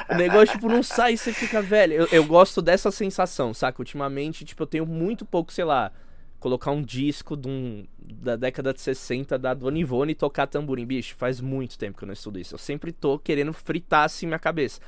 O 0.10 0.16
negócio, 0.16 0.56
tipo, 0.56 0.68
não 0.68 0.82
sai 0.84 1.14
e 1.14 1.18
você 1.18 1.32
fica 1.32 1.62
velho. 1.62 1.94
Eu, 1.94 2.08
eu 2.12 2.26
gosto 2.26 2.62
dessa 2.62 2.92
sensação, 2.92 3.54
saca? 3.54 3.82
Ultimamente, 3.82 4.44
tipo, 4.44 4.64
eu 4.64 4.68
tenho 4.68 4.86
muito 4.86 5.26
pouco, 5.26 5.54
sei 5.54 5.64
lá, 5.66 5.92
colocar 6.40 6.72
um 6.72 6.82
disco 6.82 7.36
de 7.36 7.48
um, 7.48 7.86
da 7.98 8.36
década 8.36 8.74
de 8.74 8.82
60 8.82 9.38
da 9.38 9.54
Dona 9.54 9.78
Ivone 9.78 10.14
e 10.14 10.16
tocar 10.16 10.48
tamborim. 10.48 10.86
Bicho, 10.86 11.16
faz 11.16 11.42
muito 11.42 11.78
tempo 11.78 11.98
que 11.98 12.04
eu 12.04 12.08
não 12.08 12.14
estudo 12.14 12.40
isso. 12.40 12.56
Eu 12.56 12.60
sempre 12.60 12.92
tô 12.92 13.20
querendo 13.20 13.54
fritar 13.54 14.06
assim 14.06 14.26
minha 14.26 14.40
cabeça. 14.40 14.80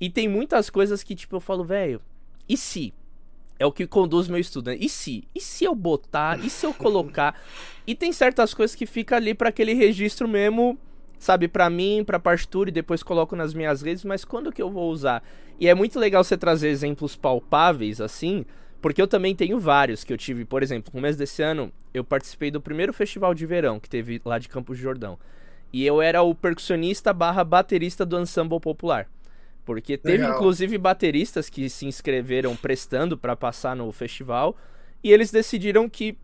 E 0.00 0.08
tem 0.08 0.28
muitas 0.28 0.70
coisas 0.70 1.02
que, 1.02 1.14
tipo, 1.14 1.36
eu 1.36 1.40
falo, 1.40 1.64
velho, 1.64 2.00
e 2.48 2.56
se? 2.56 2.94
É 3.58 3.66
o 3.66 3.72
que 3.72 3.86
conduz 3.86 4.26
meu 4.28 4.40
estudo, 4.40 4.70
né? 4.70 4.76
E 4.80 4.88
se? 4.88 5.24
E 5.34 5.40
se 5.40 5.64
eu 5.64 5.74
botar? 5.74 6.42
E 6.44 6.48
se 6.48 6.64
eu 6.64 6.72
colocar? 6.72 7.38
E 7.86 7.94
tem 7.94 8.12
certas 8.12 8.54
coisas 8.54 8.76
que 8.76 8.86
fica 8.86 9.16
ali 9.16 9.34
pra 9.34 9.48
aquele 9.48 9.74
registro 9.74 10.28
mesmo, 10.28 10.78
sabe, 11.18 11.48
pra 11.48 11.68
mim, 11.68 12.04
pra 12.04 12.20
partitura 12.20 12.70
e 12.70 12.72
depois 12.72 13.02
coloco 13.02 13.34
nas 13.34 13.52
minhas 13.52 13.82
redes, 13.82 14.04
mas 14.04 14.24
quando 14.24 14.52
que 14.52 14.62
eu 14.62 14.70
vou 14.70 14.92
usar? 14.92 15.24
E 15.58 15.66
é 15.66 15.74
muito 15.74 15.98
legal 15.98 16.22
você 16.22 16.36
trazer 16.36 16.68
exemplos 16.68 17.16
palpáveis 17.16 18.00
assim, 18.00 18.46
porque 18.80 19.00
eu 19.00 19.06
também 19.06 19.34
tenho 19.34 19.58
vários 19.58 20.04
que 20.04 20.12
eu 20.12 20.16
tive, 20.16 20.44
por 20.44 20.62
exemplo, 20.62 20.90
no 20.92 21.00
começo 21.00 21.18
desse 21.18 21.42
ano, 21.42 21.72
eu 21.92 22.02
participei 22.02 22.50
do 22.50 22.60
primeiro 22.60 22.92
festival 22.92 23.34
de 23.34 23.44
verão 23.44 23.78
que 23.78 23.88
teve 23.88 24.20
lá 24.24 24.38
de 24.38 24.48
Campos 24.48 24.76
de 24.76 24.82
Jordão. 24.82 25.18
E 25.72 25.86
eu 25.86 26.02
era 26.02 26.22
o 26.22 26.34
percussionista 26.34 27.12
barra 27.12 27.44
baterista 27.44 28.04
do 28.04 28.18
ensemble 28.18 28.58
popular. 28.58 29.06
Porque 29.64 29.96
teve 29.96 30.18
Legal. 30.18 30.36
inclusive 30.36 30.78
bateristas 30.78 31.48
que 31.48 31.68
se 31.68 31.86
inscreveram 31.86 32.56
prestando 32.56 33.16
pra 33.16 33.36
passar 33.36 33.76
no 33.76 33.90
festival. 33.92 34.56
E 35.04 35.12
eles 35.12 35.30
decidiram 35.30 35.88
que 35.88 36.16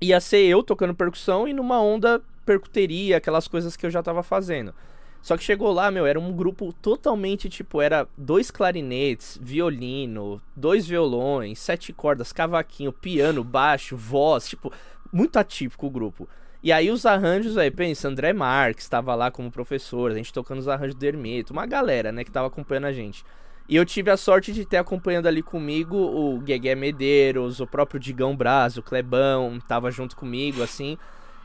ia 0.00 0.20
ser 0.20 0.44
eu 0.44 0.62
tocando 0.62 0.94
percussão 0.94 1.46
e 1.46 1.52
numa 1.52 1.82
onda 1.82 2.22
percuteria, 2.46 3.18
aquelas 3.18 3.46
coisas 3.46 3.76
que 3.76 3.84
eu 3.84 3.90
já 3.90 4.02
tava 4.02 4.22
fazendo. 4.22 4.74
Só 5.22 5.36
que 5.36 5.44
chegou 5.44 5.70
lá, 5.72 5.90
meu, 5.90 6.06
era 6.06 6.18
um 6.18 6.32
grupo 6.32 6.72
totalmente 6.72 7.48
tipo, 7.48 7.82
era 7.82 8.08
dois 8.16 8.50
clarinetes, 8.50 9.38
violino, 9.40 10.40
dois 10.56 10.86
violões, 10.86 11.58
sete 11.58 11.92
cordas, 11.92 12.32
cavaquinho, 12.32 12.92
piano, 12.92 13.44
baixo, 13.44 13.96
voz, 13.96 14.48
tipo, 14.48 14.72
muito 15.12 15.38
atípico 15.38 15.86
o 15.86 15.90
grupo. 15.90 16.28
E 16.62 16.72
aí 16.72 16.90
os 16.90 17.06
arranjos 17.06 17.56
aí, 17.56 17.70
pensa, 17.70 18.08
André 18.08 18.32
Marques 18.32 18.84
estava 18.84 19.14
lá 19.14 19.30
como 19.30 19.50
professor, 19.50 20.10
a 20.10 20.14
gente 20.14 20.32
tocando 20.32 20.58
os 20.58 20.68
arranjos 20.68 20.94
do 20.94 21.04
Hermeto, 21.04 21.52
uma 21.52 21.66
galera, 21.66 22.12
né, 22.12 22.24
que 22.24 22.30
tava 22.30 22.48
acompanhando 22.48 22.86
a 22.86 22.92
gente. 22.92 23.24
E 23.68 23.76
eu 23.76 23.84
tive 23.86 24.10
a 24.10 24.16
sorte 24.16 24.52
de 24.52 24.64
ter 24.64 24.78
acompanhando 24.78 25.26
ali 25.26 25.42
comigo 25.42 25.96
o 25.96 26.40
Guegué 26.40 26.74
Medeiros, 26.74 27.60
o 27.60 27.66
próprio 27.66 28.00
Digão 28.00 28.34
Braz, 28.34 28.76
o 28.76 28.82
Clebão, 28.82 29.60
tava 29.60 29.90
junto 29.90 30.16
comigo, 30.16 30.62
assim. 30.62 30.98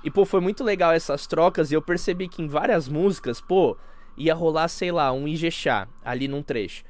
E, 0.06 0.12
pô, 0.12 0.24
foi 0.24 0.39
muito 0.39 0.64
legal 0.64 0.91
essas 0.93 1.26
trocas 1.26 1.72
e 1.72 1.74
eu 1.74 1.82
percebi 1.82 2.28
que 2.28 2.41
em 2.41 2.47
várias 2.47 2.88
músicas, 2.88 3.41
pô, 3.41 3.76
ia 4.16 4.36
rolar, 4.36 4.68
sei 4.68 4.91
lá, 4.91 5.12
um 5.12 5.28
Ijexá 5.28 5.88
ali 6.03 6.28
num 6.28 6.43
trecho. 6.43 6.84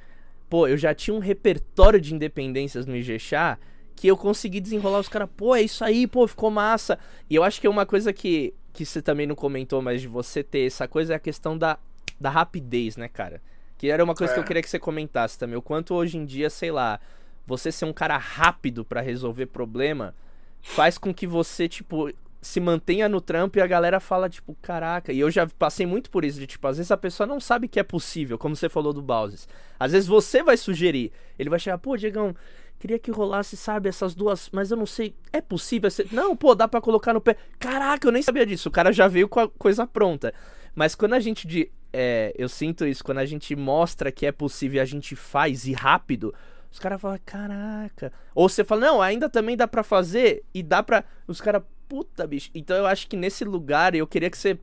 Pô, 0.49 0.67
eu 0.67 0.77
já 0.77 0.93
tinha 0.93 1.15
um 1.15 1.19
repertório 1.19 1.99
de 1.99 2.13
independências 2.13 2.85
no 2.85 2.95
Ijexá 2.95 3.57
que 3.95 4.07
eu 4.07 4.17
consegui 4.17 4.59
desenrolar 4.59 4.99
os 4.99 5.07
caras, 5.07 5.29
pô, 5.37 5.55
é 5.55 5.61
isso 5.61 5.83
aí, 5.83 6.05
pô, 6.05 6.27
ficou 6.27 6.51
massa. 6.51 6.99
E 7.29 7.35
eu 7.35 7.43
acho 7.43 7.61
que 7.61 7.65
é 7.65 7.69
uma 7.69 7.85
coisa 7.85 8.11
que, 8.11 8.53
que 8.73 8.85
você 8.85 9.01
também 9.01 9.25
não 9.25 9.35
comentou, 9.35 9.81
mas 9.81 10.01
de 10.01 10.07
você 10.09 10.43
ter 10.43 10.67
essa 10.67 10.85
coisa 10.85 11.13
é 11.13 11.15
a 11.15 11.19
questão 11.19 11.57
da, 11.57 11.79
da 12.19 12.29
rapidez, 12.29 12.97
né, 12.97 13.07
cara? 13.07 13.41
Que 13.77 13.89
era 13.89 14.03
uma 14.03 14.13
coisa 14.13 14.33
é. 14.33 14.35
que 14.35 14.39
eu 14.39 14.43
É. 14.43 14.47
queria 14.47 14.61
que 14.61 14.69
você 14.69 14.77
comentasse 14.77 15.39
também. 15.39 15.55
O 15.55 15.61
quanto 15.61 15.93
hoje 15.93 16.17
em 16.17 16.25
dia, 16.25 16.49
sei 16.49 16.71
lá, 16.71 16.99
você 17.47 17.71
ser 17.71 17.85
um 17.85 17.93
cara 17.93 18.17
rápido 18.17 18.83
pra 18.83 18.99
resolver 18.99 19.45
problema 19.45 20.13
faz 20.61 20.97
com 20.97 21.13
que 21.13 21.25
você, 21.25 21.69
tipo, 21.69 22.11
se 22.45 22.59
mantenha 22.59 23.09
no 23.09 23.19
trampo 23.19 23.57
e 23.57 23.61
a 23.61 23.65
galera 23.65 23.99
fala, 23.99 24.29
tipo, 24.29 24.55
caraca. 24.61 25.11
E 25.11 25.19
eu 25.19 25.31
já 25.31 25.47
passei 25.47 25.83
muito 25.85 26.11
por 26.11 26.23
isso, 26.23 26.39
de 26.39 26.45
tipo, 26.45 26.67
às 26.67 26.77
vezes 26.77 26.91
a 26.91 26.97
pessoa 26.97 27.25
não 27.25 27.39
sabe 27.39 27.67
que 27.67 27.79
é 27.79 27.83
possível, 27.83 28.37
como 28.37 28.55
você 28.55 28.69
falou 28.69 28.93
do 28.93 29.01
Bowses. 29.01 29.47
Às 29.79 29.93
vezes 29.93 30.07
você 30.07 30.43
vai 30.43 30.55
sugerir. 30.55 31.11
Ele 31.39 31.49
vai 31.49 31.57
chegar, 31.57 31.79
pô, 31.79 31.97
Diegão, 31.97 32.35
queria 32.77 32.99
que 32.99 33.09
rolasse, 33.09 33.57
sabe, 33.57 33.89
essas 33.89 34.13
duas, 34.13 34.47
mas 34.51 34.69
eu 34.69 34.77
não 34.77 34.85
sei, 34.85 35.15
é 35.33 35.41
possível? 35.41 35.89
Não, 36.11 36.35
pô, 36.35 36.53
dá 36.53 36.67
pra 36.67 36.79
colocar 36.79 37.13
no 37.13 37.19
pé. 37.19 37.35
Caraca, 37.57 38.07
eu 38.07 38.11
nem 38.11 38.21
sabia 38.21 38.45
disso. 38.45 38.69
O 38.69 38.71
cara 38.71 38.91
já 38.91 39.07
veio 39.07 39.27
com 39.27 39.39
a 39.39 39.49
coisa 39.49 39.87
pronta. 39.87 40.31
Mas 40.75 40.93
quando 40.93 41.13
a 41.13 41.19
gente 41.19 41.47
de, 41.47 41.71
é, 41.91 42.31
eu 42.37 42.47
sinto 42.47 42.85
isso, 42.85 43.03
quando 43.03 43.17
a 43.17 43.25
gente 43.25 43.55
mostra 43.55 44.11
que 44.11 44.27
é 44.27 44.31
possível 44.31 44.77
e 44.77 44.81
a 44.81 44.85
gente 44.85 45.15
faz 45.15 45.65
e 45.65 45.73
rápido, 45.73 46.31
os 46.71 46.77
caras 46.77 47.01
falam, 47.01 47.17
caraca. 47.25 48.13
Ou 48.35 48.47
você 48.47 48.63
fala, 48.63 48.81
não, 48.81 49.01
ainda 49.01 49.29
também 49.29 49.57
dá 49.57 49.67
pra 49.67 49.81
fazer 49.81 50.43
e 50.53 50.61
dá 50.61 50.83
pra. 50.83 51.05
Os 51.25 51.41
caras, 51.41 51.63
puta, 51.87 52.25
bicho. 52.27 52.49
Então 52.53 52.75
eu 52.75 52.85
acho 52.85 53.07
que 53.07 53.15
nesse 53.15 53.43
lugar 53.43 53.95
eu 53.95 54.07
queria 54.07 54.29
que 54.29 54.37
você, 54.37 54.57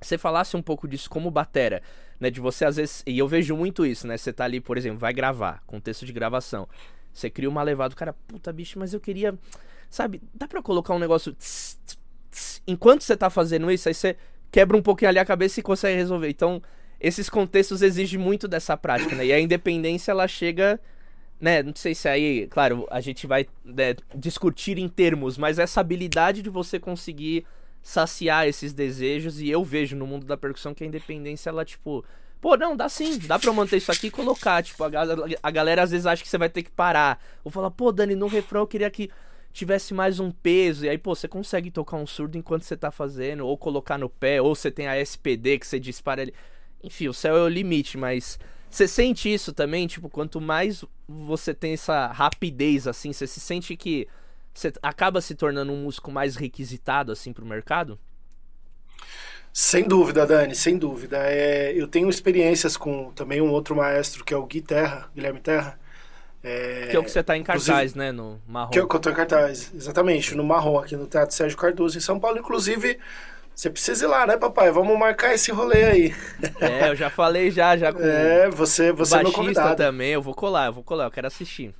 você 0.00 0.16
falasse 0.16 0.56
um 0.56 0.62
pouco 0.62 0.88
disso 0.88 1.08
como 1.08 1.30
batera. 1.30 1.82
Né, 2.18 2.30
de 2.30 2.38
você 2.38 2.66
às 2.66 2.76
vezes. 2.76 3.02
E 3.06 3.18
eu 3.18 3.26
vejo 3.26 3.56
muito 3.56 3.86
isso, 3.86 4.06
né? 4.06 4.14
Você 4.14 4.30
tá 4.30 4.44
ali, 4.44 4.60
por 4.60 4.76
exemplo, 4.76 4.98
vai 4.98 5.10
gravar, 5.10 5.62
contexto 5.66 6.04
de 6.04 6.12
gravação. 6.12 6.68
Você 7.12 7.30
cria 7.30 7.48
uma 7.48 7.62
levada, 7.62 7.94
o 7.94 7.96
cara, 7.96 8.12
puta, 8.12 8.52
bicho, 8.52 8.78
mas 8.78 8.92
eu 8.92 9.00
queria. 9.00 9.38
Sabe, 9.88 10.20
dá 10.34 10.46
pra 10.46 10.62
colocar 10.62 10.94
um 10.94 10.98
negócio. 10.98 11.32
Tss, 11.32 11.78
tss, 11.86 11.98
tss, 12.30 12.62
enquanto 12.66 13.02
você 13.02 13.16
tá 13.16 13.30
fazendo 13.30 13.70
isso, 13.70 13.88
aí 13.88 13.94
você 13.94 14.16
quebra 14.50 14.76
um 14.76 14.82
pouquinho 14.82 15.08
ali 15.08 15.18
a 15.18 15.24
cabeça 15.24 15.60
e 15.60 15.62
consegue 15.62 15.96
resolver. 15.96 16.28
Então, 16.28 16.62
esses 17.00 17.30
contextos 17.30 17.80
exigem 17.80 18.18
muito 18.18 18.46
dessa 18.46 18.76
prática, 18.76 19.16
né? 19.16 19.26
E 19.26 19.32
a 19.32 19.40
independência, 19.40 20.10
ela 20.10 20.28
chega 20.28 20.78
né, 21.40 21.62
não 21.62 21.74
sei 21.74 21.94
se 21.94 22.06
aí, 22.08 22.46
claro, 22.48 22.86
a 22.90 23.00
gente 23.00 23.26
vai 23.26 23.46
né, 23.64 23.96
discutir 24.14 24.76
em 24.78 24.88
termos, 24.88 25.38
mas 25.38 25.58
essa 25.58 25.80
habilidade 25.80 26.42
de 26.42 26.50
você 26.50 26.78
conseguir 26.78 27.46
saciar 27.82 28.46
esses 28.46 28.74
desejos, 28.74 29.40
e 29.40 29.48
eu 29.48 29.64
vejo 29.64 29.96
no 29.96 30.06
mundo 30.06 30.26
da 30.26 30.36
percussão 30.36 30.74
que 30.74 30.84
a 30.84 30.86
independência, 30.86 31.48
ela, 31.48 31.64
tipo, 31.64 32.04
pô, 32.42 32.56
não, 32.58 32.76
dá 32.76 32.90
sim, 32.90 33.18
dá 33.20 33.38
pra 33.38 33.52
manter 33.54 33.78
isso 33.78 33.90
aqui 33.90 34.08
e 34.08 34.10
colocar, 34.10 34.62
tipo, 34.62 34.84
a, 34.84 34.90
a 35.42 35.50
galera 35.50 35.82
às 35.82 35.90
vezes 35.90 36.06
acha 36.06 36.22
que 36.22 36.28
você 36.28 36.36
vai 36.36 36.50
ter 36.50 36.62
que 36.62 36.70
parar, 36.70 37.18
ou 37.42 37.50
falar, 37.50 37.70
pô, 37.70 37.90
Dani, 37.90 38.14
no 38.14 38.26
refrão 38.26 38.60
eu 38.60 38.66
queria 38.66 38.90
que 38.90 39.10
tivesse 39.50 39.94
mais 39.94 40.20
um 40.20 40.30
peso, 40.30 40.84
e 40.84 40.90
aí, 40.90 40.98
pô, 40.98 41.14
você 41.14 41.26
consegue 41.26 41.70
tocar 41.70 41.96
um 41.96 42.06
surdo 42.06 42.36
enquanto 42.36 42.64
você 42.64 42.76
tá 42.76 42.90
fazendo, 42.90 43.46
ou 43.46 43.56
colocar 43.56 43.96
no 43.96 44.10
pé, 44.10 44.42
ou 44.42 44.54
você 44.54 44.70
tem 44.70 44.86
a 44.86 44.98
SPD 44.98 45.58
que 45.58 45.66
você 45.66 45.80
dispara 45.80 46.20
ali, 46.20 46.34
enfim, 46.84 47.08
o 47.08 47.14
céu 47.14 47.34
é 47.34 47.42
o 47.42 47.48
limite, 47.48 47.96
mas... 47.96 48.38
Você 48.70 48.86
sente 48.86 49.32
isso 49.32 49.52
também? 49.52 49.86
Tipo, 49.86 50.08
quanto 50.08 50.40
mais 50.40 50.84
você 51.08 51.52
tem 51.52 51.72
essa 51.72 52.06
rapidez, 52.06 52.86
assim, 52.86 53.12
você 53.12 53.26
se 53.26 53.40
sente 53.40 53.76
que 53.76 54.06
você 54.54 54.72
acaba 54.82 55.20
se 55.20 55.34
tornando 55.34 55.72
um 55.72 55.82
músico 55.82 56.10
mais 56.10 56.36
requisitado, 56.36 57.10
assim, 57.10 57.32
pro 57.32 57.44
mercado? 57.44 57.98
Sem 59.52 59.86
dúvida, 59.86 60.24
Dani, 60.24 60.54
sem 60.54 60.78
dúvida. 60.78 61.18
É, 61.24 61.72
eu 61.74 61.88
tenho 61.88 62.08
experiências 62.08 62.76
com 62.76 63.10
também 63.12 63.40
um 63.40 63.50
outro 63.50 63.74
maestro, 63.74 64.24
que 64.24 64.32
é 64.32 64.36
o 64.36 64.46
Gui 64.46 64.60
Terra, 64.60 65.10
Guilherme 65.14 65.40
Terra. 65.40 65.78
É, 66.42 66.86
que 66.90 66.96
é 66.96 66.98
o 66.98 67.02
que 67.02 67.10
você 67.10 67.22
tá 67.22 67.36
em 67.36 67.42
cartaz, 67.42 67.94
né, 67.94 68.12
no 68.12 68.40
Marrom. 68.46 68.70
Que 68.70 68.78
é 68.78 68.82
o 68.82 68.88
que 68.88 68.96
eu 68.96 69.00
tô 69.00 69.10
em 69.10 69.14
cartaz, 69.14 69.72
exatamente, 69.74 70.34
no 70.34 70.44
Marrom, 70.44 70.78
aqui 70.78 70.96
no 70.96 71.06
Teatro 71.06 71.34
Sérgio 71.34 71.58
Cardoso, 71.58 71.98
em 71.98 72.00
São 72.00 72.18
Paulo. 72.18 72.38
Inclusive, 72.38 72.98
você 73.54 73.70
precisa 73.70 74.04
ir 74.04 74.08
lá, 74.08 74.26
né, 74.26 74.36
papai? 74.36 74.70
Vamos 74.70 74.98
marcar 74.98 75.34
esse 75.34 75.50
rolê 75.52 75.84
aí. 75.84 76.14
É, 76.58 76.88
eu 76.90 76.96
já 76.96 77.10
falei 77.10 77.50
já, 77.50 77.76
já 77.76 77.92
com 77.92 78.00
É, 78.00 78.48
você, 78.50 78.92
você 78.92 79.18
é 79.18 79.22
meu 79.22 79.32
convidado. 79.32 79.76
também, 79.76 80.12
eu 80.12 80.22
vou 80.22 80.34
colar, 80.34 80.66
eu 80.66 80.72
vou 80.72 80.82
colar, 80.84 81.04
eu 81.06 81.10
quero 81.10 81.26
assistir. 81.26 81.74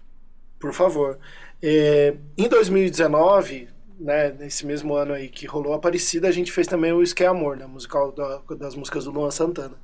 Por 0.59 0.73
favor. 0.73 1.19
É, 1.63 2.15
em 2.37 2.49
2019, 2.49 3.69
né, 3.99 4.31
nesse 4.39 4.65
mesmo 4.67 4.95
ano 4.95 5.15
aí 5.15 5.29
que 5.29 5.47
rolou 5.47 5.73
a 5.73 5.77
Aparecida, 5.77 6.29
a 6.29 6.33
gente 6.33 6.53
fez 6.53 6.67
também 6.67 6.93
o 6.93 7.03
Esque 7.03 7.25
Amor, 7.25 7.57
né, 7.57 7.67
musical 7.67 8.13
da, 8.13 8.41
das 8.57 8.75
músicas 8.75 9.05
do 9.05 9.11
Luan 9.11 9.31
Santana. 9.31 9.77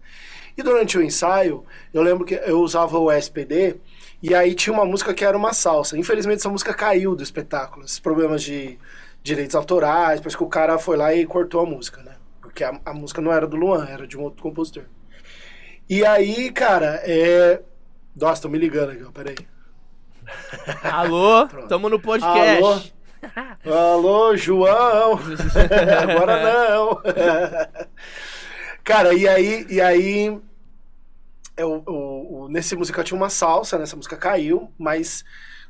E 0.57 0.63
durante 0.63 0.97
o 0.97 1.03
ensaio, 1.03 1.65
eu 1.93 2.03
lembro 2.03 2.25
que 2.25 2.35
eu 2.35 2.61
usava 2.61 2.99
o 2.99 3.11
SPD, 3.13 3.77
e 4.23 4.35
aí 4.35 4.55
tinha 4.55 4.73
uma 4.73 4.87
música 4.87 5.13
que 5.13 5.25
era 5.25 5.37
uma 5.37 5.53
salsa. 5.53 5.99
Infelizmente 5.99 6.39
essa 6.39 6.49
música 6.49 6.73
caiu 6.73 7.15
do 7.15 7.23
espetáculo, 7.23 7.85
esses 7.85 7.99
problemas 7.99 8.43
de 8.43 8.79
direitos 9.27 9.57
autorais, 9.57 10.21
parece 10.21 10.37
que 10.37 10.45
o 10.45 10.49
cara 10.49 10.79
foi 10.79 10.97
lá 10.97 11.13
e 11.13 11.27
cortou 11.27 11.61
a 11.61 11.67
música, 11.67 12.01
né? 12.03 12.15
Porque 12.41 12.63
a, 12.63 12.81
a 12.85 12.95
música 12.95 13.21
não 13.21 13.33
era 13.33 13.47
do 13.47 13.57
Luan, 13.57 13.85
era 13.87 14.07
de 14.07 14.17
um 14.17 14.23
outro 14.23 14.41
compositor. 14.41 14.85
E 15.89 16.05
aí, 16.07 16.51
cara, 16.53 17.01
é. 17.05 17.61
Nossa, 18.15 18.43
tô 18.43 18.49
me 18.49 18.57
ligando 18.57 18.93
aqui, 18.93 19.03
ó, 19.03 19.11
peraí. 19.11 19.37
Alô, 20.83 21.47
tamo 21.69 21.89
no 21.89 21.99
podcast. 21.99 22.95
Alô, 23.65 23.77
Alô 23.77 24.37
João! 24.37 25.19
Agora 26.03 26.43
não! 26.43 27.03
cara, 28.85 29.13
e 29.13 29.27
aí, 29.27 29.67
e 29.69 29.81
aí 29.81 30.41
eu, 31.57 31.83
eu, 31.87 32.47
nesse 32.49 32.77
musical 32.77 33.03
tinha 33.03 33.17
uma 33.17 33.31
salsa, 33.31 33.79
nessa 33.79 33.97
música 33.97 34.17
caiu, 34.17 34.73
mas 34.79 35.25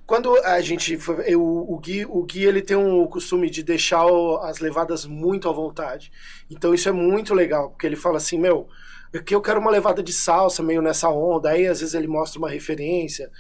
quando 0.07 0.37
a 0.45 0.61
gente 0.61 0.99
eu, 1.27 1.43
o 1.43 1.79
Gui 1.79 2.07
o 2.07 2.23
Gui 2.23 2.45
ele 2.45 2.63
tem 2.63 2.77
um 2.77 3.07
costume 3.07 3.51
de 3.51 3.63
deixar 3.63 4.07
as 4.43 4.61
levadas 4.61 5.05
muito 5.05 5.49
à 5.49 5.53
vontade. 5.53 6.13
Então 6.49 6.73
isso 6.73 6.89
é 6.89 6.93
muito 6.93 7.35
legal 7.35 7.71
porque 7.71 7.87
ele 7.87 7.97
fala 7.97 8.19
assim 8.19 8.39
meu 8.39 8.69
aqui 9.13 9.35
eu 9.35 9.41
quero 9.41 9.61
uma 9.61 9.71
levada 9.71 10.03
de 10.03 10.13
salsa 10.13 10.63
meio 10.63 10.81
nessa 10.81 11.09
onda. 11.09 11.51
Aí 11.51 11.67
às 11.67 11.81
vezes 11.81 11.95
ele 11.95 12.07
mostra 12.07 12.39
uma 12.39 12.49
referência. 12.49 13.31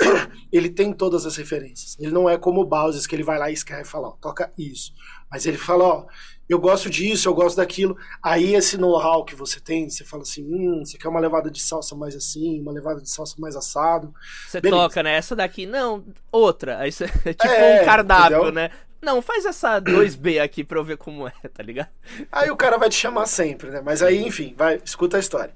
Ele 0.50 0.68
tem 0.68 0.92
todas 0.92 1.24
as 1.24 1.36
referências. 1.36 1.96
Ele 2.00 2.10
não 2.10 2.28
é 2.28 2.36
como 2.36 2.60
o 2.60 2.64
Bowser 2.64 3.08
que 3.08 3.14
ele 3.14 3.22
vai 3.22 3.38
lá 3.38 3.48
e 3.48 3.54
escreve 3.54 3.82
e 3.82 3.86
fala 3.86 4.08
ó, 4.08 4.10
toca 4.12 4.52
isso 4.58 4.92
mas 5.30 5.46
ele 5.46 5.58
fala 5.58 5.84
ó 5.84 6.06
eu 6.48 6.58
gosto 6.58 6.90
disso, 6.90 7.28
eu 7.28 7.34
gosto 7.34 7.56
daquilo. 7.56 7.96
Aí 8.22 8.54
esse 8.54 8.76
know-how 8.76 9.24
que 9.24 9.34
você 9.34 9.58
tem, 9.58 9.88
você 9.88 10.04
fala 10.04 10.22
assim, 10.22 10.44
hum, 10.44 10.84
você 10.84 10.98
quer 10.98 11.08
uma 11.08 11.20
levada 11.20 11.50
de 11.50 11.60
salsa 11.60 11.94
mais 11.94 12.14
assim, 12.14 12.60
uma 12.60 12.72
levada 12.72 13.00
de 13.00 13.08
salsa 13.08 13.36
mais 13.38 13.56
assado. 13.56 14.14
Você 14.46 14.60
Beleza. 14.60 14.82
toca, 14.82 15.02
né? 15.02 15.16
Essa 15.16 15.34
daqui, 15.34 15.64
não, 15.64 16.04
outra. 16.30 16.78
Aí 16.78 16.92
você, 16.92 17.04
é 17.24 17.32
tipo 17.32 17.52
é, 17.52 17.82
um 17.82 17.84
cardápio, 17.84 18.36
entendeu? 18.36 18.52
né? 18.52 18.70
Não, 19.00 19.20
faz 19.20 19.44
essa 19.44 19.78
2B 19.82 20.40
aqui 20.42 20.64
pra 20.64 20.78
eu 20.78 20.84
ver 20.84 20.96
como 20.96 21.28
é, 21.28 21.32
tá 21.52 21.62
ligado? 21.62 21.90
Aí 22.32 22.50
o 22.50 22.56
cara 22.56 22.78
vai 22.78 22.88
te 22.88 22.96
chamar 22.96 23.26
sempre, 23.26 23.70
né? 23.70 23.82
Mas 23.84 24.02
aí, 24.02 24.26
enfim, 24.26 24.54
vai, 24.56 24.80
escuta 24.82 25.18
a 25.18 25.20
história. 25.20 25.52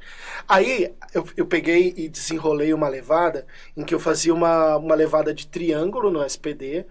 Aí 0.47 0.93
eu, 1.15 1.27
eu 1.35 1.47
peguei 1.47 1.95
e 1.97 2.11
desenrolei 2.11 2.75
uma 2.75 2.89
levada 2.89 3.47
em 3.75 3.85
que 3.85 3.95
eu 3.95 4.01
fazia 4.01 4.35
uma, 4.35 4.77
uma 4.77 4.95
levada 4.95 5.33
de 5.33 5.47
triângulo 5.47 6.11
no 6.11 6.23
SPD, 6.23 6.85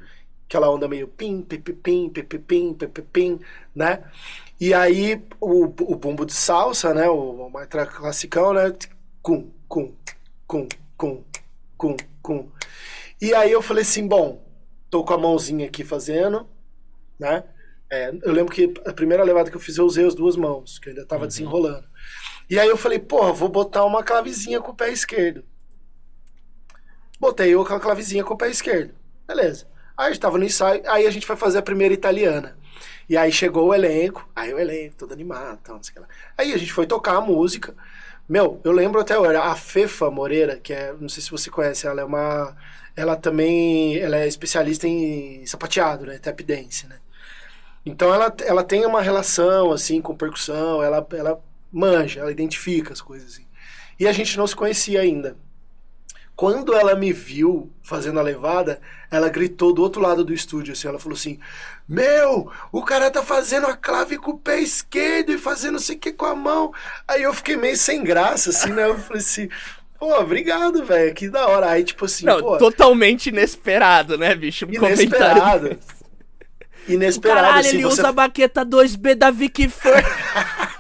aquela 0.48 0.70
onda 0.70 0.88
meio 0.88 1.08
pim, 1.08 1.42
pipipim, 1.42 2.10
pipipim, 2.10 2.74
pipipim, 2.74 3.40
né? 3.76 4.04
E 4.60 4.74
aí 4.74 5.22
o, 5.40 5.66
o 5.66 5.96
bumbo 5.96 6.26
de 6.26 6.34
salsa, 6.34 6.94
né? 6.94 7.08
O, 7.08 7.46
o 7.46 7.52
matra 7.52 7.86
classicão, 7.86 8.54
né? 8.54 8.74
Cum, 9.22 9.52
cum, 9.68 9.94
cum, 10.48 10.68
cum, 10.96 11.24
cum, 11.78 11.98
cum. 12.22 12.52
E 13.22 13.34
aí 13.34 13.52
eu 13.52 13.62
falei 13.62 13.84
assim, 13.84 14.08
bom, 14.08 14.44
tô 14.90 15.04
com 15.04 15.14
a 15.14 15.18
mãozinha 15.18 15.68
aqui 15.68 15.84
fazendo, 15.84 16.48
né? 17.20 17.44
É, 17.90 18.10
eu 18.24 18.34
lembro 18.34 18.54
que 18.54 18.74
a 18.86 18.94
primeira 18.94 19.24
levada 19.24 19.50
que 19.50 19.56
eu 19.56 19.62
fiz 19.62 19.78
eu 19.78 19.86
usei 19.86 20.06
as 20.06 20.16
duas 20.16 20.36
mãos, 20.36 20.80
que 20.80 20.90
eu 20.90 20.92
ainda 20.92 21.06
tava 21.06 21.24
uhum. 21.24 21.28
desenrolando. 21.28 21.88
E 22.50 22.58
aí 22.58 22.68
eu 22.68 22.78
falei, 22.78 23.00
porra, 23.00 23.34
vou 23.34 23.50
botar 23.50 23.86
uma 23.86 24.04
clavezinha 24.04 24.62
com 24.62 24.72
o 24.72 24.76
pé 24.76 24.92
esquerdo. 24.92 25.44
Botei 27.20 27.54
a 27.54 27.80
clavezinha 27.80 28.24
com 28.24 28.34
o 28.34 28.38
pé 28.38 28.50
esquerdo. 28.50 28.94
Beleza. 29.28 29.68
Aí 29.98 30.08
a 30.08 30.10
gente 30.10 30.22
tava 30.22 30.38
no 30.38 30.46
ensaio, 30.46 30.82
aí 30.86 31.08
a 31.08 31.12
gente 31.12 31.26
foi 31.26 31.36
fazer 31.36 31.58
a 31.58 31.62
primeira 31.62 31.94
italiana. 31.94 32.56
E 33.10 33.18
aí 33.18 33.32
chegou 33.32 33.68
o 33.68 33.74
elenco, 33.74 34.30
aí 34.36 34.54
o 34.54 34.60
elenco 34.60 34.96
todo 34.96 35.14
animado, 35.14 35.60
tal, 35.64 35.76
não 35.78 35.84
sei 35.84 35.92
o 35.92 35.94
que 35.96 36.00
lá. 36.02 36.08
Aí 36.38 36.54
a 36.54 36.58
gente 36.58 36.74
foi 36.74 36.86
tocar 36.86 37.16
a 37.16 37.22
música. 37.22 37.74
Meu, 38.30 38.60
eu 38.64 38.72
lembro 38.74 39.00
até 39.00 39.14
agora, 39.14 39.44
a 39.44 39.56
Fefa 39.56 40.12
Moreira, 40.12 40.58
que 40.58 40.74
é, 40.74 40.94
não 41.00 41.08
sei 41.10 41.24
se 41.24 41.32
você 41.32 41.50
conhece, 41.50 41.88
ela 41.88 42.02
é 42.02 42.04
uma. 42.06 42.56
Ela 42.96 43.16
também 43.16 43.98
ela 44.00 44.18
é 44.18 44.28
especialista 44.28 44.88
em 44.88 45.46
sapateado, 45.46 46.06
né? 46.06 46.18
Tap 46.18 46.40
dance, 46.42 46.88
né? 46.88 47.00
Então 47.86 48.14
ela, 48.14 48.34
ela 48.46 48.64
tem 48.64 48.86
uma 48.86 49.02
relação, 49.02 49.72
assim, 49.72 50.02
com 50.02 50.16
percussão, 50.16 50.84
ela, 50.84 51.06
ela 51.14 51.42
manja, 51.72 52.20
ela 52.20 52.32
identifica 52.32 52.92
as 52.94 53.02
coisas, 53.02 53.34
assim. 53.34 53.48
E 54.00 54.08
a 54.08 54.12
gente 54.12 54.38
não 54.38 54.46
se 54.46 54.56
conhecia 54.56 55.00
ainda. 55.02 55.38
Quando 56.38 56.76
ela 56.76 56.94
me 56.94 57.12
viu 57.12 57.74
fazendo 57.82 58.20
a 58.20 58.24
levada, 58.24 58.80
ela 59.10 59.28
gritou 59.28 59.74
do 59.74 59.82
outro 59.82 60.00
lado 60.00 60.24
do 60.24 60.32
estúdio, 60.32 60.74
assim, 60.74 60.88
ela 60.88 61.00
falou 61.00 61.18
assim, 61.18 61.40
meu, 61.90 62.52
o 62.72 62.84
cara 62.84 63.10
tá 63.10 63.24
fazendo 63.24 63.66
a 63.66 63.76
clave 63.76 64.20
com 64.20 64.32
o 64.32 64.38
pé 64.38 64.60
esquerdo 64.62 65.32
e 65.32 65.38
fazendo 65.40 65.74
não 65.74 65.80
sei 65.80 65.96
o 65.96 66.00
que 66.00 66.12
com 66.12 66.28
a 66.28 66.36
mão. 66.36 66.72
Aí 67.08 67.24
eu 67.24 67.34
fiquei 67.34 67.58
meio 67.58 67.76
sem 67.76 68.04
graça, 68.04 68.52
assim, 68.52 68.70
né? 68.70 68.86
Eu 68.86 69.00
falei 69.00 69.24
assim, 69.24 69.50
pô, 69.98 70.16
obrigado, 70.20 70.86
velho, 70.86 71.12
que 71.16 71.28
da 71.28 71.48
hora. 71.48 71.72
Aí, 71.72 71.84
tipo 71.84 72.06
assim, 72.06 72.28
não, 72.28 72.40
pô... 72.40 72.58
totalmente 72.60 73.30
inesperado, 73.30 74.16
né, 74.16 74.36
bicho? 74.36 74.68
Um 74.68 74.74
inesperado. 74.74 75.76
Inesperado, 76.88 77.42
Caralho, 77.42 77.60
assim, 77.60 77.78
ele 77.78 77.84
você... 77.84 78.00
usa 78.00 78.10
a 78.10 78.14
baqueta 78.14 78.66
2B 78.66 79.16
da 79.16 79.30
Vicky 79.30 79.68
Fur. 79.68 79.92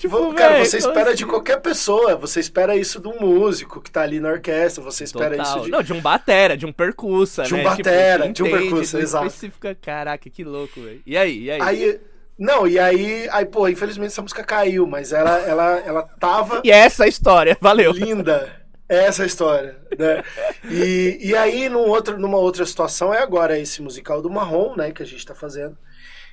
tipo, 0.00 0.16
tipo, 0.16 0.34
cara, 0.34 0.54
véi, 0.54 0.64
você 0.64 0.78
espera 0.78 1.08
assim? 1.10 1.16
de 1.18 1.26
qualquer 1.26 1.60
pessoa. 1.60 2.16
Você 2.16 2.40
espera 2.40 2.74
isso 2.74 3.00
de 3.00 3.08
um 3.08 3.20
músico 3.20 3.80
que 3.80 3.90
tá 3.90 4.00
ali 4.02 4.18
na 4.18 4.30
orquestra. 4.30 4.82
Você 4.82 5.04
espera 5.04 5.36
Total. 5.36 5.56
isso 5.56 5.64
de. 5.66 5.70
Não, 5.70 5.82
de 5.82 5.92
um 5.92 6.00
batera, 6.00 6.56
de 6.56 6.66
um 6.66 6.72
percussa, 6.72 7.42
De 7.42 7.54
um 7.54 7.58
né? 7.58 7.64
batera, 7.64 8.26
que 8.26 8.32
de 8.32 8.42
um 8.42 8.50
percussa, 8.50 8.98
exato. 8.98 9.26
específica. 9.26 9.76
Caraca, 9.80 10.28
que 10.30 10.42
louco, 10.42 10.80
velho. 10.80 11.02
E 11.04 11.16
aí, 11.16 11.44
e 11.44 11.50
aí? 11.50 11.60
Aí. 11.60 12.00
Não, 12.38 12.66
e 12.66 12.78
aí. 12.78 13.28
Aí, 13.30 13.44
pô, 13.44 13.68
infelizmente 13.68 14.12
essa 14.12 14.22
música 14.22 14.42
caiu, 14.42 14.86
mas 14.86 15.12
ela, 15.12 15.38
ela, 15.40 15.78
ela 15.80 16.02
tava 16.18 16.62
E 16.64 16.70
essa 16.70 17.04
é 17.04 17.06
a 17.06 17.08
história, 17.08 17.56
valeu. 17.60 17.92
linda. 17.92 18.60
É 18.88 19.04
essa 19.04 19.22
a 19.22 19.26
história, 19.26 19.78
né? 19.96 20.24
E, 20.68 21.20
e 21.22 21.36
aí, 21.36 21.68
num 21.68 21.86
outro, 21.88 22.18
numa 22.18 22.38
outra 22.38 22.66
situação, 22.66 23.14
é 23.14 23.22
agora 23.22 23.56
esse 23.56 23.80
musical 23.80 24.20
do 24.20 24.28
Marrom, 24.28 24.74
né, 24.74 24.90
que 24.90 25.00
a 25.00 25.06
gente 25.06 25.24
tá 25.24 25.32
fazendo. 25.32 25.78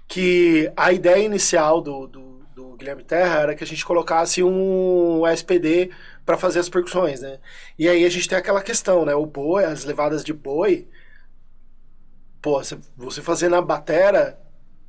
Que 0.08 0.72
a 0.76 0.92
ideia 0.92 1.24
inicial 1.24 1.82
do, 1.82 2.08
do, 2.08 2.37
do 2.58 2.76
Guilherme 2.76 3.04
Terra 3.04 3.40
era 3.42 3.56
que 3.56 3.64
a 3.64 3.68
gente 3.68 3.86
colocasse 3.86 4.44
um 4.44 5.26
SPD 5.28 5.92
para 6.26 6.38
fazer 6.38 6.60
as 6.60 6.70
percussões, 6.70 7.22
né? 7.22 7.40
E 7.78 7.88
aí 7.88 8.04
a 8.06 8.10
gente 8.10 8.28
tem 8.28 8.38
aquela 8.38 8.62
questão, 8.64 9.06
né? 9.06 9.14
O 9.16 9.26
boi, 9.28 9.64
as 9.66 9.86
levadas 9.86 10.24
de 10.24 10.34
boi. 10.34 10.88
Pô, 12.42 12.64
você- 12.64 13.22
fazer 13.22 13.50
na 13.50 13.62
batera 13.62 14.40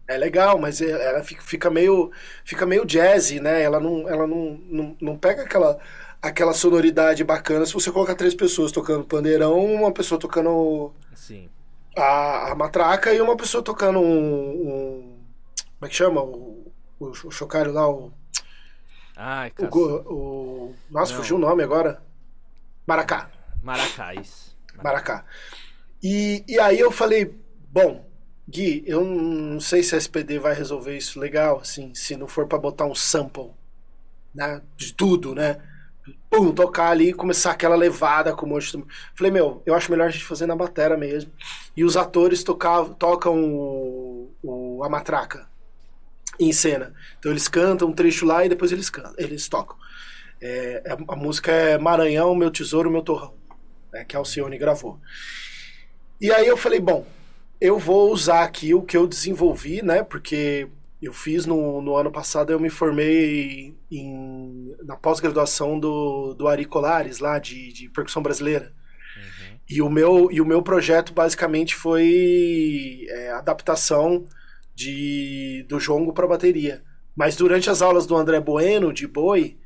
é 0.08 0.16
legal, 0.16 0.58
mas 0.58 0.80
ela 0.80 1.22
fica, 1.24 1.70
meio 1.70 2.10
fica 2.44 2.66
meio 2.66 2.84
jazzy, 2.86 3.40
né? 3.40 3.62
Ela 3.62 3.80
não 3.80 4.08
ela 4.08 4.26
não, 4.26 4.58
não, 4.66 4.96
não 5.00 5.18
pega 5.18 5.42
aquela 5.42 5.78
aquela 6.22 6.52
sonoridade 6.54 7.24
bacana 7.24 7.66
se 7.66 7.72
você 7.74 7.92
colocar 7.92 8.14
três 8.16 8.34
pessoas 8.34 8.72
tocando 8.72 9.04
pandeirão, 9.06 9.58
uma 9.66 9.92
pessoa 9.92 10.20
tocando 10.20 10.94
Sim. 11.14 11.50
a, 11.96 12.52
a 12.52 12.54
matraca 12.54 13.12
e 13.12 13.20
uma 13.20 13.36
pessoa 13.36 13.62
tocando 13.62 13.98
um, 14.00 14.04
um- 15.04 15.18
como 15.78 15.86
é 15.86 15.88
que 15.88 15.94
chama? 15.94 16.22
O, 16.22 16.57
o, 16.98 17.06
o 17.10 17.30
chocalho 17.30 17.72
lá, 17.72 17.88
o, 17.88 18.12
Ai, 19.16 19.52
o, 19.58 19.76
o 20.12 20.74
nossa, 20.90 21.12
Não. 21.12 21.20
fugiu 21.20 21.36
o 21.36 21.40
nome 21.40 21.62
agora. 21.62 22.02
Maracá. 22.86 23.30
Maracás. 23.62 24.56
Maracá. 24.82 25.24
E, 26.02 26.44
e 26.46 26.58
aí 26.60 26.78
eu 26.78 26.92
falei, 26.92 27.34
bom, 27.70 28.06
Gui, 28.48 28.84
eu 28.86 29.04
não 29.04 29.60
sei 29.60 29.82
se 29.82 29.94
a 29.94 29.98
SPD 29.98 30.38
vai 30.38 30.54
resolver 30.54 30.96
isso 30.96 31.18
legal, 31.18 31.58
assim, 31.58 31.92
se 31.94 32.16
não 32.16 32.28
for 32.28 32.46
pra 32.46 32.56
botar 32.58 32.86
um 32.86 32.94
sample, 32.94 33.50
né, 34.34 34.62
de 34.76 34.94
tudo, 34.94 35.34
né? 35.34 35.60
Pum, 36.30 36.52
tocar 36.52 36.90
ali 36.90 37.08
e 37.10 37.12
começar 37.14 37.50
aquela 37.50 37.74
levada 37.76 38.34
com 38.34 38.46
um 38.46 38.50
monte 38.50 38.74
de... 38.76 38.84
Falei, 39.14 39.30
meu, 39.32 39.62
eu 39.66 39.74
acho 39.74 39.90
melhor 39.90 40.06
a 40.06 40.10
gente 40.10 40.24
fazer 40.24 40.46
na 40.46 40.54
batera 40.56 40.96
mesmo. 40.96 41.30
E 41.76 41.84
os 41.84 41.96
atores 41.96 42.42
tocavam, 42.44 42.94
tocam 42.94 43.44
o, 43.44 44.32
o- 44.42 44.84
a 44.84 44.88
matraca 44.88 45.46
em 46.38 46.52
cena. 46.52 46.94
Então 47.18 47.32
eles 47.32 47.48
cantam 47.48 47.88
um 47.88 47.92
trecho 47.92 48.24
lá 48.26 48.44
e 48.44 48.48
depois 48.48 48.72
eles 48.72 48.90
cantam, 48.90 49.14
eles 49.18 49.48
tocam. 49.48 49.76
É, 50.40 50.82
é- 50.84 50.96
a 51.08 51.16
música 51.16 51.50
é 51.50 51.78
Maranhão, 51.78 52.34
Meu 52.34 52.50
Tesouro, 52.50 52.90
Meu 52.90 53.02
Torrão, 53.02 53.34
né, 53.92 54.04
que 54.04 54.14
a 54.16 54.18
Alcione 54.18 54.56
gravou. 54.58 55.00
E 56.20 56.32
aí 56.32 56.46
eu 56.46 56.56
falei, 56.56 56.80
bom, 56.80 57.06
eu 57.60 57.78
vou 57.78 58.12
usar 58.12 58.42
aqui 58.42 58.74
o 58.74 58.82
que 58.82 58.96
eu 58.96 59.06
desenvolvi, 59.06 59.82
né? 59.82 60.02
Porque 60.02 60.68
eu 61.00 61.12
fiz 61.12 61.46
no, 61.46 61.80
no 61.80 61.96
ano 61.96 62.10
passado, 62.10 62.50
eu 62.52 62.58
me 62.58 62.70
formei 62.70 63.74
em, 63.90 64.74
na 64.84 64.96
pós-graduação 64.96 65.78
do, 65.78 66.34
do 66.34 66.48
Ari 66.48 66.64
Colares, 66.64 67.20
lá 67.20 67.38
de, 67.38 67.72
de 67.72 67.88
percussão 67.88 68.22
brasileira. 68.22 68.72
Uhum. 69.16 69.58
E 69.68 69.82
o 69.82 69.88
meu, 69.88 70.28
e 70.30 70.40
o 70.40 70.46
meu 70.46 70.62
projeto 70.62 71.12
basicamente 71.12 71.74
foi 71.74 73.06
é, 73.08 73.30
adaptação 73.30 74.26
de, 74.78 75.64
do 75.68 75.80
jongo 75.80 76.12
para 76.12 76.26
bateria. 76.26 76.82
Mas 77.16 77.34
durante 77.34 77.68
as 77.68 77.82
aulas 77.82 78.06
do 78.06 78.16
André 78.16 78.38
Bueno, 78.40 78.92
de 78.92 79.06
boi, 79.08 79.58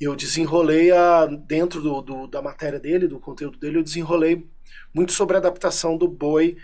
eu 0.00 0.16
desenrolei 0.16 0.90
a, 0.90 1.26
dentro 1.26 1.80
do, 1.80 2.02
do- 2.02 2.26
da 2.26 2.42
matéria 2.42 2.80
dele, 2.80 3.06
do 3.06 3.20
conteúdo 3.20 3.58
dele, 3.58 3.78
eu 3.78 3.82
desenrolei 3.84 4.44
muito 4.92 5.12
sobre 5.12 5.36
a 5.36 5.38
adaptação 5.38 5.96
do 5.96 6.08
boi 6.08 6.56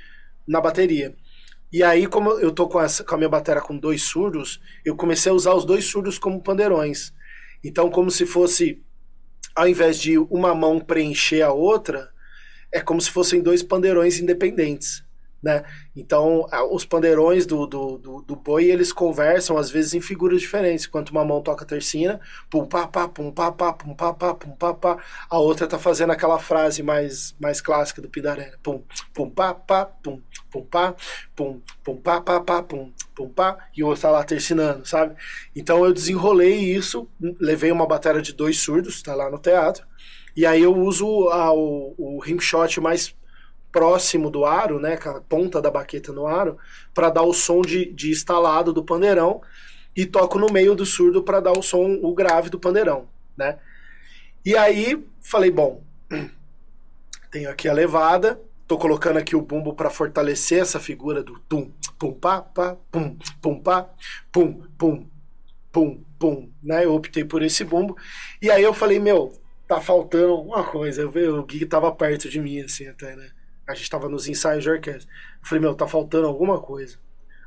na 0.47 0.61
bateria. 0.61 1.15
E 1.73 1.83
aí, 1.83 2.07
como 2.09 2.33
eu 2.33 2.51
tô 2.53 2.69
com, 2.69 2.81
essa, 2.81 3.05
com 3.05 3.15
a 3.15 3.19
minha 3.19 3.31
bateria 3.31 3.63
com 3.63 3.79
dois 3.79 4.03
surdos, 4.03 4.61
eu 4.85 4.97
comecei 4.97 5.31
a 5.31 5.35
usar 5.35 5.55
os 5.55 5.65
dois 5.65 5.85
surdos 5.85 6.19
como 6.19 6.43
pandeirões. 6.43 7.13
Então, 7.65 7.89
como 7.89 8.11
se 8.11 8.27
fosse, 8.27 8.83
ao 9.55 9.69
invés 9.69 9.97
de 9.99 10.19
uma 10.19 10.55
mão 10.55 10.81
preencher 10.81 11.43
a 11.43 11.53
outra, 11.53 12.11
é 12.73 12.81
como 12.81 13.01
se 13.01 13.11
fossem 13.11 13.41
dois 13.41 13.63
pandeirões 13.63 14.19
independentes, 14.19 15.05
né? 15.43 15.65
Então, 15.95 16.47
os 16.71 16.85
pandeirões 16.85 17.45
do, 17.45 17.67
do, 17.67 17.99
do, 17.99 18.23
do 18.23 18.37
boi, 18.37 18.67
eles 18.67 18.93
conversam, 18.93 19.59
às 19.59 19.71
vezes, 19.71 19.93
em 19.93 20.01
figuras 20.01 20.41
diferentes. 20.41 20.87
Enquanto 20.87 21.11
uma 21.11 21.25
mão 21.25 21.43
toca 21.43 21.65
tercina, 21.65 22.21
pum 22.49 22.65
pá 22.65 22.87
pá, 22.87 23.09
pum 23.09 23.31
pá 23.33 23.51
pá, 23.51 23.73
pum 23.73 23.95
pá 23.95 24.15
pá, 24.15 24.35
pum 24.35 24.53
pá 24.53 24.73
pá, 24.73 24.99
a 25.29 25.39
outra 25.39 25.67
tá 25.67 25.79
fazendo 25.79 26.13
aquela 26.13 26.39
frase 26.39 26.83
mais, 26.83 27.35
mais 27.41 27.61
clássica 27.61 28.01
do 28.01 28.09
Pidaré, 28.09 28.53
pum, 28.63 28.83
pum 29.13 29.29
pá 29.29 29.53
pá, 29.53 29.85
pum, 29.87 30.21
pum 30.51 30.65
pá, 30.65 30.95
pum, 31.35 31.61
pum 31.83 31.97
pá 31.97 32.21
pá 32.21 32.41
pá, 32.41 32.63
pum, 32.63 32.93
pum 33.15 33.29
pá, 33.29 33.59
e 33.77 33.83
o 33.83 33.89
outro 33.89 34.03
tá 34.03 34.11
lá 34.11 34.23
tercinando, 34.25 34.87
sabe? 34.87 35.17
Então 35.57 35.85
eu 35.85 35.93
desenrolei 35.93 36.55
isso, 36.55 37.09
levei 37.41 37.73
uma 37.73 37.87
bateria 37.87 38.23
de 38.23 38.33
dois 38.33 38.59
surdos, 38.59 39.03
tá 39.03 39.15
lá 39.15 39.29
no 39.31 39.39
teatro, 39.39 39.85
e 40.37 40.47
aí 40.47 40.63
eu 40.63 40.75
uso 40.77 41.29
a, 41.29 41.53
o, 41.53 41.95
o 41.99 42.19
rimshot 42.21 42.81
mais 42.81 43.15
próximo 43.73 44.31
do 44.31 44.45
aro, 44.45 44.79
né, 44.79 44.97
com 44.97 45.09
a 45.09 45.21
ponta 45.21 45.61
da 45.61 45.71
baqueta 45.71 46.13
no 46.13 46.27
aro, 46.27 46.59
para 46.95 47.09
dar 47.09 47.23
o 47.23 47.33
som 47.33 47.63
de, 47.63 47.87
de 47.93 48.11
estalado 48.11 48.73
do 48.73 48.85
pandeirão 48.85 49.41
e 49.97 50.05
toco 50.05 50.39
no 50.39 50.53
meio 50.53 50.75
do 50.75 50.85
surdo 50.85 51.23
para 51.23 51.41
dar 51.41 51.53
o 51.53 51.63
som, 51.63 51.99
o 52.03 52.15
grave 52.15 52.51
do 52.51 52.61
pandeirão, 52.61 53.09
né? 53.37 53.59
E 54.45 54.57
aí 54.57 55.03
falei, 55.21 55.51
bom, 55.51 55.83
tenho 57.31 57.51
aqui 57.51 57.69
a 57.69 57.73
levada, 57.73 58.41
tô 58.67 58.77
colocando 58.77 59.19
aqui 59.19 59.35
o 59.35 59.43
bumbo 59.43 59.75
para 59.75 59.91
fortalecer 59.91 60.61
essa 60.61 60.79
figura 60.79 61.23
do 61.23 61.39
tum, 61.41 61.71
pum, 61.99 62.13
pá, 62.13 62.41
pá, 62.41 62.77
pum, 62.91 63.17
pum, 63.41 63.61
pá, 63.61 63.89
pum, 64.31 64.63
pum, 64.77 65.07
pum, 65.71 66.05
pum, 66.19 66.51
né? 66.63 66.85
Eu 66.85 66.95
optei 66.95 67.25
por 67.25 67.43
esse 67.43 67.65
bumbo. 67.65 67.97
E 68.41 68.51
aí 68.51 68.63
eu 68.63 68.75
falei, 68.75 68.99
meu, 68.99 69.33
tá 69.69 69.81
faltando 69.81 70.33
alguma 70.33 70.65
coisa. 70.65 71.03
Eu 71.03 71.11
vi, 71.11 71.27
o 71.27 71.43
Gui 71.45 71.65
tava 71.65 71.91
perto 71.93 72.29
de 72.29 72.41
mim, 72.41 72.61
assim, 72.61 72.87
até, 72.87 73.17
né? 73.17 73.31
A 73.67 73.75
gente 73.75 73.91
tava 73.91 74.09
nos 74.09 74.29
ensaios 74.29 74.63
de 74.63 74.71
orquestra. 74.71 75.11
Eu 75.41 75.49
falei, 75.49 75.63
meu, 75.63 75.75
tá 75.75 75.87
faltando 75.87 76.27
alguma 76.27 76.61
coisa. 76.61 76.99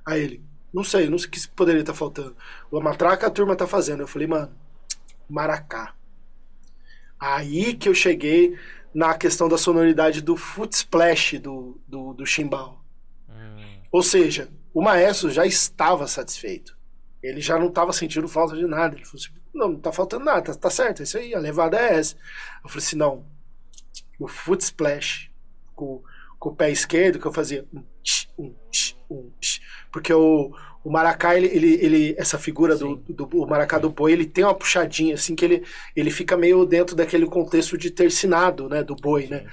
Aí 0.06 0.22
ele, 0.22 0.46
não 0.74 0.84
sei, 0.84 1.10
não 1.10 1.18
sei 1.18 1.28
o 1.28 1.32
que 1.32 1.48
poderia 1.50 1.82
estar 1.82 1.94
faltando. 1.94 2.36
A 2.74 2.80
matraca 2.80 3.28
a 3.28 3.32
turma 3.32 3.56
tá 3.56 3.68
fazendo. 3.68 4.02
Eu 4.02 4.08
falei, 4.08 4.28
mano, 4.28 4.52
maracá. 5.30 5.96
Aí 7.20 7.74
que 7.74 7.90
eu 7.90 7.94
cheguei 7.94 8.58
na 8.94 9.18
questão 9.18 9.50
da 9.50 9.58
sonoridade 9.58 10.22
do 10.22 10.38
foot 10.38 10.74
splash 10.74 11.40
do, 11.40 11.80
do, 11.88 12.14
do 12.14 12.26
chimbal. 12.26 12.84
Hum, 13.30 13.82
Ou 13.92 14.02
seja, 14.02 14.50
o 14.74 14.82
maestro 14.82 15.30
já 15.30 15.46
estava 15.46 16.08
satisfeito. 16.08 16.78
Ele 17.22 17.42
já 17.42 17.58
não 17.58 17.68
estava 17.68 17.92
sentindo 17.92 18.28
falta 18.28 18.56
de 18.56 18.66
nada. 18.66 18.96
Ele 18.96 19.06
falou 19.06 19.22
assim: 19.22 19.34
não, 19.54 19.70
não 19.70 19.80
tá 19.80 19.92
faltando 19.92 20.26
nada, 20.26 20.42
tá, 20.42 20.54
tá 20.54 20.70
certo, 20.70 21.00
é 21.00 21.04
isso 21.04 21.18
aí, 21.18 21.34
a 21.34 21.40
levada 21.40 21.78
é 21.78 21.96
essa. 21.96 22.16
Eu 22.64 22.70
falei 22.70 22.86
assim: 22.86 22.98
não, 22.98 23.26
o 24.20 24.28
foot 24.28 24.62
splash 24.62 25.32
com, 25.76 26.02
com 26.40 26.50
o 26.50 26.56
pé 26.56 26.72
esquerdo 26.72 27.20
que 27.20 27.26
eu 27.26 27.34
fazia 27.34 27.66
um, 27.74 27.84
tch, 28.04 28.28
um, 28.38 28.54
tch, 28.72 28.96
um, 29.10 29.32
tch. 29.40 29.60
porque 29.92 30.14
o, 30.14 30.52
o 30.84 30.90
maracá, 30.92 31.36
ele, 31.38 31.48
ele, 31.48 31.74
ele- 31.86 32.16
essa 32.18 32.38
figura 32.40 32.76
do, 32.76 32.96
do, 32.98 33.26
o 33.34 33.48
maracá 33.48 33.78
do 33.80 33.90
boi, 33.90 34.12
ele 34.14 34.26
tem 34.26 34.44
uma 34.44 34.56
puxadinha 34.56 35.16
assim 35.16 35.36
que 35.36 35.46
ele, 35.46 35.64
ele 35.96 36.12
fica 36.12 36.38
meio 36.38 36.66
dentro 36.66 36.96
daquele 36.96 37.26
contexto 37.26 37.78
de 37.78 37.92
tercinado, 37.92 38.70
né, 38.70 38.84
do 38.84 38.96
boi, 38.96 39.28
né? 39.28 39.46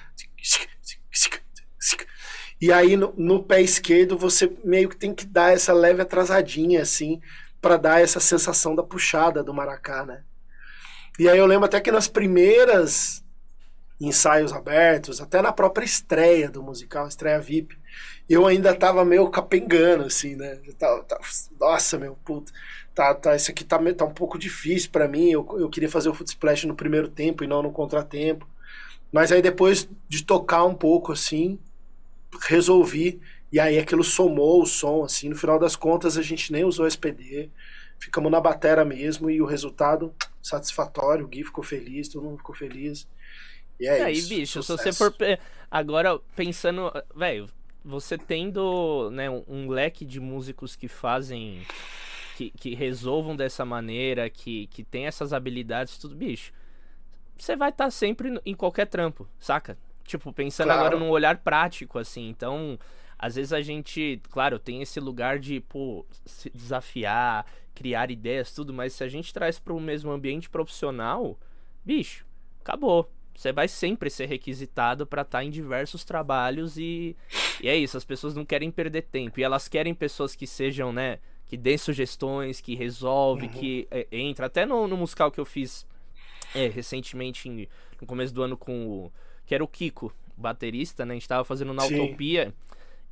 E 2.61 2.71
aí 2.73 2.97
no, 2.97 3.13
no 3.17 3.43
pé 3.43 3.61
esquerdo 3.61 4.17
você 4.17 4.51
meio 4.65 4.89
que 4.89 4.97
tem 4.97 5.15
que 5.15 5.27
dar 5.27 5.53
essa 5.53 5.73
leve 5.73 6.01
atrasadinha 6.03 6.83
assim 6.83 7.21
para 7.61 7.77
dar 7.77 8.01
essa 8.01 8.21
sensação 8.21 8.75
da 8.75 8.83
puxada 8.83 9.43
do 9.43 9.53
maracá, 9.55 10.05
né? 10.05 10.23
E 11.19 11.29
aí 11.29 11.39
eu 11.39 11.47
lembro 11.47 11.67
até 11.67 11.81
que 11.81 11.91
nas 11.91 12.09
primeiras 12.09 13.22
ensaios 14.01 14.53
abertos, 14.53 15.21
até 15.21 15.41
na 15.41 15.53
própria 15.53 15.85
estreia 15.85 16.51
do 16.51 16.63
musical, 16.63 17.07
estreia 17.07 17.41
VIP, 17.41 17.77
eu 18.29 18.47
ainda 18.47 18.75
tava 18.75 19.05
meio 19.05 19.29
capengando 19.31 20.05
assim, 20.05 20.35
né? 20.37 20.57
Tava- 20.79 21.05
tava- 21.05 21.23
nossa, 21.61 21.99
meu, 21.99 22.17
puta, 22.25 22.53
tá, 22.95 23.15
tá, 23.15 23.37
isso 23.37 23.51
aqui 23.51 23.65
tá, 23.65 23.79
tá 23.95 24.05
um 24.05 24.15
pouco 24.15 24.39
difícil 24.39 24.91
para 24.91 25.07
mim. 25.09 25.31
Eu, 25.31 25.47
eu 25.59 25.69
queria 25.71 25.89
fazer 25.89 26.09
o 26.09 26.15
foot 26.15 26.29
splash 26.31 26.65
no 26.67 26.75
primeiro 26.75 27.09
tempo 27.09 27.45
e 27.45 27.47
não 27.47 27.63
no 27.63 27.73
contratempo. 27.73 28.47
Mas 29.13 29.33
aí 29.33 29.43
depois 29.43 29.89
de 30.09 30.25
tocar 30.25 30.65
um 30.65 30.75
pouco 30.75 31.13
assim, 31.13 31.59
resolvi. 32.49 33.21
E 33.51 33.61
aí 33.61 33.79
aquilo 33.79 34.03
somou 34.03 34.63
o 34.63 34.67
som, 34.67 35.05
assim. 35.05 35.29
No 35.29 35.37
final 35.37 35.59
das 35.59 35.77
contas, 35.77 36.17
a 36.17 36.23
gente 36.23 36.51
nem 36.53 36.65
usou 36.65 36.87
SPD. 36.87 37.51
Ficamos 37.99 38.31
na 38.33 38.41
batera 38.41 38.85
mesmo 38.85 39.31
e 39.31 39.41
o 39.43 39.47
resultado 39.47 40.15
satisfatório. 40.43 41.25
O 41.25 41.29
Gui 41.29 41.45
ficou 41.45 41.63
feliz, 41.63 42.09
todo 42.09 42.25
mundo 42.25 42.39
ficou 42.39 42.55
feliz. 42.55 43.07
E 43.79 43.87
é 43.87 44.03
aí, 44.03 44.15
isso. 44.15 44.29
bicho, 44.29 44.63
se 44.63 44.69
você 44.69 44.93
sucesso. 44.93 45.13
for. 45.13 45.39
Agora, 45.71 46.19
pensando. 46.37 46.93
Velho, 47.15 47.49
você 47.85 48.17
tendo 48.17 49.11
né, 49.11 49.29
um, 49.29 49.45
um 49.49 49.69
leque 49.69 50.05
de 50.05 50.21
músicos 50.21 50.77
que 50.77 50.89
fazem 50.89 51.63
que, 52.37 52.51
que 52.51 52.75
resolvam 52.75 53.37
dessa 53.37 53.65
maneira, 53.65 54.29
que, 54.31 54.67
que 54.69 54.83
tem 54.83 55.07
essas 55.07 55.33
habilidades, 55.33 55.99
tudo, 55.99 56.15
bicho, 56.15 56.53
você 57.37 57.57
vai 57.57 57.71
estar 57.71 57.85
tá 57.85 57.91
sempre 57.91 58.41
em 58.45 58.55
qualquer 58.55 58.87
trampo, 58.87 59.29
saca? 59.39 59.77
Tipo, 60.05 60.33
pensando 60.33 60.67
claro. 60.69 60.81
agora 60.81 60.99
num 60.99 61.11
olhar 61.11 61.39
prático, 61.39 61.99
assim. 61.99 62.29
Então, 62.29 62.79
às 63.19 63.37
vezes 63.37 63.53
a 63.53 63.61
gente, 63.61 64.21
claro, 64.31 64.59
tem 64.59 64.83
esse 64.83 64.99
lugar 64.99 65.39
de, 65.39 65.61
pô, 65.61 66.05
se 66.25 66.51
desafiar, 66.51 67.47
criar 67.75 68.11
ideias, 68.11 68.53
tudo, 68.53 68.73
mas 68.73 68.93
se 68.93 69.05
a 69.05 69.09
gente 69.09 69.33
traz 69.33 69.59
para 69.59 69.73
o 69.73 69.81
mesmo 69.81 70.11
ambiente 70.11 70.51
profissional, 70.51 71.39
bicho, 71.85 72.27
acabou. 72.61 73.11
Você 73.35 73.53
vai 73.53 73.67
sempre 73.67 74.11
ser 74.11 74.27
requisitado 74.27 75.07
para 75.07 75.23
estar 75.23 75.39
tá 75.39 75.45
em 75.45 75.51
diversos 75.51 76.05
trabalhos 76.05 76.77
e, 76.77 77.17
e 77.61 77.69
é 77.69 77.77
isso, 77.77 77.97
as 77.97 78.05
pessoas 78.05 78.35
não 78.35 78.45
querem 78.45 78.71
perder 78.71 79.03
tempo. 79.03 79.41
E 79.41 79.43
elas 79.43 79.69
querem 79.69 79.95
pessoas 79.95 80.35
que 80.35 80.47
sejam, 80.47 80.93
né, 80.93 81.19
que 81.47 81.57
dêem 81.57 81.79
sugestões, 81.79 82.61
que 82.61 82.75
resolve, 82.75 83.47
uhum. 83.47 83.53
que 83.53 83.89
é, 83.91 84.07
entra. 84.11 84.47
Até 84.47 84.65
no, 84.65 84.87
no 84.87 84.97
musical 84.97 85.31
que 85.31 85.41
eu 85.41 85.45
fiz 85.45 85.87
é, 86.55 86.69
recentemente, 86.69 87.49
em, 87.49 87.69
no 88.01 88.07
começo 88.07 88.33
do 88.33 88.43
ano, 88.43 88.57
com 88.57 88.87
o. 88.87 89.13
que 89.47 89.55
era 89.55 89.63
o 89.63 89.69
Kiko, 89.69 90.13
baterista, 90.37 91.05
né? 91.05 91.13
A 91.13 91.17
gente 91.17 91.29
tava 91.29 91.45
fazendo 91.45 91.73
na 91.73 91.83
Sim. 91.83 92.01
Utopia. 92.01 92.55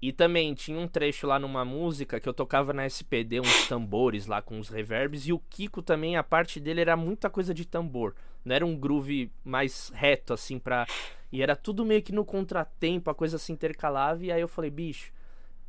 E 0.03 0.13
também 0.13 0.55
tinha 0.55 0.79
um 0.79 0.89
trecho 0.89 1.27
lá 1.27 1.39
numa 1.39 1.63
música 1.63 2.19
que 2.19 2.27
eu 2.27 2.33
tocava 2.33 2.73
na 2.73 2.87
SPD, 2.87 3.39
uns 3.41 3.69
tambores 3.69 4.27
lá 4.27 4.41
com 4.41 4.59
os 4.59 4.71
reverbs. 4.71 5.27
E 5.27 5.33
o 5.33 5.39
Kiko 5.39 5.83
também, 5.83 6.17
a 6.17 6.23
parte 6.23 6.59
dele 6.59 6.81
era 6.81 6.97
muita 6.97 7.29
coisa 7.29 7.53
de 7.53 7.67
tambor. 7.67 8.15
Não 8.45 8.55
era 8.55 8.67
um 8.67 8.77
groove 8.77 9.31
mais 9.45 9.91
reto, 9.95 10.33
assim, 10.33 10.59
pra. 10.59 10.87
E 11.33 11.43
era 11.43 11.55
tudo 11.55 11.85
meio 11.85 12.03
que 12.03 12.13
no 12.13 12.25
contratempo, 12.25 13.11
a 13.11 13.15
coisa 13.15 13.39
se 13.39 13.53
intercalava. 13.53 14.25
E 14.25 14.33
aí 14.33 14.41
eu 14.41 14.49
falei, 14.49 14.71
bicho, 14.71 15.13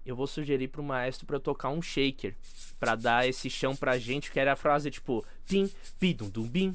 eu 0.06 0.16
vou 0.16 0.26
sugerir 0.28 0.68
pro 0.68 0.84
maestro 0.84 1.26
para 1.26 1.36
eu 1.36 1.40
tocar 1.40 1.70
um 1.70 1.82
shaker. 1.82 2.36
para 2.80 2.96
dar 2.96 3.28
esse 3.28 3.50
chão 3.50 3.76
pra 3.76 3.98
gente, 3.98 4.32
que 4.32 4.40
era 4.40 4.54
a 4.54 4.56
frase 4.56 4.90
tipo. 4.90 5.26
Pim, 5.48 5.70
pidum 6.00 6.30
dum 6.30 6.48
bim, 6.48 6.74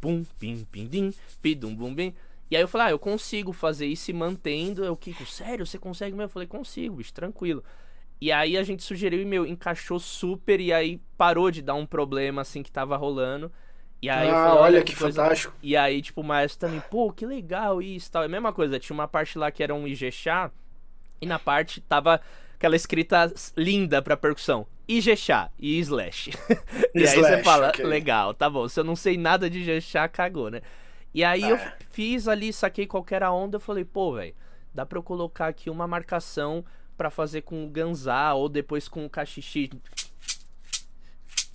pum, 0.00 0.24
pim, 0.38 0.66
pim, 0.70 0.86
dim, 0.86 1.14
pidum 1.40 1.74
bum 1.74 1.94
bim. 1.94 2.14
E 2.50 2.56
aí 2.56 2.62
eu 2.62 2.68
falei, 2.68 2.88
ah, 2.88 2.90
eu 2.90 2.98
consigo 2.98 3.50
fazer 3.50 3.86
isso 3.86 4.10
e 4.10 4.14
mantendo. 4.14 4.84
Eu, 4.84 4.94
Kiko, 4.94 5.24
sério, 5.24 5.64
você 5.64 5.78
consegue 5.78 6.14
mesmo? 6.14 6.24
Eu 6.24 6.28
falei, 6.28 6.46
consigo, 6.46 6.96
bicho, 6.96 7.12
tranquilo. 7.12 7.64
E 8.20 8.30
aí 8.30 8.58
a 8.58 8.62
gente 8.62 8.82
sugeriu 8.82 9.20
e, 9.22 9.24
meu, 9.24 9.46
encaixou 9.46 9.98
super 9.98 10.60
e 10.60 10.72
aí 10.72 11.00
parou 11.16 11.50
de 11.50 11.62
dar 11.62 11.74
um 11.74 11.86
problema, 11.86 12.42
assim, 12.42 12.62
que 12.62 12.70
tava 12.70 12.96
rolando. 12.96 13.50
E 14.02 14.10
aí 14.10 14.28
ah, 14.28 14.32
falei, 14.32 14.50
olha, 14.50 14.60
olha 14.60 14.82
que, 14.82 14.92
que 14.92 14.98
fantástico. 14.98 15.54
E 15.62 15.76
aí, 15.76 16.02
tipo, 16.02 16.22
o 16.22 16.24
maestro 16.24 16.66
também, 16.66 16.82
pô, 16.90 17.12
que 17.12 17.24
legal 17.24 17.80
isso 17.80 18.08
e 18.08 18.10
tal. 18.10 18.22
É 18.24 18.26
a 18.26 18.28
mesma 18.28 18.52
coisa, 18.52 18.80
tinha 18.80 18.94
uma 18.94 19.06
parte 19.06 19.38
lá 19.38 19.48
que 19.52 19.62
era 19.62 19.72
um 19.72 19.86
Ijexá 19.86 20.50
e 21.20 21.26
na 21.26 21.38
parte 21.38 21.80
tava 21.80 22.20
aquela 22.54 22.74
escrita 22.74 23.32
linda 23.56 24.02
pra 24.02 24.16
percussão. 24.16 24.66
Ijexá 24.88 25.50
e 25.56 25.78
slash. 25.78 26.30
e 26.92 27.02
slash, 27.02 27.16
aí 27.16 27.22
você 27.22 27.44
fala, 27.44 27.68
okay. 27.68 27.84
legal, 27.84 28.34
tá 28.34 28.50
bom. 28.50 28.68
Se 28.68 28.80
eu 28.80 28.82
não 28.82 28.96
sei 28.96 29.16
nada 29.16 29.48
de 29.48 29.60
Ijexá, 29.60 30.08
cagou, 30.08 30.50
né? 30.50 30.62
E 31.14 31.22
aí 31.22 31.42
eu 31.42 31.56
é. 31.56 31.76
fiz 31.90 32.26
ali, 32.26 32.52
saquei 32.52 32.86
qualquer 32.86 33.22
onda, 33.22 33.56
eu 33.56 33.60
falei, 33.60 33.84
pô, 33.84 34.14
velho, 34.14 34.34
dá 34.74 34.84
pra 34.84 34.98
eu 34.98 35.02
colocar 35.02 35.46
aqui 35.46 35.70
uma 35.70 35.86
marcação 35.86 36.64
para 36.96 37.08
fazer 37.08 37.42
com 37.42 37.64
o 37.64 37.68
ganzá 37.68 38.34
ou 38.34 38.48
depois 38.48 38.88
com 38.88 39.06
o 39.06 39.10
cachixi. 39.10 39.70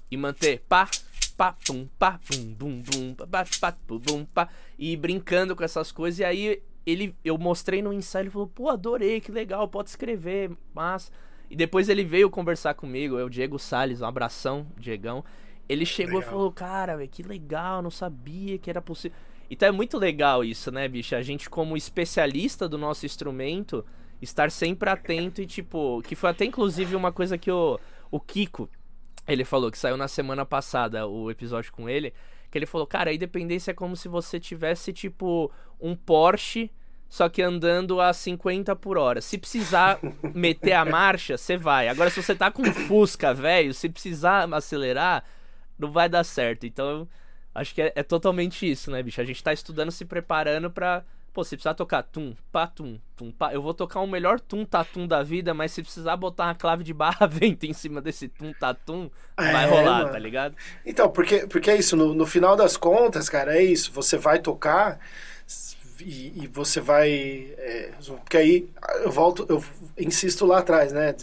E 0.10 0.16
manter 0.16 0.64
pá, 0.70 0.90
pá, 1.38 1.56
pum, 1.66 1.88
pá, 2.00 2.20
pum, 2.28 2.54
bum, 2.54 2.82
bum, 2.82 3.14
pá, 3.14 3.46
pá, 3.62 3.72
pum, 3.72 4.00
bum, 4.00 4.26
pá. 4.26 4.50
E 4.78 4.98
brincando 4.98 5.56
com 5.56 5.64
essas 5.64 5.92
coisas. 5.92 6.20
E 6.20 6.26
aí 6.26 6.62
ele, 6.86 7.16
eu 7.24 7.38
mostrei 7.38 7.82
no 7.82 7.94
ensaio, 7.94 8.24
ele 8.24 8.30
falou, 8.32 8.48
pô, 8.48 8.70
adorei, 8.70 9.22
que 9.22 9.32
legal, 9.32 9.68
pode 9.68 9.90
escrever, 9.90 10.52
mas... 10.74 11.12
E 11.50 11.56
depois 11.56 11.88
ele 11.88 12.04
veio 12.04 12.30
conversar 12.30 12.74
comigo, 12.74 13.18
é 13.18 13.24
o 13.24 13.30
Diego 13.30 13.58
Salles, 13.58 14.02
um 14.02 14.06
abração, 14.06 14.68
Diegão. 14.78 15.24
Ele 15.70 15.86
chegou 15.86 16.20
legal. 16.20 16.30
e 16.30 16.32
falou, 16.32 16.52
cara, 16.52 16.98
véio, 16.98 17.10
que 17.10 17.24
legal, 17.24 17.82
não 17.82 17.92
sabia 17.92 18.58
que 18.58 18.70
era 18.70 18.82
possível. 18.82 19.16
Então 19.50 19.70
é 19.70 19.72
muito 19.72 19.98
legal 19.98 20.44
isso, 20.44 20.72
né, 20.72 20.88
bicho? 20.90 21.16
A 21.16 21.22
gente, 21.22 21.50
como 21.50 21.78
especialista 21.78 22.68
do 22.68 22.78
nosso 22.78 23.06
instrumento, 23.06 23.86
estar 24.22 24.52
sempre 24.52 24.90
atento 24.90 25.42
e, 25.42 25.46
tipo, 25.46 26.02
que 26.02 26.16
foi 26.16 26.30
até 26.30 26.44
inclusive 26.44 26.96
uma 26.96 27.14
coisa 27.14 27.38
que 27.38 27.52
o, 27.52 27.80
o 28.12 28.20
Kiko, 28.20 28.70
ele 29.28 29.44
falou, 29.44 29.72
que 29.72 29.78
saiu 29.78 29.98
na 29.98 30.08
semana 30.08 30.46
passada 30.46 31.08
o 31.08 31.30
episódio 31.30 31.72
com 31.72 31.90
ele, 31.90 32.14
que 32.50 32.58
ele 32.58 32.66
falou, 32.66 32.88
cara, 32.88 33.10
a 33.10 33.14
independência 33.14 33.72
é 33.72 33.74
como 33.74 33.96
se 33.96 34.08
você 34.08 34.40
tivesse, 34.40 34.94
tipo, 34.94 35.52
um 35.80 35.96
Porsche, 35.96 36.72
só 37.10 37.30
que 37.30 37.42
andando 37.42 38.02
a 38.02 38.14
50 38.14 38.76
por 38.76 38.98
hora. 38.98 39.22
Se 39.22 39.38
precisar 39.38 40.00
meter 40.34 40.74
a 40.74 40.86
marcha, 40.86 41.38
você 41.38 41.58
vai. 41.58 41.88
Agora, 41.88 42.10
se 42.10 42.22
você 42.22 42.36
tá 42.36 42.52
com 42.52 42.62
um 42.62 42.74
Fusca, 42.74 43.34
velho, 43.34 43.74
se 43.74 43.90
precisar 43.90 44.52
acelerar, 44.54 45.24
não 45.78 45.92
vai 45.92 46.10
dar 46.10 46.24
certo. 46.24 46.66
Então 46.66 47.08
Acho 47.58 47.74
que 47.74 47.82
é, 47.82 47.92
é, 47.96 48.04
totalmente 48.04 48.70
isso, 48.70 48.92
né, 48.92 49.02
bicho? 49.02 49.20
A 49.20 49.24
gente 49.24 49.44
tá 49.44 49.52
estudando, 49.52 49.92
se 49.92 50.06
preparando 50.06 50.70
pra. 50.70 51.04
Pô, 51.38 51.44
se 51.44 51.56
precisar 51.56 51.76
tocar 51.76 52.02
tum, 52.02 52.34
pá, 52.52 52.66
tum, 52.66 53.00
tum, 53.16 53.32
pá. 53.32 53.54
Eu 53.54 53.62
vou 53.62 53.72
tocar 53.72 54.00
o 54.00 54.08
melhor 54.08 54.40
tum, 54.40 54.66
tatum 54.66 55.06
da 55.06 55.22
vida, 55.22 55.54
mas 55.54 55.72
se 55.72 55.84
precisar 55.84 56.18
botar 56.18 56.46
uma 56.46 56.56
clave 56.56 56.84
de 56.84 56.92
barra 56.96 57.28
vento 57.30 57.64
em 57.68 57.74
cima 57.74 58.02
desse 58.02 58.28
tum, 58.28 58.52
tatum, 58.60 59.08
é, 59.38 59.52
vai 59.52 59.70
rolar, 59.70 60.00
mano. 60.00 60.14
tá 60.14 60.18
ligado? 60.18 60.56
Então, 60.84 61.08
porque, 61.08 61.46
porque 61.46 61.70
é 61.70 61.76
isso, 61.78 61.96
no, 61.96 62.16
no 62.16 62.26
final 62.26 62.56
das 62.56 62.76
contas, 62.76 63.30
cara, 63.30 63.56
é 63.56 63.62
isso. 63.62 63.92
Você 63.94 64.18
vai 64.18 64.40
tocar. 64.40 65.00
E, 66.02 66.44
e, 66.44 66.48
você 66.48 66.82
vai. 66.82 67.12
É, 67.56 67.92
porque 68.08 68.38
aí 68.38 68.68
eu 69.04 69.12
volto, 69.12 69.46
eu 69.48 69.64
insisto 69.96 70.44
lá 70.44 70.58
atrás, 70.58 70.92
né? 70.92 71.14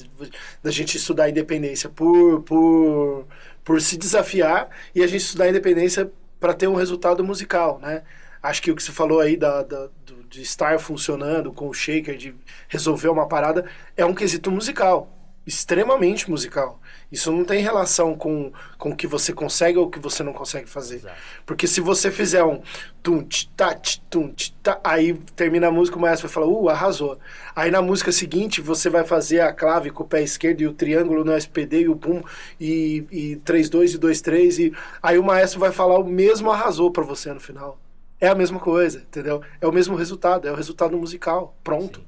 Da 0.63 0.71
gente 0.71 0.97
estudar 0.97 1.25
a 1.25 1.31
independência 1.31 1.91
por, 1.91 2.41
por, 2.43 3.27
por 3.65 3.81
se 3.81 3.97
desafiar 3.97 4.69
e 4.95 5.03
a 5.03 5.09
gente 5.09 5.23
estudar 5.23 5.47
a 5.47 5.49
independência 5.49 6.09
para 6.39 6.55
ter 6.55 6.69
um 6.69 6.77
resultado 6.77 7.25
musical, 7.25 7.81
né? 7.81 8.05
Acho 8.45 8.61
que 8.61 8.71
o 8.71 8.77
que 8.77 8.83
você 8.83 8.93
falou 8.93 9.21
aí 9.21 9.39
da, 9.39 9.63
da 9.63 9.89
do, 10.05 10.23
de 10.29 10.43
estar 10.43 10.79
funcionando 10.79 11.51
com 11.51 11.67
o 11.67 11.73
shaker, 11.73 12.15
de 12.15 12.35
resolver 12.69 13.09
uma 13.09 13.27
parada, 13.27 13.65
é 13.97 14.05
um 14.05 14.15
quesito 14.15 14.51
musical, 14.51 15.11
extremamente 15.47 16.29
musical. 16.29 16.79
Isso 17.11 17.33
não 17.33 17.43
tem 17.43 17.63
relação 17.63 18.15
com, 18.15 18.53
com 18.77 18.91
o 18.91 18.97
que 18.97 19.07
você 19.07 19.33
consegue 19.33 19.79
ou 19.79 19.87
o 19.87 19.91
que 19.91 19.99
você 19.99 20.23
não 20.23 20.35
consegue 20.35 20.69
fazer. 20.69 20.97
Exato. 20.97 21.17
Porque 21.47 21.67
se 21.67 21.81
você 21.81 22.11
fizer 22.11 22.45
um 22.45 22.61
tum 23.03 23.27
tá 23.57 23.75
tum 24.11 24.35
tá 24.63 24.79
aí 24.85 25.15
termina 25.35 25.69
a 25.69 25.71
música, 25.71 25.97
o 25.97 26.01
maestro 26.03 26.29
vai 26.29 26.35
falar, 26.35 26.47
uh, 26.47 26.69
arrasou. 26.69 27.19
Aí 27.57 27.71
na 27.71 27.81
música 27.81 28.13
seguinte 28.13 28.61
você 28.61 28.91
vai 28.91 29.05
fazer 29.05 29.41
a 29.41 29.55
clave 29.55 29.91
com 29.91 30.03
o 30.03 30.07
pé 30.07 30.23
esquerdo 30.23 30.61
e 30.61 30.67
o 30.67 30.75
triângulo 30.75 31.25
no 31.25 31.35
SPD 31.35 31.81
e 31.81 31.89
o 31.89 31.97
pum 31.97 32.23
e, 32.61 33.07
e 33.11 33.37
3 33.37 33.71
2 33.71 33.95
e 33.95 33.99
2 33.99 34.21
3 34.21 34.59
e 34.59 34.73
aí 35.03 35.17
o 35.17 35.25
maestro 35.25 35.59
vai 35.59 35.73
falar 35.73 35.99
o 35.99 36.05
mesmo 36.05 36.51
arrasou 36.51 36.91
para 36.91 37.05
você 37.05 37.33
no 37.33 37.41
final. 37.41 37.79
É 38.25 38.29
a 38.29 38.35
mesma 38.35 38.59
coisa, 38.59 39.01
entendeu? 39.01 39.43
É 39.61 39.67
o 39.67 39.73
mesmo 39.73 39.95
resultado, 39.95 40.49
é 40.49 40.51
o 40.51 40.55
resultado 40.55 40.97
musical, 40.97 41.55
pronto. 41.63 42.01
Sim. 42.01 42.07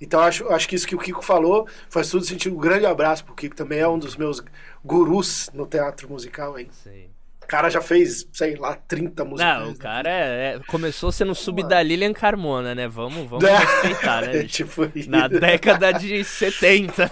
Então 0.00 0.18
acho, 0.20 0.48
acho 0.48 0.66
que 0.66 0.74
isso 0.74 0.86
que 0.86 0.94
o 0.94 0.98
Kiko 0.98 1.22
falou 1.22 1.68
faz 1.90 2.08
tudo 2.08 2.24
sentido. 2.24 2.56
Um 2.56 2.58
grande 2.58 2.86
abraço 2.86 3.22
pro 3.22 3.34
Kiko, 3.34 3.54
também 3.54 3.78
é 3.78 3.86
um 3.86 3.98
dos 3.98 4.16
meus 4.16 4.42
gurus 4.82 5.50
no 5.52 5.66
teatro 5.66 6.08
musical 6.08 6.54
aí. 6.54 6.70
Sim. 6.72 7.10
O 7.52 7.54
cara 7.54 7.68
já 7.68 7.82
fez, 7.82 8.26
sei 8.32 8.56
lá, 8.56 8.74
30 8.74 9.26
músicas. 9.26 9.60
Não, 9.60 9.72
o 9.72 9.76
cara 9.76 10.08
é, 10.08 10.54
é, 10.54 10.60
começou 10.66 11.12
sendo 11.12 11.34
sub 11.34 11.62
da 11.68 11.82
Lilian 11.82 12.14
Carmona, 12.14 12.74
né? 12.74 12.88
Vamos, 12.88 13.28
vamos 13.28 13.44
é, 13.44 13.54
respeitar, 13.58 14.22
né? 14.22 14.44
tipo 14.44 14.80
Na 15.06 15.28
década 15.28 15.92
de 15.92 16.24
70. 16.24 17.10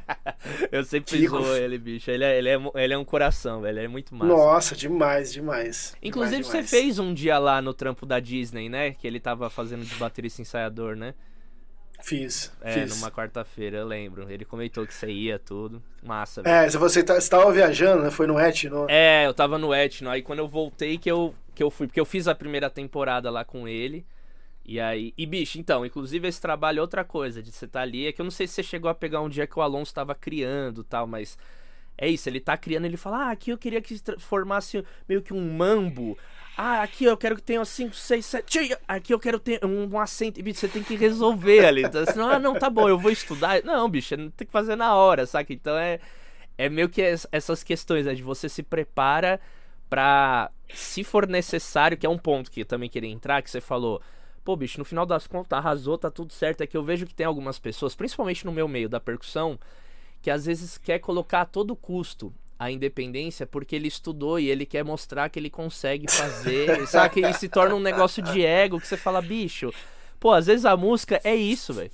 Eu 0.72 0.82
sempre 0.82 1.28
zoou 1.28 1.54
ele, 1.54 1.76
bicho. 1.76 2.10
Ele 2.10 2.24
é, 2.24 2.38
ele, 2.38 2.48
é, 2.48 2.58
ele 2.74 2.94
é 2.94 2.96
um 2.96 3.04
coração, 3.04 3.60
velho. 3.60 3.78
Ele 3.78 3.84
é 3.84 3.88
muito 3.88 4.14
massa. 4.14 4.32
Nossa, 4.32 4.74
demais, 4.74 5.30
demais. 5.30 5.94
Inclusive, 6.02 6.42
demais, 6.42 6.46
você 6.46 6.62
demais. 6.62 6.70
fez 6.70 6.98
um 6.98 7.12
dia 7.12 7.38
lá 7.38 7.60
no 7.60 7.74
trampo 7.74 8.06
da 8.06 8.18
Disney, 8.18 8.70
né? 8.70 8.92
Que 8.92 9.06
ele 9.06 9.20
tava 9.20 9.50
fazendo 9.50 9.84
de 9.84 9.94
baterista 9.96 10.40
ensaiador, 10.40 10.96
né? 10.96 11.12
Fiz. 12.02 12.52
É, 12.60 12.72
fiz. 12.72 12.96
numa 12.96 13.10
quarta-feira, 13.10 13.78
eu 13.78 13.86
lembro. 13.86 14.30
Ele 14.30 14.44
comentou 14.44 14.86
que 14.86 14.94
você 14.94 15.10
ia, 15.10 15.38
tudo. 15.38 15.82
Massa, 16.02 16.42
velho. 16.42 16.54
É, 16.54 16.68
você 16.70 17.02
tá, 17.02 17.16
estava 17.16 17.50
viajando, 17.52 18.02
né? 18.02 18.10
Foi 18.10 18.26
no 18.26 18.38
Etno? 18.38 18.86
É, 18.88 19.26
eu 19.26 19.34
tava 19.34 19.58
no 19.58 19.74
Etno. 19.74 20.10
Aí 20.10 20.22
quando 20.22 20.40
eu 20.40 20.48
voltei 20.48 20.98
que 20.98 21.10
eu, 21.10 21.34
que 21.54 21.62
eu 21.62 21.70
fui. 21.70 21.86
Porque 21.86 22.00
eu 22.00 22.04
fiz 22.04 22.28
a 22.28 22.34
primeira 22.34 22.70
temporada 22.70 23.30
lá 23.30 23.44
com 23.44 23.66
ele. 23.66 24.06
E 24.64 24.80
aí. 24.80 25.14
E 25.16 25.26
bicho, 25.26 25.58
então, 25.58 25.86
inclusive 25.86 26.28
esse 26.28 26.40
trabalho 26.40 26.78
é 26.78 26.82
outra 26.82 27.04
coisa 27.04 27.42
de 27.42 27.50
você 27.50 27.64
estar 27.64 27.80
tá 27.80 27.82
ali. 27.82 28.06
É 28.06 28.12
que 28.12 28.20
eu 28.20 28.24
não 28.24 28.30
sei 28.30 28.46
se 28.46 28.54
você 28.54 28.62
chegou 28.62 28.90
a 28.90 28.94
pegar 28.94 29.20
um 29.20 29.28
dia 29.28 29.46
que 29.46 29.58
o 29.58 29.62
Alonso 29.62 29.90
estava 29.90 30.14
criando 30.14 30.84
tal, 30.84 31.06
mas. 31.06 31.38
É 31.98 32.06
isso, 32.06 32.28
ele 32.28 32.40
tá 32.40 32.58
criando, 32.58 32.84
ele 32.84 32.98
fala, 32.98 33.28
ah, 33.28 33.30
aqui 33.30 33.48
eu 33.48 33.56
queria 33.56 33.80
que 33.80 33.98
formasse 34.18 34.84
meio 35.08 35.22
que 35.22 35.32
um 35.32 35.50
mambo. 35.56 36.18
Ah, 36.56 36.82
aqui 36.82 37.04
eu 37.04 37.16
quero 37.18 37.36
que 37.36 37.42
tenha 37.42 37.62
5, 37.62 37.94
6, 37.94 38.24
7. 38.24 38.78
Aqui 38.88 39.12
eu 39.12 39.20
quero 39.20 39.38
ter 39.38 39.62
um, 39.62 39.82
um. 39.82 40.42
Bicho, 40.42 40.60
você 40.60 40.68
tem 40.68 40.82
que 40.82 40.96
resolver 40.96 41.66
ali. 41.66 41.84
Então, 41.84 42.02
assim, 42.02 42.18
ah, 42.18 42.38
não, 42.38 42.54
tá 42.54 42.70
bom, 42.70 42.88
eu 42.88 42.98
vou 42.98 43.10
estudar. 43.10 43.62
Não, 43.62 43.86
bicho, 43.90 44.16
não 44.16 44.30
tem 44.30 44.46
que 44.46 44.52
fazer 44.52 44.74
na 44.74 44.94
hora, 44.94 45.26
saca? 45.26 45.52
Então 45.52 45.76
é, 45.76 46.00
é 46.56 46.70
meio 46.70 46.88
que 46.88 47.02
essas 47.30 47.62
questões, 47.62 48.06
né? 48.06 48.14
De 48.14 48.22
você 48.22 48.48
se 48.48 48.62
prepara 48.62 49.38
pra, 49.90 50.50
se 50.72 51.04
for 51.04 51.28
necessário, 51.28 51.96
que 51.96 52.06
é 52.06 52.08
um 52.08 52.18
ponto 52.18 52.50
que 52.50 52.62
eu 52.62 52.66
também 52.66 52.88
queria 52.88 53.10
entrar, 53.10 53.42
que 53.42 53.50
você 53.50 53.60
falou. 53.60 54.00
Pô, 54.42 54.56
bicho, 54.56 54.78
no 54.78 54.84
final 54.84 55.04
das 55.04 55.26
contas 55.26 55.58
arrasou, 55.58 55.98
tá 55.98 56.10
tudo 56.10 56.32
certo. 56.32 56.62
É 56.62 56.66
que 56.66 56.76
eu 56.76 56.82
vejo 56.82 57.04
que 57.04 57.14
tem 57.14 57.26
algumas 57.26 57.58
pessoas, 57.58 57.94
principalmente 57.94 58.46
no 58.46 58.52
meu 58.52 58.66
meio 58.66 58.88
da 58.88 58.98
percussão, 58.98 59.58
que 60.22 60.30
às 60.30 60.46
vezes 60.46 60.78
quer 60.78 61.00
colocar 61.00 61.42
a 61.42 61.44
todo 61.44 61.76
custo 61.76 62.32
a 62.58 62.70
independência 62.70 63.46
porque 63.46 63.76
ele 63.76 63.88
estudou 63.88 64.38
e 64.40 64.48
ele 64.48 64.64
quer 64.64 64.84
mostrar 64.84 65.28
que 65.28 65.38
ele 65.38 65.50
consegue 65.50 66.10
fazer, 66.10 66.86
sabe? 66.88 67.20
E 67.20 67.32
se 67.34 67.48
torna 67.48 67.74
um 67.74 67.80
negócio 67.80 68.22
de 68.22 68.44
ego 68.44 68.80
que 68.80 68.86
você 68.86 68.96
fala, 68.96 69.20
bicho. 69.20 69.72
Pô, 70.18 70.32
às 70.32 70.46
vezes 70.46 70.64
a 70.64 70.76
música 70.76 71.20
é 71.22 71.34
isso, 71.34 71.74
velho. 71.74 71.90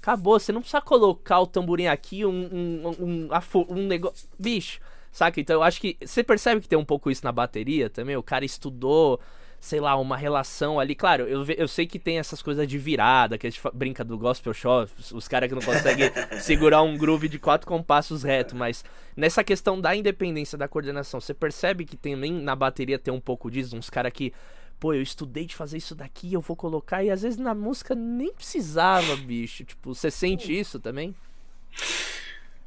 Acabou, 0.00 0.38
você 0.38 0.50
não 0.50 0.60
precisa 0.60 0.80
colocar 0.80 1.38
o 1.40 1.46
tamborim 1.46 1.86
aqui, 1.86 2.24
um, 2.24 2.30
um, 2.30 2.88
um, 2.98 3.28
um, 3.30 3.66
um 3.68 3.86
negócio. 3.86 4.26
Bicho, 4.36 4.80
saca? 5.12 5.40
Então 5.40 5.56
eu 5.56 5.62
acho 5.62 5.80
que. 5.80 5.96
Você 6.04 6.24
percebe 6.24 6.60
que 6.60 6.68
tem 6.68 6.78
um 6.78 6.84
pouco 6.84 7.08
isso 7.08 7.24
na 7.24 7.30
bateria 7.30 7.88
também? 7.88 8.16
O 8.16 8.22
cara 8.22 8.44
estudou 8.44 9.20
sei 9.62 9.78
lá, 9.78 9.94
uma 9.94 10.16
relação 10.16 10.80
ali. 10.80 10.92
Claro, 10.92 11.22
eu, 11.28 11.44
eu 11.46 11.68
sei 11.68 11.86
que 11.86 11.96
tem 11.96 12.18
essas 12.18 12.42
coisas 12.42 12.66
de 12.66 12.76
virada, 12.76 13.38
que 13.38 13.46
a 13.46 13.50
gente 13.50 13.62
brinca 13.72 14.02
do 14.02 14.18
gospel 14.18 14.52
show, 14.52 14.88
os 15.12 15.28
caras 15.28 15.48
que 15.48 15.54
não 15.54 15.62
conseguem 15.62 16.10
segurar 16.42 16.82
um 16.82 16.98
groove 16.98 17.28
de 17.28 17.38
quatro 17.38 17.64
compassos 17.64 18.24
reto, 18.24 18.56
mas 18.56 18.84
nessa 19.16 19.44
questão 19.44 19.80
da 19.80 19.94
independência 19.94 20.58
da 20.58 20.66
coordenação, 20.66 21.20
você 21.20 21.32
percebe 21.32 21.84
que 21.84 21.96
também 21.96 22.32
na 22.32 22.56
bateria 22.56 22.98
tem 22.98 23.14
um 23.14 23.20
pouco 23.20 23.48
disso, 23.48 23.76
uns 23.76 23.88
caras 23.88 24.12
que 24.12 24.32
pô, 24.80 24.92
eu 24.92 25.00
estudei 25.00 25.46
de 25.46 25.54
fazer 25.54 25.78
isso 25.78 25.94
daqui, 25.94 26.32
eu 26.32 26.40
vou 26.40 26.56
colocar, 26.56 27.04
e 27.04 27.10
às 27.10 27.22
vezes 27.22 27.38
na 27.38 27.54
música 27.54 27.94
nem 27.94 28.32
precisava, 28.32 29.14
bicho. 29.14 29.62
Tipo, 29.62 29.94
você 29.94 30.10
sente 30.10 30.52
isso 30.52 30.80
também? 30.80 31.14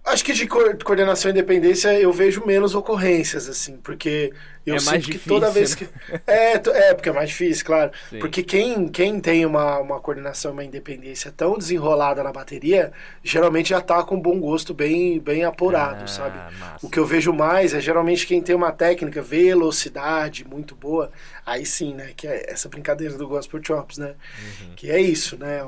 Acho 0.05 0.23
que 0.23 0.33
de 0.33 0.47
coordenação 0.47 1.29
e 1.29 1.31
independência 1.31 1.99
eu 1.99 2.13
vejo 2.13 2.45
menos 2.45 2.75
ocorrências, 2.75 3.49
assim, 3.49 3.77
porque 3.77 4.31
eu 4.65 4.75
é 4.75 4.79
sinto 4.79 4.99
difícil, 4.99 5.19
que 5.19 5.27
toda 5.27 5.51
vez 5.51 5.75
né? 5.75 5.87
que. 5.87 6.21
É, 6.27 6.53
é, 6.89 6.93
porque 6.93 7.09
é 7.09 7.11
mais 7.11 7.29
difícil, 7.29 7.65
claro. 7.65 7.91
Sim. 8.09 8.19
Porque 8.19 8.41
quem, 8.43 8.87
quem 8.87 9.19
tem 9.19 9.45
uma, 9.45 9.79
uma 9.79 9.99
coordenação 9.99 10.51
e 10.51 10.53
uma 10.53 10.63
independência 10.63 11.31
tão 11.35 11.57
desenrolada 11.57 12.23
na 12.23 12.31
bateria, 12.31 12.91
geralmente 13.23 13.69
já 13.69 13.81
tá 13.81 14.03
com 14.03 14.19
bom 14.19 14.39
gosto 14.39 14.73
bem, 14.73 15.19
bem 15.19 15.43
apurado, 15.43 16.03
Ah, 16.03 16.07
sabe? 16.07 16.37
massa. 16.59 16.85
O 16.85 16.89
que 16.89 16.99
eu 16.99 17.05
vejo 17.05 17.31
mais 17.31 17.73
é 17.73 17.79
geralmente 17.79 18.25
quem 18.25 18.41
tem 18.41 18.55
uma 18.55 18.71
técnica, 18.71 19.21
velocidade 19.21 20.47
muito 20.47 20.75
boa, 20.75 21.11
aí 21.45 21.65
sim, 21.65 21.93
né? 21.93 22.11
Que 22.15 22.27
é 22.27 22.51
essa 22.51 22.67
brincadeira 22.69 23.17
do 23.17 23.27
Gospel 23.27 23.59
Chops, 23.63 23.97
né? 23.97 24.13
Uhum. 24.39 24.75
Que 24.75 24.89
é 24.89 24.99
isso, 24.99 25.37
né? 25.37 25.63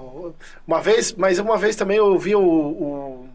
Uma 0.66 0.82
vez, 0.82 1.14
mas 1.14 1.38
uma 1.40 1.58
vez 1.58 1.76
também 1.76 1.98
eu 1.98 2.06
ouvi 2.06 2.36
o, 2.36 2.42
o, 2.42 3.27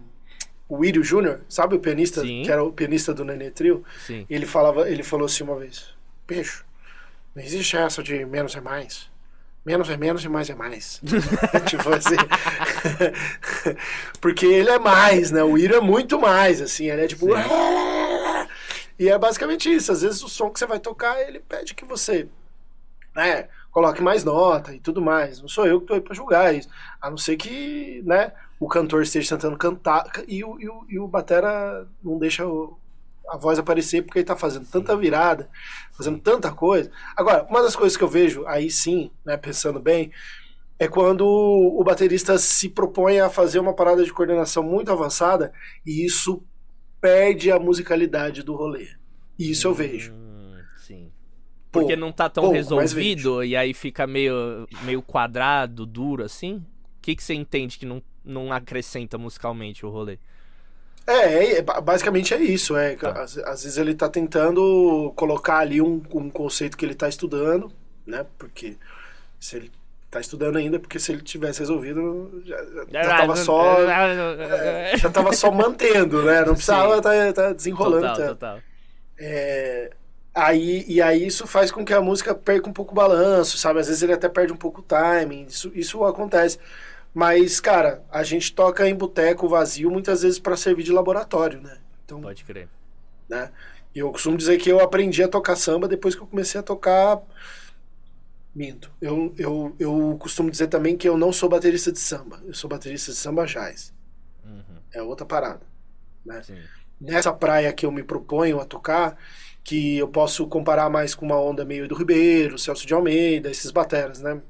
o 0.69 0.85
Írio 0.85 1.03
Júnior, 1.05 1.41
sabe 1.49 1.75
o 1.75 1.81
pianista, 1.81 2.23
Sim. 2.23 2.43
que 2.43 2.51
era 2.51 2.63
o 2.63 2.73
pianista 2.73 3.13
do 3.13 3.25
Nenê 3.25 3.51
Trio? 3.51 3.85
Sim. 4.07 4.27
Ele 4.29 4.47
falava, 4.47 4.89
ele 4.89 5.03
falou 5.03 5.27
assim 5.27 5.45
uma 5.45 5.57
vez: 5.57 5.95
Bicho, 6.27 6.65
não 7.35 7.43
existe 7.43 7.77
essa 7.77 8.03
de 8.03 8.25
menos 8.25 8.55
é 8.57 8.61
mais. 8.61 9.11
Menos 9.65 9.89
é 9.89 9.97
menos 9.97 10.25
e 10.25 10.29
mais 10.29 10.51
é 10.51 10.55
mais. 10.55 11.01
tipo 11.71 11.89
assim. 11.95 12.17
Porque 14.21 14.45
ele 14.45 14.71
é 14.71 14.79
mais, 14.79 15.31
né? 15.31 15.45
O 15.45 15.57
Iro 15.57 15.77
é 15.77 15.81
muito 15.81 16.21
mais, 16.21 16.61
assim. 16.61 16.91
Ele 16.91 17.03
é 17.03 17.07
tipo. 17.07 17.27
E 18.99 19.09
é 19.09 19.17
basicamente 19.17 19.73
isso. 19.73 19.93
Às 19.93 20.03
vezes 20.03 20.23
o 20.23 20.29
som 20.29 20.51
que 20.51 20.59
você 20.59 20.67
vai 20.67 20.81
tocar, 20.81 21.21
ele 21.21 21.39
pede 21.39 21.75
que 21.75 21.85
você 21.85 22.27
né, 23.15 23.49
coloque 23.71 24.03
mais 24.03 24.25
nota 24.25 24.75
e 24.75 24.81
tudo 24.81 25.01
mais. 25.03 25.41
Não 25.41 25.49
sou 25.49 25.67
eu 25.67 25.81
que 25.81 25.87
tô 25.87 25.95
aí 25.95 26.01
pra 26.01 26.15
julgar 26.15 26.55
isso. 26.55 26.69
A 27.01 27.09
não 27.11 27.17
ser 27.17 27.37
que, 27.37 28.03
né, 28.05 28.33
o 28.61 28.69
cantor 28.69 29.03
esteja 29.03 29.37
tentando 29.37 29.57
cantar 29.57 30.05
e 30.29 30.45
o, 30.45 30.61
e 30.61 30.69
o, 30.69 30.85
e 30.89 30.99
o 30.99 31.09
batera 31.09 31.87
não 32.03 32.19
deixa 32.19 32.47
o- 32.47 32.79
a 33.29 33.37
voz 33.37 33.59
aparecer 33.59 34.03
porque 34.03 34.19
ele 34.19 34.27
tá 34.27 34.37
fazendo 34.37 34.67
tanta 34.67 34.97
virada, 34.97 35.49
fazendo 35.93 36.19
tanta 36.19 36.53
coisa. 36.53 36.91
Agora, 37.17 37.45
uma 37.49 37.63
das 37.63 37.75
coisas 37.75 37.97
que 37.97 38.05
eu 38.05 38.09
vejo, 38.09 38.45
aí 38.47 38.71
sim, 38.71 39.11
né, 39.25 39.37
pensando 39.37 39.81
bem, 39.81 40.13
é 40.79 40.89
quando 40.89 41.25
o 41.27 41.83
baterista 41.85 42.37
se 42.39 42.69
propõe 42.69 43.21
a 43.21 43.31
fazer 43.31 43.59
uma 43.61 43.73
parada 43.73 44.05
de 44.05 44.13
coordenação 44.13 44.63
muito 44.63 44.91
avançada 44.91 45.53
e 45.87 46.05
isso 46.05 46.43
perde 47.01 47.51
a 47.51 47.59
musicalidade 47.59 48.43
do 48.43 48.55
rolê. 48.55 48.89
E 49.39 49.51
isso 49.51 49.67
eu 49.67 49.75
vejo. 49.75 50.13
Sim. 51.73 51.81
Pô, 51.81 51.81
Porque 51.81 51.97
não 51.97 52.13
tá 52.13 52.29
tão 52.29 52.45
mas 52.45 52.53
resolvido 52.53 53.43
e 53.45 53.57
aí 53.57 53.73
fica 53.75 54.07
meio, 54.07 54.69
meio 54.83 55.03
quadrado, 55.03 55.87
duro 55.87 56.25
assim? 56.25 56.57
O 56.57 56.65
que, 57.03 57.17
que 57.17 57.23
você 57.23 57.35
entende 57.35 57.79
que 57.79 57.87
não, 57.87 58.03
não 58.25 58.53
acrescenta 58.53 59.19
musicalmente 59.19 59.85
o 59.85 59.91
rolê? 59.91 60.19
É, 61.07 61.57
é, 61.59 61.63
ba- 61.63 61.81
basicamente 61.81 62.33
é 62.35 62.41
isso. 62.41 62.77
É, 62.77 62.95
Tá. 62.97 63.23
às, 63.23 63.37
às 63.39 63.63
vezes 63.65 63.79
ele 63.79 63.95
tá 63.95 64.09
tentando 64.09 65.13
colocar 65.17 65.59
ali 65.59 65.81
um, 65.81 66.01
um 66.15 66.31
conceito 66.31 66.77
que 66.77 66.85
ele 66.85 66.95
tá 66.95 67.09
estudando, 67.09 67.73
né? 68.07 68.25
Porque 68.39 68.77
se 69.41 69.57
ele 69.57 69.73
tá 70.11 70.21
estudando 70.21 70.57
ainda, 70.59 70.79
porque 70.79 70.99
se 70.99 71.13
ele 71.13 71.23
tivesse 71.23 71.61
resolvido, 71.61 72.43
já, 72.45 72.57
já 73.03 73.17
tava 73.17 73.37
só. 73.37 73.81
é, 73.83 74.97
já 74.97 75.11
tava 75.11 75.33
só 75.33 75.51
mantendo, 75.51 76.23
né? 76.23 76.45
Não 76.45 76.55
precisava 76.55 76.99
estar 76.99 77.33
tá, 77.33 77.53
desenrolando 77.53 78.07
Total, 78.09 78.29
total. 78.29 78.61
É, 79.19 79.91
aí, 80.35 80.85
e 80.89 81.01
aí 81.03 81.27
isso 81.27 81.47
faz 81.47 81.71
com 81.71 81.85
que 81.85 81.93
a 81.95 82.01
música 82.01 82.35
perca 82.35 82.69
um 82.69 82.73
pouco 82.73 82.93
o 82.93 82.95
balanço, 82.95 83.59
sabe? 83.59 83.81
Às 83.81 83.89
vezes 83.89 84.03
ele 84.03 84.13
até 84.13 84.29
perde 84.29 84.53
um 84.53 84.57
pouco 84.57 84.81
o 84.81 84.85
timing, 84.85 85.47
isso, 85.47 85.71
isso 85.75 86.05
acontece. 86.05 86.59
Mas, 87.15 87.61
cara, 87.61 88.05
a 88.11 88.23
gente 88.23 88.55
toca 88.55 88.89
em 88.89 88.95
boteco 88.95 89.49
vazio 89.49 89.91
muitas 89.91 90.23
vezes 90.23 90.39
para 90.39 90.57
servir 90.57 90.83
de 90.85 90.93
laboratório, 90.93 91.61
né? 91.61 91.79
Então, 92.05 92.21
Pode 92.21 92.45
crer. 92.45 92.69
né? 93.29 93.53
E 93.95 93.99
eu 93.99 94.11
costumo 94.11 94.37
dizer 94.37 94.59
que 94.59 94.71
eu 94.71 94.81
aprendi 94.81 95.23
a 95.23 95.29
tocar 95.29 95.57
samba 95.57 95.87
depois 95.89 96.15
que 96.15 96.23
eu 96.23 96.27
comecei 96.27 96.59
a 96.59 96.63
tocar. 96.63 97.21
Minto. 98.55 98.91
Eu, 99.01 99.35
eu, 99.39 99.75
eu 99.79 100.17
costumo 100.21 100.51
dizer 100.51 100.67
também 100.69 100.97
que 100.97 101.09
eu 101.09 101.17
não 101.17 101.33
sou 101.33 101.49
baterista 101.49 101.91
de 101.91 101.99
samba. 101.99 102.41
Eu 102.45 102.55
sou 102.55 102.69
baterista 102.69 103.11
de 103.11 103.17
samba 103.17 103.47
jazz. 103.47 103.95
Uhum, 104.45 104.63
É 104.93 105.03
outra 105.03 105.25
parada. 105.27 105.67
Né? 106.25 106.43
sim. 106.43 106.63
nessa 107.01 107.33
praia 107.33 107.73
que 107.73 107.85
eu 107.85 107.91
me 107.91 108.03
proponho 108.05 108.61
a 108.61 108.65
tocar, 108.65 109.19
que 109.65 109.99
eu 109.99 110.09
posso 110.09 110.47
comparar 110.47 110.91
mais 110.91 111.15
com 111.15 111.25
uma 111.27 111.41
onda 111.41 111.65
meio 111.65 111.87
do 111.89 111.95
Ribeiro, 111.95 112.59
Celso 112.59 112.87
de 112.87 112.93
Almeida, 112.95 113.51
esses 113.51 113.71
bateras, 113.71 114.21
né? 114.21 114.41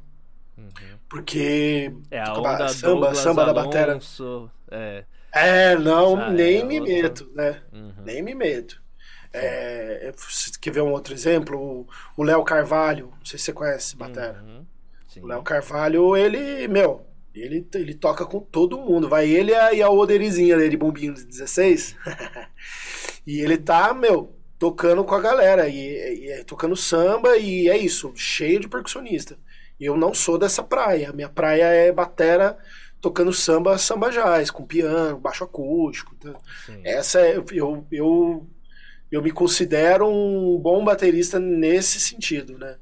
Uhum. 0.57 0.69
Porque 1.09 1.93
É 2.11 2.21
a 2.21 2.33
onda 2.35 2.69
samba- 2.69 2.87
Douglas 2.89 3.19
samba 3.19 3.45
da 3.45 3.53
batera. 3.53 3.99
É. 4.71 5.05
é, 5.35 5.77
não, 5.77 6.17
Ah, 6.19 6.31
nem 6.31 6.61
é 6.61 6.65
me 6.65 6.81
outro. 6.81 6.95
meto, 6.95 7.31
né? 7.35 7.63
Uhum. 7.73 7.93
Nem 8.05 8.23
me 8.23 8.35
meto. 8.35 8.81
É, 9.35 10.09
é, 10.09 10.13
quer 10.61 10.71
ver 10.71 10.83
um 10.83 10.93
outro 10.93 11.13
exemplo? 11.15 11.87
O- 12.17 12.23
Léo 12.23 12.43
Carvalho, 12.45 13.13
não 13.19 13.25
sei 13.27 13.39
se 13.39 13.47
você 13.47 13.53
conhece 13.53 13.79
esse 13.89 13.97
batera. 13.97 14.43
Uhum. 14.47 14.65
O 15.23 15.27
Léo 15.27 15.43
Carvalho, 15.43 16.17
ele, 16.17 16.67
meu, 16.69 17.07
ele, 17.35 17.67
ele 17.75 17.95
toca 17.95 18.25
com 18.25 18.41
todo 18.41 18.79
mundo. 18.79 19.09
Vai 19.11 19.29
ele 19.29 19.53
e 19.53 19.55
a- 19.55 19.73
e 19.75 19.83
a 19.83 19.91
Oderizinha 19.91 20.57
dele, 20.57 20.77
bombinho 20.77 21.13
de 21.15 21.25
16. 21.27 21.97
e 23.27 23.41
ele 23.41 23.57
tá, 23.59 23.93
meu, 23.95 24.35
tocando 24.63 25.05
com 25.05 25.15
a 25.17 25.21
galera. 25.21 25.69
E, 25.69 26.41
e- 26.41 26.45
tocando 26.45 26.77
samba 26.77 27.37
e 27.37 27.69
é 27.69 27.77
isso, 27.77 28.13
cheio 28.17 28.61
de 28.61 28.69
percussionista. 28.69 29.37
E 29.81 29.85
eu 29.85 29.97
não 29.97 30.15
sou 30.15 30.39
dessa 30.39 30.63
praia. 30.63 31.11
A 31.11 31.13
minha 31.13 31.29
praia 31.29 31.65
é 31.65 31.91
batera 31.93 32.57
tocando 33.01 33.33
samba, 33.33 33.77
samba 33.79 34.11
jazz, 34.11 34.51
com 34.53 34.65
piano, 34.67 35.19
baixo 35.19 35.43
acústico. 35.45 36.15
Então, 36.17 36.41
essa 36.85 37.21
é, 37.21 37.37
eu, 37.53 37.87
eu, 37.91 38.49
eu 39.11 39.23
me 39.23 39.33
considero 39.33 40.09
um 40.09 40.59
bom 40.59 40.85
baterista 40.85 41.39
nesse 41.41 42.01
sentido, 42.01 42.59
né? 42.59 42.79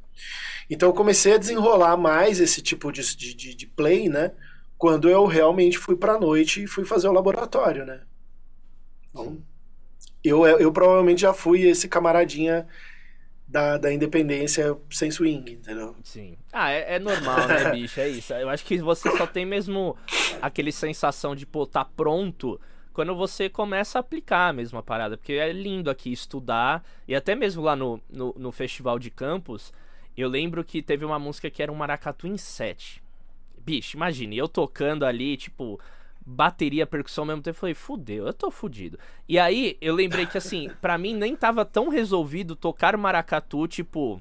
Então 0.70 0.88
eu 0.90 0.94
comecei 0.94 1.34
a 1.34 1.38
desenrolar 1.38 1.96
mais 1.96 2.40
esse 2.40 2.62
tipo 2.62 2.92
de, 2.92 3.02
de, 3.16 3.34
de- 3.34 3.54
de 3.54 3.66
play, 3.66 4.08
né? 4.08 4.32
Quando 4.78 5.08
eu 5.10 5.26
realmente 5.26 5.78
fui 5.78 5.96
pra 5.96 6.18
noite 6.18 6.62
e 6.64 6.66
fui 6.66 6.84
fazer 6.84 7.08
o 7.08 7.12
laboratório, 7.12 7.84
né? 7.86 8.02
Então, 9.10 9.42
eu, 10.22 10.44
eu 10.46 10.72
provavelmente 10.72 11.22
já 11.22 11.32
fui 11.32 11.62
esse 11.62 11.88
camaradinha 11.88 12.66
da, 13.50 13.78
da 13.78 13.92
independência 13.92 14.76
sem 14.90 15.10
swing, 15.10 15.52
entendeu? 15.54 15.96
Sim. 16.04 16.36
Ah, 16.52 16.70
é, 16.70 16.96
é 16.96 16.98
normal, 16.98 17.48
né, 17.48 17.70
bicho? 17.72 17.98
É 17.98 18.08
isso. 18.08 18.32
Eu 18.32 18.48
acho 18.48 18.64
que 18.64 18.78
você 18.78 19.10
só 19.16 19.26
tem 19.26 19.44
mesmo 19.44 19.96
aquele 20.40 20.70
sensação 20.70 21.34
de, 21.34 21.44
pô, 21.44 21.66
tá 21.66 21.84
pronto 21.84 22.60
quando 22.92 23.14
você 23.16 23.48
começa 23.48 23.98
a 23.98 24.00
aplicar 24.00 24.48
a 24.48 24.52
mesma 24.52 24.82
parada. 24.82 25.16
Porque 25.16 25.32
é 25.32 25.52
lindo 25.52 25.90
aqui 25.90 26.12
estudar. 26.12 26.84
E 27.08 27.14
até 27.14 27.34
mesmo 27.34 27.62
lá 27.62 27.74
no, 27.74 28.00
no, 28.08 28.34
no 28.38 28.52
Festival 28.52 28.98
de 28.98 29.10
Campos, 29.10 29.72
eu 30.16 30.28
lembro 30.28 30.62
que 30.62 30.80
teve 30.80 31.04
uma 31.04 31.18
música 31.18 31.50
que 31.50 31.62
era 31.62 31.72
um 31.72 31.76
maracatu 31.76 32.28
em 32.28 32.36
7. 32.36 33.02
Bicho, 33.58 33.96
imagine, 33.96 34.38
eu 34.38 34.48
tocando 34.48 35.04
ali, 35.04 35.36
tipo, 35.36 35.78
bateria, 36.24 36.86
percussão 36.86 37.22
ao 37.22 37.26
mesmo 37.26 37.42
tempo. 37.42 37.56
Eu 37.56 37.60
falei, 37.60 37.74
fudeu, 37.74 38.26
eu 38.26 38.32
tô 38.32 38.50
fudido. 38.50 38.98
E 39.28 39.38
aí, 39.38 39.76
eu 39.80 39.94
lembrei 39.94 40.26
que, 40.26 40.38
assim, 40.38 40.70
pra 40.80 40.98
mim 40.98 41.14
nem 41.14 41.34
tava 41.34 41.64
tão 41.64 41.88
resolvido 41.88 42.54
tocar 42.54 42.96
maracatu, 42.96 43.66
tipo, 43.66 44.20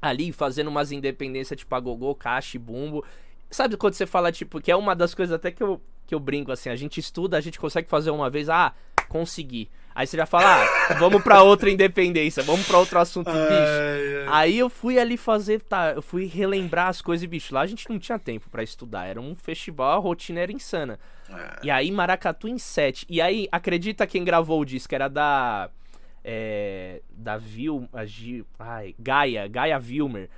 ali 0.00 0.32
fazendo 0.32 0.68
umas 0.68 0.92
independências 0.92 1.58
tipo 1.58 1.74
agogô, 1.74 2.14
caixa 2.14 2.56
e 2.56 2.60
bumbo. 2.60 3.04
Sabe 3.50 3.76
quando 3.76 3.94
você 3.94 4.06
fala, 4.06 4.30
tipo, 4.30 4.60
que 4.60 4.70
é 4.70 4.76
uma 4.76 4.94
das 4.94 5.14
coisas 5.14 5.34
até 5.34 5.50
que 5.50 5.62
eu, 5.62 5.80
que 6.06 6.14
eu 6.14 6.20
brinco, 6.20 6.52
assim, 6.52 6.68
a 6.68 6.76
gente 6.76 7.00
estuda, 7.00 7.36
a 7.36 7.40
gente 7.40 7.58
consegue 7.58 7.88
fazer 7.88 8.10
uma 8.10 8.30
vez, 8.30 8.48
ah, 8.48 8.72
consegui. 9.08 9.68
Aí 9.94 10.06
você 10.06 10.16
já 10.16 10.26
fala, 10.26 10.64
ah, 10.64 10.94
vamos 10.94 11.22
pra 11.22 11.42
outra 11.42 11.70
independência, 11.70 12.42
vamos 12.42 12.66
pra 12.66 12.78
outro 12.78 12.98
assunto, 12.98 13.30
bicho. 13.30 14.30
Aí 14.30 14.58
eu 14.58 14.70
fui 14.70 14.98
ali 14.98 15.16
fazer, 15.16 15.60
tá, 15.60 15.92
eu 15.92 16.02
fui 16.02 16.26
relembrar 16.26 16.88
as 16.88 17.02
coisas, 17.02 17.24
e, 17.24 17.26
bicho, 17.26 17.54
lá 17.54 17.62
a 17.62 17.66
gente 17.66 17.88
não 17.90 17.98
tinha 17.98 18.18
tempo 18.18 18.48
pra 18.50 18.62
estudar, 18.62 19.06
era 19.06 19.20
um 19.20 19.34
festival, 19.34 19.98
a 19.98 20.00
rotina 20.00 20.40
era 20.40 20.52
insana. 20.52 20.98
E 21.62 21.70
aí 21.70 21.90
Maracatu 21.90 22.48
em 22.48 22.58
7. 22.58 23.06
E 23.08 23.20
aí, 23.20 23.48
acredita 23.52 24.06
quem 24.06 24.24
gravou 24.24 24.60
o 24.60 24.64
disco? 24.64 24.94
Era 24.94 25.08
da 25.08 25.70
é, 26.24 27.00
da 27.10 27.36
Vil, 27.36 27.88
a 27.92 28.04
Gil, 28.04 28.46
ai, 28.58 28.94
Gaia, 28.98 29.48
Gaia 29.48 29.78
Vilmer, 29.78 30.28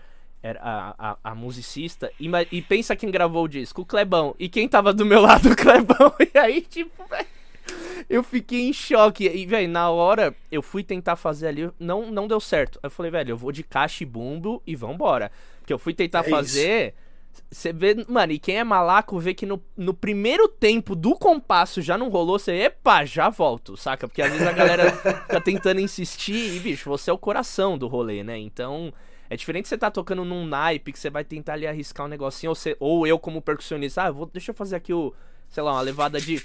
era 0.43 0.61
a, 0.61 0.95
a, 0.99 1.17
a 1.23 1.35
musicista, 1.35 2.11
e, 2.19 2.29
e, 2.51 2.63
pensa 2.63 2.97
quem 2.97 3.11
gravou 3.11 3.45
o 3.45 3.49
disco, 3.49 3.83
o 3.83 3.87
Clebão, 3.87 4.35
e 4.39 4.49
quem 4.49 4.69
tava 4.69 4.93
do 4.93 5.05
meu 5.05 5.21
lado, 5.21 5.51
o 5.53 5.57
Clebão, 5.57 6.13
e 6.35 6.39
aí, 6.39 6.61
tipo, 6.63 7.05
véio, 7.09 7.27
eu 8.09 8.23
fiquei 8.23 8.69
em 8.69 8.73
choque, 8.73 9.29
e, 9.29 9.47
velho, 9.47 9.69
na 9.69 9.91
hora, 9.91 10.35
eu 10.51 10.63
fui 10.63 10.83
tentar 10.83 11.17
fazer 11.17 11.49
ali, 11.49 11.71
não, 11.79 12.11
não 12.11 12.27
deu 12.27 12.41
certo, 12.41 12.79
eu 12.83 12.91
falei, 12.91 13.11
velho, 13.11 13.31
eu 13.31 13.37
vou 13.37 13.53
de 13.53 13.63
caixa 13.63 14.03
e 14.03 14.07
bumbo 14.07 14.63
e 14.67 14.75
vambora, 14.77 15.31
porque 15.59 15.73
eu 15.73 15.79
fui 15.79 15.95
tentar 15.95 16.21
é 16.21 16.31
fazer... 16.31 16.89
Isso 16.89 17.13
você 17.51 17.73
vê, 17.73 18.05
mano, 18.09 18.33
e 18.33 18.39
quem 18.39 18.59
é 18.59 18.65
malaco 18.65 19.19
vê 19.19 19.35
que 19.35 19.47
no, 19.47 19.63
no 19.77 19.95
primeiro 19.95 20.49
tempo 20.49 20.95
do 20.95 21.15
compasso 21.15 21.81
já 21.81 21.97
não 21.97 22.09
rolou, 22.09 22.39
você, 22.39 22.53
epa, 22.53 23.05
já 23.05 23.29
volto, 23.29 23.77
saca? 23.77 24.07
Porque 24.09 24.23
às 24.23 24.31
vezes 24.31 24.47
a 24.47 24.53
galera 24.53 24.93
fica 25.23 25.41
tentando 25.41 25.81
insistir 25.81 26.57
e, 26.57 26.61
bicho, 26.61 26.89
você 26.89 27.11
é 27.11 27.13
o 27.13 27.19
coração 27.19 27.77
do 27.77 27.89
rolê, 27.89 28.23
né? 28.23 28.39
Então, 28.39 28.93
é 29.29 29.37
diferente 29.37 29.69
você 29.69 29.79
tá 29.79 29.91
tocando 29.91 30.25
num 30.25 30.47
naipe 30.47 30.93
que 30.93 30.99
você 30.99 31.11
vai 31.11 31.25
tentar 31.25 31.55
ali 31.55 31.67
arriscar 31.67 32.07
um 32.07 32.09
negocinho, 32.09 32.51
ou, 32.51 32.55
você, 32.55 32.77
ou 32.81 33.07
eu 33.07 33.19
como 33.19 33.43
percussionista, 33.43 34.03
ah, 34.03 34.11
vou, 34.11 34.27
deixa 34.27 34.51
eu 34.51 34.55
fazer 34.55 34.77
aqui 34.77 34.93
o, 34.93 35.15
sei 35.49 35.63
lá, 35.63 35.73
uma 35.73 35.83
levada 35.83 36.21
de 36.21 36.43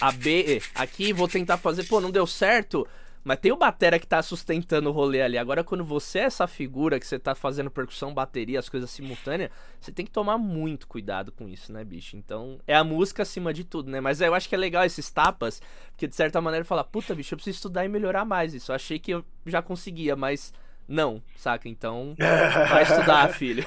A, 0.00 0.12
B, 0.12 0.60
aqui, 0.74 1.12
vou 1.12 1.28
tentar 1.28 1.56
fazer, 1.56 1.84
pô, 1.84 2.00
não 2.00 2.10
deu 2.10 2.26
certo, 2.26 2.86
mas 3.26 3.40
tem 3.40 3.50
o 3.50 3.56
batera 3.56 3.98
que 3.98 4.06
tá 4.06 4.22
sustentando 4.22 4.88
o 4.88 4.92
rolê 4.92 5.20
ali. 5.20 5.36
Agora, 5.36 5.64
quando 5.64 5.84
você 5.84 6.20
é 6.20 6.22
essa 6.22 6.46
figura 6.46 7.00
que 7.00 7.04
você 7.04 7.18
tá 7.18 7.34
fazendo 7.34 7.68
percussão, 7.68 8.14
bateria, 8.14 8.56
as 8.56 8.68
coisas 8.68 8.88
simultâneas, 8.88 9.50
você 9.80 9.90
tem 9.90 10.06
que 10.06 10.12
tomar 10.12 10.38
muito 10.38 10.86
cuidado 10.86 11.32
com 11.32 11.48
isso, 11.48 11.72
né, 11.72 11.82
bicho? 11.82 12.16
Então, 12.16 12.60
é 12.68 12.76
a 12.76 12.84
música 12.84 13.24
acima 13.24 13.52
de 13.52 13.64
tudo, 13.64 13.90
né? 13.90 14.00
Mas 14.00 14.20
eu 14.20 14.32
acho 14.32 14.48
que 14.48 14.54
é 14.54 14.58
legal 14.58 14.84
esses 14.84 15.10
tapas, 15.10 15.60
porque 15.90 16.06
de 16.06 16.14
certa 16.14 16.40
maneira 16.40 16.64
fala, 16.64 16.84
puta, 16.84 17.16
bicho, 17.16 17.34
eu 17.34 17.36
preciso 17.36 17.56
estudar 17.56 17.84
e 17.84 17.88
melhorar 17.88 18.24
mais 18.24 18.54
isso. 18.54 18.70
Eu 18.70 18.76
achei 18.76 18.96
que 18.96 19.10
eu 19.10 19.24
já 19.44 19.60
conseguia, 19.60 20.14
mas 20.14 20.54
não, 20.86 21.20
saca? 21.36 21.68
Então, 21.68 22.14
vai 22.70 22.84
estudar, 22.84 23.28
filho. 23.30 23.66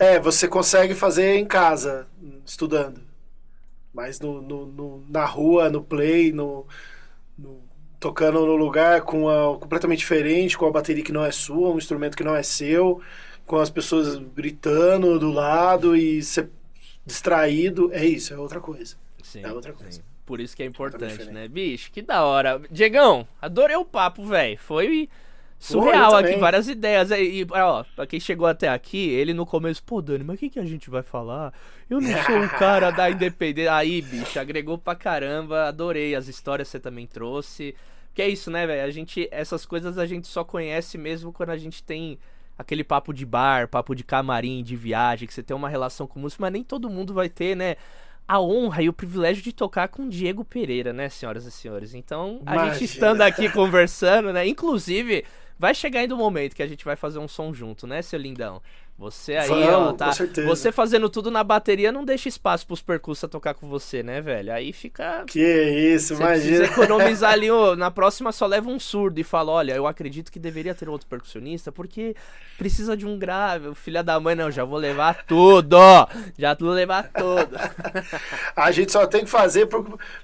É, 0.00 0.18
você 0.18 0.48
consegue 0.48 0.96
fazer 0.96 1.36
em 1.36 1.44
casa, 1.44 2.08
estudando. 2.44 3.00
Mas 3.96 4.20
no, 4.20 4.42
no, 4.42 4.66
no 4.66 5.04
na 5.08 5.24
rua, 5.24 5.70
no 5.70 5.82
play, 5.82 6.30
no, 6.30 6.66
tocando 7.98 8.44
no 8.44 8.54
lugar 8.54 9.00
com 9.00 9.26
a, 9.26 9.58
completamente 9.58 10.00
diferente, 10.00 10.58
com 10.58 10.66
a 10.66 10.70
bateria 10.70 11.02
que 11.02 11.12
não 11.12 11.24
é 11.24 11.32
sua, 11.32 11.70
um 11.70 11.78
instrumento 11.78 12.14
que 12.14 12.22
não 12.22 12.36
é 12.36 12.42
seu, 12.42 13.00
com 13.46 13.56
as 13.56 13.70
pessoas 13.70 14.16
gritando 14.34 15.18
do 15.18 15.30
lado 15.30 15.96
e 15.96 16.22
ser 16.22 16.50
distraído, 17.06 17.90
é 17.90 18.04
isso, 18.04 18.34
é 18.34 18.36
outra 18.36 18.60
coisa. 18.60 18.96
Sim, 19.22 19.40
é 19.42 19.50
outra 19.50 19.72
coisa. 19.72 19.92
Sim. 19.92 20.02
Por 20.26 20.40
isso 20.40 20.54
que 20.54 20.62
é 20.62 20.66
importante, 20.66 21.24
né? 21.30 21.48
Bicho, 21.48 21.90
que 21.90 22.02
da 22.02 22.22
hora. 22.22 22.60
Diegão, 22.70 23.26
adorei 23.40 23.76
o 23.76 23.84
papo, 23.84 24.26
velho. 24.26 24.58
Foi 24.58 25.08
surreal 25.58 26.10
Pô, 26.10 26.16
aqui, 26.16 26.36
várias 26.36 26.68
ideias. 26.68 27.10
E, 27.10 27.46
ó, 27.50 27.84
pra 27.94 28.06
quem 28.06 28.20
chegou 28.20 28.46
até 28.46 28.68
aqui, 28.68 29.08
ele 29.10 29.32
no 29.32 29.46
começo, 29.46 29.82
pô, 29.82 30.00
Dani, 30.02 30.24
mas 30.24 30.36
o 30.36 30.38
que, 30.38 30.50
que 30.50 30.58
a 30.58 30.64
gente 30.64 30.90
vai 30.90 31.02
falar? 31.02 31.52
Eu 31.88 32.00
não 32.00 32.10
sou 32.24 32.36
um 32.36 32.48
cara 32.48 32.90
da 32.90 33.10
independência. 33.10 33.74
Aí, 33.74 34.02
bicho, 34.02 34.38
agregou 34.38 34.78
pra 34.78 34.94
caramba. 34.94 35.68
Adorei 35.68 36.14
as 36.14 36.28
histórias 36.28 36.68
que 36.68 36.72
você 36.72 36.80
também 36.80 37.06
trouxe. 37.06 37.74
Que 38.14 38.22
é 38.22 38.28
isso, 38.28 38.50
né, 38.50 38.66
velho? 38.66 38.84
A 38.86 38.90
gente. 38.90 39.28
Essas 39.30 39.66
coisas 39.66 39.98
a 39.98 40.06
gente 40.06 40.26
só 40.26 40.42
conhece 40.44 40.96
mesmo 40.96 41.32
quando 41.32 41.50
a 41.50 41.58
gente 41.58 41.82
tem 41.82 42.18
aquele 42.58 42.82
papo 42.82 43.12
de 43.12 43.26
bar, 43.26 43.68
papo 43.68 43.94
de 43.94 44.02
camarim, 44.02 44.62
de 44.62 44.76
viagem, 44.76 45.28
que 45.28 45.34
você 45.34 45.42
tem 45.42 45.56
uma 45.56 45.68
relação 45.68 46.06
com 46.06 46.18
música, 46.18 46.40
mas 46.40 46.52
nem 46.52 46.64
todo 46.64 46.88
mundo 46.88 47.12
vai 47.12 47.28
ter, 47.28 47.54
né? 47.54 47.76
A 48.26 48.40
honra 48.40 48.82
e 48.82 48.88
o 48.88 48.92
privilégio 48.92 49.42
de 49.42 49.52
tocar 49.52 49.88
com 49.88 50.08
Diego 50.08 50.44
Pereira, 50.44 50.92
né, 50.92 51.08
senhoras 51.08 51.44
e 51.44 51.50
senhores? 51.50 51.94
Então, 51.94 52.40
a 52.44 52.54
Imagina. 52.54 52.74
gente 52.74 52.84
estando 52.84 53.20
aqui 53.20 53.48
conversando, 53.50 54.32
né? 54.32 54.46
Inclusive, 54.48 55.24
vai 55.58 55.74
chegar 55.74 56.00
ainda 56.00 56.14
o 56.14 56.18
momento 56.18 56.54
que 56.54 56.62
a 56.62 56.66
gente 56.66 56.84
vai 56.84 56.96
fazer 56.96 57.18
um 57.18 57.28
som 57.28 57.52
junto, 57.52 57.86
né, 57.86 58.02
seu 58.02 58.18
lindão? 58.18 58.62
Você 58.98 59.36
aí, 59.36 59.48
Vamos, 59.48 59.88
ó, 59.88 59.92
tá. 59.92 60.10
Você 60.46 60.72
fazendo 60.72 61.10
tudo 61.10 61.30
na 61.30 61.44
bateria 61.44 61.92
não 61.92 62.02
deixa 62.02 62.30
espaço 62.30 62.66
pros 62.66 62.80
percussas 62.80 63.28
tocar 63.28 63.52
com 63.52 63.68
você, 63.68 64.02
né, 64.02 64.22
velho? 64.22 64.50
Aí 64.50 64.72
fica. 64.72 65.22
Que 65.26 65.38
isso, 65.38 66.14
imagina. 66.14 66.64
Você 66.64 66.72
economizar 66.72 67.32
ali, 67.32 67.50
ó, 67.50 67.76
na 67.76 67.90
próxima 67.90 68.32
só 68.32 68.46
leva 68.46 68.70
um 68.70 68.80
surdo 68.80 69.20
e 69.20 69.24
fala: 69.24 69.52
olha, 69.52 69.74
eu 69.74 69.86
acredito 69.86 70.32
que 70.32 70.38
deveria 70.38 70.74
ter 70.74 70.88
outro 70.88 71.06
percussionista, 71.06 71.70
porque 71.70 72.16
precisa 72.56 72.96
de 72.96 73.04
um 73.04 73.18
grave. 73.18 73.74
Filha 73.74 74.02
da 74.02 74.18
mãe, 74.18 74.34
não, 74.34 74.50
já 74.50 74.64
vou 74.64 74.78
levar 74.78 75.26
tudo! 75.26 75.76
Já 76.38 76.54
vou 76.54 76.70
levar 76.70 77.10
tudo. 77.12 77.54
a 78.56 78.70
gente 78.70 78.90
só 78.90 79.06
tem 79.06 79.24
que 79.24 79.30
fazer 79.30 79.68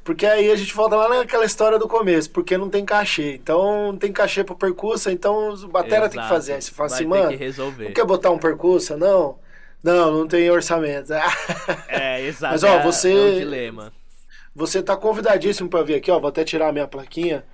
porque 0.03 0.25
aí 0.25 0.51
a 0.51 0.57
gente 0.57 0.73
volta 0.73 0.97
lá 0.97 1.11
naquela 1.11 1.45
história 1.45 1.79
do 1.79 1.87
começo, 1.87 2.31
porque 2.31 2.57
não 2.57 2.71
tem 2.71 2.87
cachê. 2.87 3.35
Então 3.35 3.93
não 3.93 3.99
tem 3.99 4.11
cachê 4.11 4.43
pro 4.43 4.57
percussa, 4.57 5.13
então 5.13 5.51
o 5.53 5.69
batera 5.69 6.07
Exato. 6.07 6.15
tem 6.15 6.23
que 6.23 6.29
fazer. 6.29 6.55
Aí 6.55 6.63
você 6.63 6.71
fala 6.71 6.89
Vai 6.89 6.99
assim, 6.99 7.07
mano, 7.07 7.31
não 7.79 7.93
quer 7.93 8.07
botar 8.07 8.31
um 8.31 8.39
percussa? 8.39 8.62
Não. 8.97 9.39
Não, 9.83 10.13
não 10.13 10.29
tem 10.29 10.49
orçamento. 10.51 11.13
é, 11.89 12.21
exato. 12.23 12.53
Mas 12.53 12.63
ó, 12.63 12.79
é 12.79 12.83
você. 12.83 13.13
É 13.13 13.15
um 13.15 13.39
dilema. 13.39 13.93
Você 14.55 14.83
tá 14.83 14.97
convidadíssimo 14.97 15.69
para 15.69 15.83
vir 15.83 15.95
aqui, 15.97 16.11
ó. 16.11 16.21
Vou 16.21 16.29
até 16.29 16.45
tirar 16.45 16.69
a 16.69 16.73
minha 16.73 16.87
plaquinha. 16.87 17.45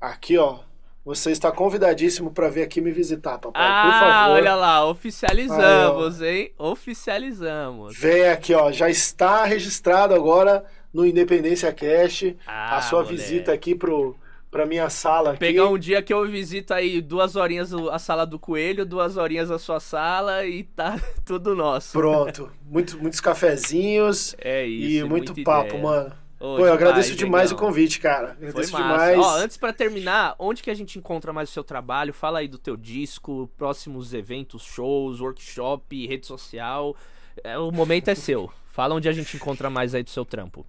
Aqui, 0.00 0.36
ó. 0.36 0.60
Você 1.04 1.30
está 1.30 1.50
convidadíssimo 1.50 2.30
para 2.30 2.50
vir 2.50 2.62
aqui 2.62 2.82
me 2.82 2.90
visitar, 2.90 3.38
papai. 3.38 3.62
Ah, 3.64 3.82
por 3.82 3.98
favor. 3.98 4.34
olha 4.34 4.54
lá, 4.54 4.86
oficializamos, 4.86 6.20
Aí, 6.20 6.28
hein? 6.28 6.52
Oficializamos. 6.58 7.96
Vem 7.96 8.28
aqui, 8.28 8.52
ó. 8.52 8.70
Já 8.70 8.90
está 8.90 9.44
registrado 9.44 10.14
agora 10.14 10.64
no 10.92 11.06
Independência 11.06 11.72
Cash 11.72 12.34
ah, 12.46 12.76
a 12.76 12.82
sua 12.82 13.02
moleque. 13.02 13.16
visita 13.16 13.52
aqui 13.52 13.74
pro 13.74 14.16
pra 14.50 14.66
minha 14.66 14.88
sala 14.90 15.30
aqui. 15.30 15.38
Pegar 15.40 15.68
um 15.68 15.78
dia 15.78 16.02
que 16.02 16.12
eu 16.12 16.26
visito 16.26 16.72
aí 16.74 17.00
duas 17.00 17.36
horinhas 17.36 17.72
a 17.72 17.98
sala 17.98 18.24
do 18.26 18.38
coelho, 18.38 18.84
duas 18.86 19.16
horinhas 19.16 19.50
a 19.50 19.58
sua 19.58 19.80
sala 19.80 20.46
e 20.46 20.64
tá 20.64 20.98
tudo 21.24 21.54
nosso. 21.54 21.92
Pronto. 21.92 22.50
Muito, 22.62 22.98
muitos 22.98 23.20
cafezinhos. 23.20 24.34
É 24.38 24.64
isso. 24.66 25.04
E 25.06 25.08
muito 25.08 25.34
papo, 25.42 25.68
ideia. 25.68 25.82
mano. 25.82 26.12
Ô, 26.40 26.56
Pô, 26.56 26.66
eu 26.66 26.72
agradeço 26.72 27.16
demais 27.16 27.50
legal. 27.50 27.64
o 27.64 27.66
convite, 27.66 27.98
cara. 27.98 28.30
Agradeço 28.30 28.70
Foi 28.70 28.80
massa. 28.80 29.12
demais. 29.12 29.18
Ó, 29.18 29.36
antes 29.38 29.56
para 29.56 29.72
terminar, 29.72 30.36
onde 30.38 30.62
que 30.62 30.70
a 30.70 30.74
gente 30.74 30.96
encontra 30.96 31.32
mais 31.32 31.50
o 31.50 31.52
seu 31.52 31.64
trabalho? 31.64 32.12
Fala 32.12 32.38
aí 32.38 32.46
do 32.46 32.58
teu 32.58 32.76
disco, 32.76 33.50
próximos 33.58 34.14
eventos, 34.14 34.62
shows, 34.62 35.20
workshop, 35.20 36.06
rede 36.06 36.26
social. 36.26 36.94
É, 37.42 37.58
o 37.58 37.72
momento 37.72 38.08
é 38.08 38.14
seu. 38.14 38.48
Fala 38.68 38.94
onde 38.94 39.08
a 39.08 39.12
gente 39.12 39.34
encontra 39.36 39.68
mais 39.68 39.96
aí 39.96 40.04
do 40.04 40.10
seu 40.10 40.24
trampo. 40.24 40.64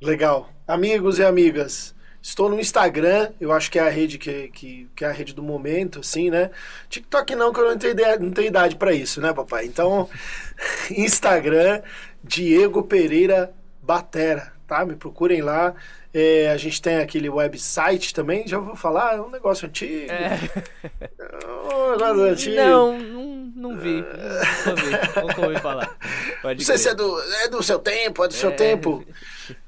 Legal. 0.00 0.48
Amigos 0.66 1.18
e 1.18 1.24
amigas, 1.24 1.92
Estou 2.24 2.48
no 2.48 2.58
Instagram, 2.58 3.32
eu 3.38 3.52
acho 3.52 3.70
que 3.70 3.78
é 3.78 3.82
a 3.82 3.90
rede 3.90 4.16
que, 4.16 4.48
que, 4.48 4.88
que 4.96 5.04
é 5.04 5.08
a 5.08 5.12
rede 5.12 5.34
do 5.34 5.42
momento, 5.42 6.00
assim, 6.00 6.30
né? 6.30 6.50
TikTok 6.88 7.34
não, 7.34 7.52
que 7.52 7.60
eu 7.60 7.68
não 7.68 7.76
tenho, 7.76 7.90
ideia, 7.90 8.18
não 8.18 8.30
tenho 8.30 8.48
idade 8.48 8.76
para 8.76 8.94
isso, 8.94 9.20
né, 9.20 9.30
papai? 9.34 9.66
Então, 9.66 10.08
Instagram, 10.90 11.82
Diego 12.22 12.82
Pereira 12.82 13.52
Batera, 13.82 14.53
tá? 14.66 14.84
Me 14.84 14.96
procurem 14.96 15.42
lá. 15.42 15.74
É, 16.12 16.50
a 16.50 16.56
gente 16.56 16.80
tem 16.80 16.98
aquele 16.98 17.28
website 17.28 18.14
também, 18.14 18.46
já 18.46 18.58
vou 18.58 18.76
falar, 18.76 19.16
é 19.16 19.20
um 19.20 19.30
negócio 19.30 19.66
antigo. 19.66 20.12
É. 20.12 20.38
Um 21.74 21.90
negócio 21.92 22.22
antigo. 22.22 22.54
Não, 22.56 22.98
não, 22.98 23.52
não 23.56 23.76
vi. 23.76 24.04
Não 24.66 24.76
vi, 24.76 24.90
nunca 25.20 25.46
ouvi 25.46 25.60
falar. 25.60 25.94
Pode 26.40 26.60
não 26.60 26.64
sei 26.64 26.78
se 26.78 26.88
é 26.88 26.94
do, 26.94 27.20
é 27.20 27.48
do 27.48 27.62
seu 27.62 27.78
tempo, 27.78 28.24
é 28.24 28.28
do 28.28 28.34
é. 28.34 28.36
seu 28.36 28.54
tempo. 28.54 29.04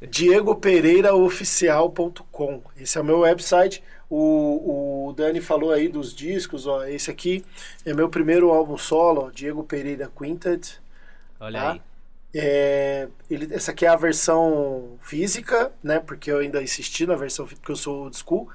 DiegoPereiraOficial.com. 0.01 2.63
Esse 2.77 2.99
é 2.99 3.01
o 3.01 3.05
meu 3.05 3.21
website. 3.21 3.83
O, 4.09 5.09
o 5.09 5.13
Dani 5.15 5.41
falou 5.41 5.73
aí 5.73 5.89
dos 5.89 6.15
discos, 6.15 6.65
ó. 6.67 6.85
Esse 6.85 7.11
aqui 7.11 7.45
é 7.85 7.93
meu 7.93 8.09
primeiro 8.09 8.51
álbum 8.51 8.79
solo, 8.79 9.27
ó, 9.27 9.31
Diego 9.31 9.65
Pereira 9.65 10.09
Quintet. 10.17 10.81
Olha 11.41 11.61
tá? 11.61 11.73
aí. 11.73 11.83
É, 12.39 13.09
ele, 13.31 13.55
essa 13.55 13.71
aqui 13.71 13.87
é 13.87 13.89
a 13.89 13.97
versão 13.97 14.99
física, 15.01 15.73
né? 15.83 15.99
Porque 15.99 16.31
eu 16.31 16.39
ainda 16.39 16.63
insisti 16.63 17.07
na 17.07 17.17
versão 17.17 17.47
porque 17.47 17.73
eu 17.73 17.77
sou 17.77 18.05
old 18.05 18.17
school. 18.17 18.49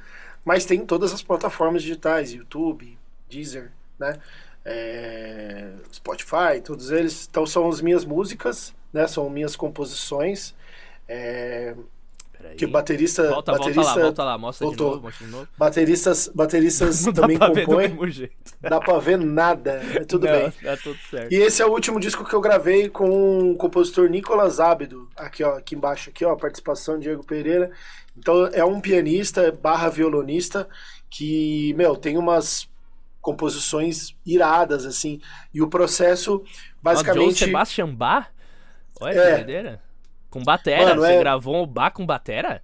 Mas 0.46 0.66
tem 0.66 0.86
todas 0.86 1.14
as 1.14 1.22
plataformas 1.22 1.82
digitais, 1.84 2.32
YouTube, 2.34 2.98
Deezer, 3.30 3.72
né? 4.00 4.20
É, 4.64 5.72
Spotify, 5.92 6.62
todos 6.64 6.92
eles. 6.92 7.28
Então 7.30 7.46
são 7.46 7.68
as 7.70 7.82
minhas 7.82 8.06
músicas, 8.06 8.74
né? 8.94 9.08
São 9.08 9.30
minhas 9.30 9.56
composições. 9.56 10.54
É, 11.08 11.76
que 12.58 12.68
baterista. 12.68 13.30
Volta, 13.30 13.52
baterista, 13.54 13.82
volta 13.82 13.96
lá, 13.96 14.04
volta 14.04 14.24
lá, 14.24 14.38
mostra 14.38 14.68
voltou. 14.68 14.88
de 14.88 14.94
novo, 14.94 15.04
mostra 15.04 15.26
de 15.26 15.32
novo. 15.32 15.48
Bateristas, 15.58 16.32
bateristas 16.34 17.06
Não 17.06 17.14
também 17.14 17.38
compõem. 17.38 18.30
Dá 18.62 18.80
pra 18.80 19.00
ver 19.00 19.18
nada. 19.18 19.82
É 19.96 20.04
tudo 20.06 20.26
Não, 20.26 20.34
bem. 20.34 20.52
Tá 20.52 20.78
tudo 20.78 20.98
certo. 21.10 21.32
E 21.32 21.36
esse 21.36 21.62
é 21.62 21.66
o 21.66 21.72
último 21.72 22.00
disco 22.00 22.24
que 22.24 22.34
eu 22.34 22.42
gravei 22.42 22.90
com 22.90 23.52
o 23.52 23.56
compositor 23.56 24.10
Nicolas 24.10 24.60
Ábido. 24.60 25.10
Aqui, 25.16 25.44
ó, 25.44 25.58
aqui 25.58 25.76
embaixo, 25.76 26.10
aqui, 26.10 26.26
ó, 26.26 26.36
participação 26.36 26.98
de 26.98 27.04
Diego 27.04 27.26
Pereira. 27.26 27.72
Então 28.18 28.48
é 28.48 28.64
um 28.64 28.82
pianista 28.82 29.52
barra 29.52 29.90
violonista 29.90 30.68
que, 31.10 31.74
meu, 31.76 31.96
tem 31.96 32.18
umas 32.18 32.70
composições 33.22 34.16
iradas, 34.26 34.86
assim. 34.86 35.22
E 35.54 35.62
o 35.62 35.68
processo, 35.68 36.44
basicamente. 36.82 37.44
Ah, 37.44 37.48
Sebastian 37.48 37.94
Bach? 37.94 38.28
Olha 39.00 39.20
é, 39.20 39.30
que 39.30 39.36
doideira. 39.38 39.82
Com 40.32 40.44
batera? 40.44 40.86
Mano, 40.90 41.02
Você 41.02 41.14
é... 41.14 41.20
gravou 41.20 41.64
um 41.64 41.68
bar 41.68 41.92
com 41.92 42.06
batera? 42.06 42.64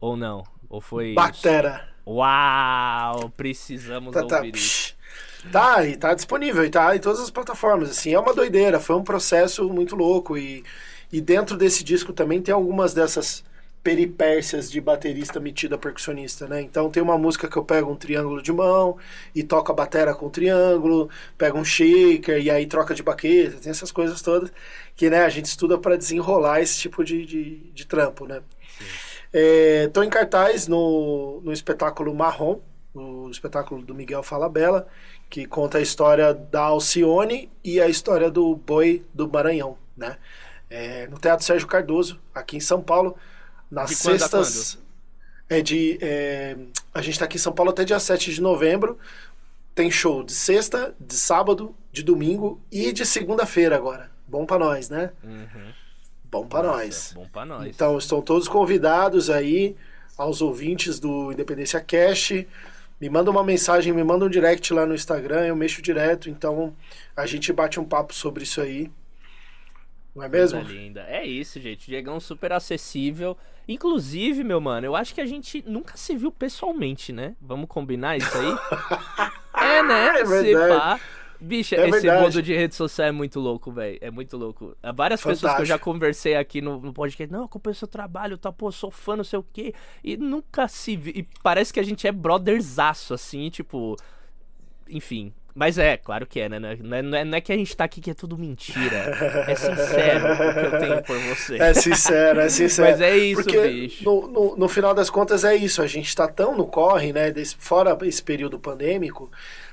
Ou 0.00 0.16
não? 0.16 0.44
Ou 0.68 0.80
foi. 0.80 1.14
Batera. 1.14 1.88
Uau! 2.06 3.30
Precisamos 3.36 4.12
Tá, 4.12 4.24
tá, 4.24 4.36
ouvir 4.36 4.54
isso. 4.54 4.94
psh. 4.94 5.50
Tá, 5.50 5.84
e 5.84 5.96
tá 5.96 6.14
disponível, 6.14 6.64
e 6.64 6.70
tá 6.70 6.94
em 6.94 6.98
todas 7.00 7.20
as 7.20 7.30
plataformas. 7.30 7.90
Assim, 7.90 8.12
é 8.12 8.18
uma 8.20 8.34
doideira, 8.34 8.78
foi 8.80 8.96
um 8.96 9.02
processo 9.04 9.68
muito 9.68 9.96
louco. 9.96 10.36
E, 10.36 10.64
e 11.12 11.20
dentro 11.20 11.56
desse 11.56 11.82
disco 11.82 12.12
também 12.12 12.42
tem 12.42 12.52
algumas 12.54 12.92
dessas 12.94 13.42
peripécias 13.82 14.70
de 14.70 14.80
baterista 14.80 15.40
metido 15.40 15.74
a 15.74 15.78
percussionista, 15.78 16.46
né? 16.46 16.60
Então 16.60 16.90
tem 16.90 17.02
uma 17.02 17.16
música 17.16 17.48
que 17.48 17.56
eu 17.56 17.64
pego 17.64 17.90
um 17.90 17.96
triângulo 17.96 18.42
de 18.42 18.52
mão 18.52 18.96
e 19.34 19.42
toco 19.42 19.72
a 19.72 19.74
batera 19.74 20.14
com 20.14 20.26
o 20.26 20.30
triângulo, 20.30 21.08
pego 21.36 21.58
um 21.58 21.64
shaker 21.64 22.42
e 22.42 22.50
aí 22.50 22.66
troca 22.66 22.94
de 22.94 23.02
baqueta, 23.02 23.58
tem 23.58 23.70
essas 23.70 23.92
coisas 23.92 24.20
todas 24.20 24.52
que 24.96 25.08
né, 25.08 25.24
a 25.24 25.28
gente 25.28 25.46
estuda 25.46 25.78
para 25.78 25.96
desenrolar 25.96 26.60
esse 26.60 26.78
tipo 26.78 27.04
de, 27.04 27.24
de, 27.24 27.56
de 27.72 27.86
trampo, 27.86 28.26
né? 28.26 28.42
É, 29.32 29.88
tô 29.88 30.02
em 30.02 30.08
cartaz 30.10 30.66
no, 30.66 31.40
no 31.42 31.52
espetáculo 31.52 32.14
Marrom, 32.14 32.60
o 32.94 33.28
espetáculo 33.30 33.82
do 33.82 33.94
Miguel 33.94 34.22
Falabella, 34.22 34.86
que 35.28 35.46
conta 35.46 35.78
a 35.78 35.80
história 35.80 36.32
da 36.34 36.62
Alcione 36.62 37.50
e 37.62 37.80
a 37.80 37.88
história 37.88 38.30
do 38.30 38.56
boi 38.56 39.04
do 39.12 39.28
Maranhão, 39.28 39.76
né? 39.96 40.16
É, 40.70 41.06
no 41.06 41.18
Teatro 41.18 41.44
Sérgio 41.44 41.66
Cardoso, 41.66 42.20
aqui 42.34 42.56
em 42.56 42.60
São 42.60 42.82
Paulo, 42.82 43.16
nas 43.70 43.90
De 43.90 43.96
quando 43.96 44.14
a 44.16 44.18
sextas. 44.18 44.78
É 45.48 45.60
de. 45.62 45.98
é, 46.02 46.56
a 46.92 47.00
gente 47.00 47.18
tá 47.18 47.24
aqui 47.24 47.36
em 47.36 47.40
São 47.40 47.52
Paulo 47.52 47.70
até 47.70 47.84
dia 47.84 47.98
7 47.98 48.32
de 48.32 48.40
novembro. 48.40 48.98
Tem 49.74 49.90
show 49.90 50.24
de 50.24 50.32
sexta, 50.32 50.94
de 50.98 51.14
sábado, 51.14 51.74
de 51.92 52.02
domingo 52.02 52.60
e 52.70 52.92
de 52.92 53.06
segunda-feira 53.06 53.76
agora. 53.76 54.10
Bom 54.26 54.44
pra 54.44 54.58
nós, 54.58 54.90
né? 54.90 55.12
Uhum. 55.22 55.72
Bom 56.24 56.46
pra 56.46 56.62
Nossa, 56.62 56.76
nós. 56.76 57.12
Bom 57.14 57.28
pra 57.28 57.46
nós. 57.46 57.66
Então, 57.66 57.96
estão 57.96 58.20
todos 58.20 58.48
convidados 58.48 59.30
aí, 59.30 59.76
aos 60.16 60.42
ouvintes 60.42 60.98
do 60.98 61.32
Independência 61.32 61.80
Cash. 61.80 62.44
Me 63.00 63.08
manda 63.08 63.30
uma 63.30 63.44
mensagem, 63.44 63.92
me 63.92 64.02
manda 64.02 64.24
um 64.24 64.28
direct 64.28 64.74
lá 64.74 64.84
no 64.84 64.94
Instagram, 64.94 65.46
eu 65.46 65.56
mexo 65.56 65.80
direto. 65.80 66.28
Então, 66.28 66.74
a 67.16 67.24
gente 67.24 67.52
bate 67.52 67.78
um 67.78 67.84
papo 67.84 68.12
sobre 68.12 68.42
isso 68.42 68.60
aí. 68.60 68.90
Não 70.14 70.24
é 70.24 70.28
mesmo? 70.28 70.60
Coisa 70.60 70.74
linda. 70.74 71.06
É 71.08 71.24
isso, 71.24 71.60
gente. 71.60 71.84
O 71.84 71.86
Diegão 71.86 72.18
super 72.18 72.52
acessível. 72.52 73.36
Inclusive, 73.68 74.42
meu 74.42 74.60
mano, 74.60 74.86
eu 74.86 74.96
acho 74.96 75.14
que 75.14 75.20
a 75.20 75.26
gente 75.26 75.62
nunca 75.66 75.96
se 75.96 76.16
viu 76.16 76.32
pessoalmente, 76.32 77.12
né? 77.12 77.36
Vamos 77.40 77.68
combinar 77.68 78.16
isso 78.16 78.30
aí? 78.36 78.56
é, 79.62 79.82
né? 79.82 80.06
É 80.20 80.24
Se 80.26 80.42
verdade. 80.42 80.80
pá. 80.80 81.00
Bicho, 81.40 81.76
É 81.76 81.88
esse 81.88 82.00
verdade. 82.00 82.24
mundo 82.24 82.42
de 82.42 82.52
rede 82.52 82.74
social 82.74 83.06
é 83.06 83.12
muito 83.12 83.38
louco, 83.38 83.70
velho. 83.70 83.96
É 84.00 84.10
muito 84.10 84.36
louco. 84.36 84.76
Há 84.82 84.90
Várias 84.90 85.20
pessoas 85.22 85.54
que 85.54 85.60
eu 85.60 85.64
já 85.66 85.74
Fantástico. 85.74 85.84
conversei 85.92 86.34
aqui 86.34 86.60
no, 86.60 86.80
no 86.80 86.92
podcast, 86.92 87.32
não, 87.32 87.44
acompanho 87.44 87.76
seu 87.76 87.86
trabalho, 87.86 88.36
tá, 88.36 88.50
pô, 88.50 88.72
sou 88.72 88.90
fã, 88.90 89.14
não 89.16 89.22
sei 89.22 89.38
o 89.38 89.46
quê. 89.52 89.72
E 90.02 90.16
nunca 90.16 90.66
se 90.66 90.96
vi. 90.96 91.10
E 91.10 91.26
parece 91.42 91.72
que 91.72 91.78
a 91.78 91.82
gente 91.84 92.06
é 92.08 92.10
brotherzaço, 92.12 93.14
assim, 93.14 93.50
tipo. 93.50 93.94
Enfim. 94.88 95.32
Mas 95.58 95.76
é, 95.76 95.96
claro 95.96 96.24
que 96.24 96.38
é, 96.38 96.48
né? 96.48 96.60
Não 96.60 96.68
é, 96.68 97.02
não 97.02 97.18
é- 97.18 97.24
não 97.24 97.36
é 97.36 97.40
que 97.40 97.52
a 97.52 97.56
gente 97.56 97.76
tá 97.76 97.82
aqui 97.82 98.00
que 98.00 98.12
é 98.12 98.14
tudo 98.14 98.38
mentira. 98.38 99.44
É 99.48 99.54
sincero 99.56 100.32
o 100.32 100.54
que 100.54 100.74
eu 100.76 100.78
tenho 100.80 101.02
por 101.02 101.18
você. 101.18 101.56
É 101.56 101.74
sincero, 101.74 102.40
é 102.40 102.48
sincero. 102.48 102.90
Mas 102.92 103.00
é 103.00 103.16
isso, 103.18 103.42
Porque 103.42 103.60
bicho. 103.68 104.04
No, 104.04 104.28
no, 104.28 104.56
no 104.56 104.68
final 104.68 104.94
das 104.94 105.10
contas 105.10 105.42
é 105.42 105.56
isso, 105.56 105.82
a 105.82 105.86
gente 105.88 106.14
tá 106.14 106.28
tão 106.28 106.56
no 106.56 106.64
corre, 106.64 107.12
né? 107.12 107.32
desse- 107.32 107.56
fora 107.58 107.98
esse 108.02 108.22
período 108.22 108.56
pandêmico, 108.56 109.28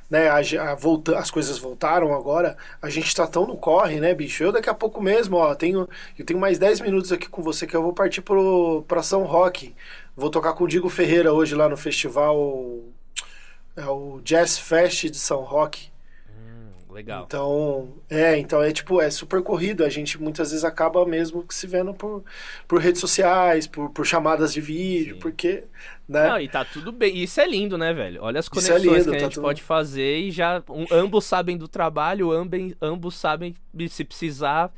né? 0.10 0.28
A, 0.28 0.72
a 0.72 0.74
volta, 0.74 1.20
as 1.20 1.30
coisas 1.30 1.60
voltaram 1.60 2.16
agora, 2.16 2.58
a 2.82 2.90
gente 2.90 3.14
tá 3.16 3.28
tão 3.28 3.46
no 3.46 3.56
corre, 3.56 4.00
né, 4.00 4.12
bicho? 4.16 4.44
Eu 4.44 4.52
daqui 4.52 4.70
a 4.72 4.74
pouco 4.74 5.00
mesmo, 5.04 5.38
ó, 5.38 5.54
tenho, 5.54 5.88
eu 6.18 6.26
tenho 6.26 6.40
mais 6.40 6.58
10 6.58 6.82
minutos 6.82 7.12
aqui 7.12 7.30
com 7.30 7.44
você 7.44 7.68
que 7.68 7.76
eu 7.76 7.84
vou 7.84 7.94
partir 7.94 8.22
pro, 8.22 8.84
pra 8.88 9.04
São 9.04 9.22
Roque. 9.24 9.76
Vou 10.18 10.32
tocar 10.32 10.54
com 10.54 10.64
o 10.64 10.68
Digo 10.68 10.90
Ferreira 10.90 11.32
hoje 11.32 11.54
lá 11.54 11.70
no 11.70 11.78
festival. 11.78 12.82
É 13.76 13.86
o 13.88 14.22
Jazz 14.24 14.58
Fest 14.58 15.06
de 15.10 15.18
São 15.18 15.42
Roque. 15.42 15.90
Legal. 16.90 17.26
Então, 17.28 17.90
é, 18.10 18.38
então 18.38 18.64
é 18.64 18.72
tipo, 18.72 19.02
é 19.02 19.10
super 19.10 19.42
corrido. 19.44 19.84
A 19.84 19.90
gente 19.90 20.18
muitas 20.22 20.52
vezes 20.52 20.64
acaba 20.64 21.06
mesmo 21.06 21.44
que 21.44 21.54
se 21.54 21.68
vendo 21.68 21.94
por, 21.94 22.24
por 22.66 22.80
redes 22.80 23.02
sociais, 23.02 23.68
por, 23.68 23.90
por 23.90 24.06
chamadas 24.06 24.54
de 24.54 24.62
vídeo, 24.62 25.16
Sim. 25.16 25.20
porque, 25.20 25.66
né? 26.08 26.30
Não, 26.30 26.40
e 26.40 26.48
tá 26.48 26.64
tudo 26.64 26.94
bem. 26.94 27.18
Isso 27.22 27.42
é 27.42 27.48
lindo, 27.48 27.78
né, 27.78 27.92
velho? 27.94 28.24
Olha 28.24 28.40
as 28.40 28.48
é 28.48 28.50
conexões 28.50 28.82
lindo, 28.82 29.04
que 29.04 29.10
a 29.10 29.20
tá 29.20 29.26
gente 29.26 29.34
tudo- 29.34 29.44
pode 29.44 29.62
fazer 29.62 30.20
e 30.20 30.32
já. 30.32 30.64
um- 30.70 30.86
ambos 30.90 31.26
sabem 31.26 31.58
do 31.58 31.68
trabalho, 31.68 32.32
ambem, 32.32 32.74
ambos 32.82 33.16
sabem 33.16 33.54
se 33.90 34.06
precisar 34.06 34.74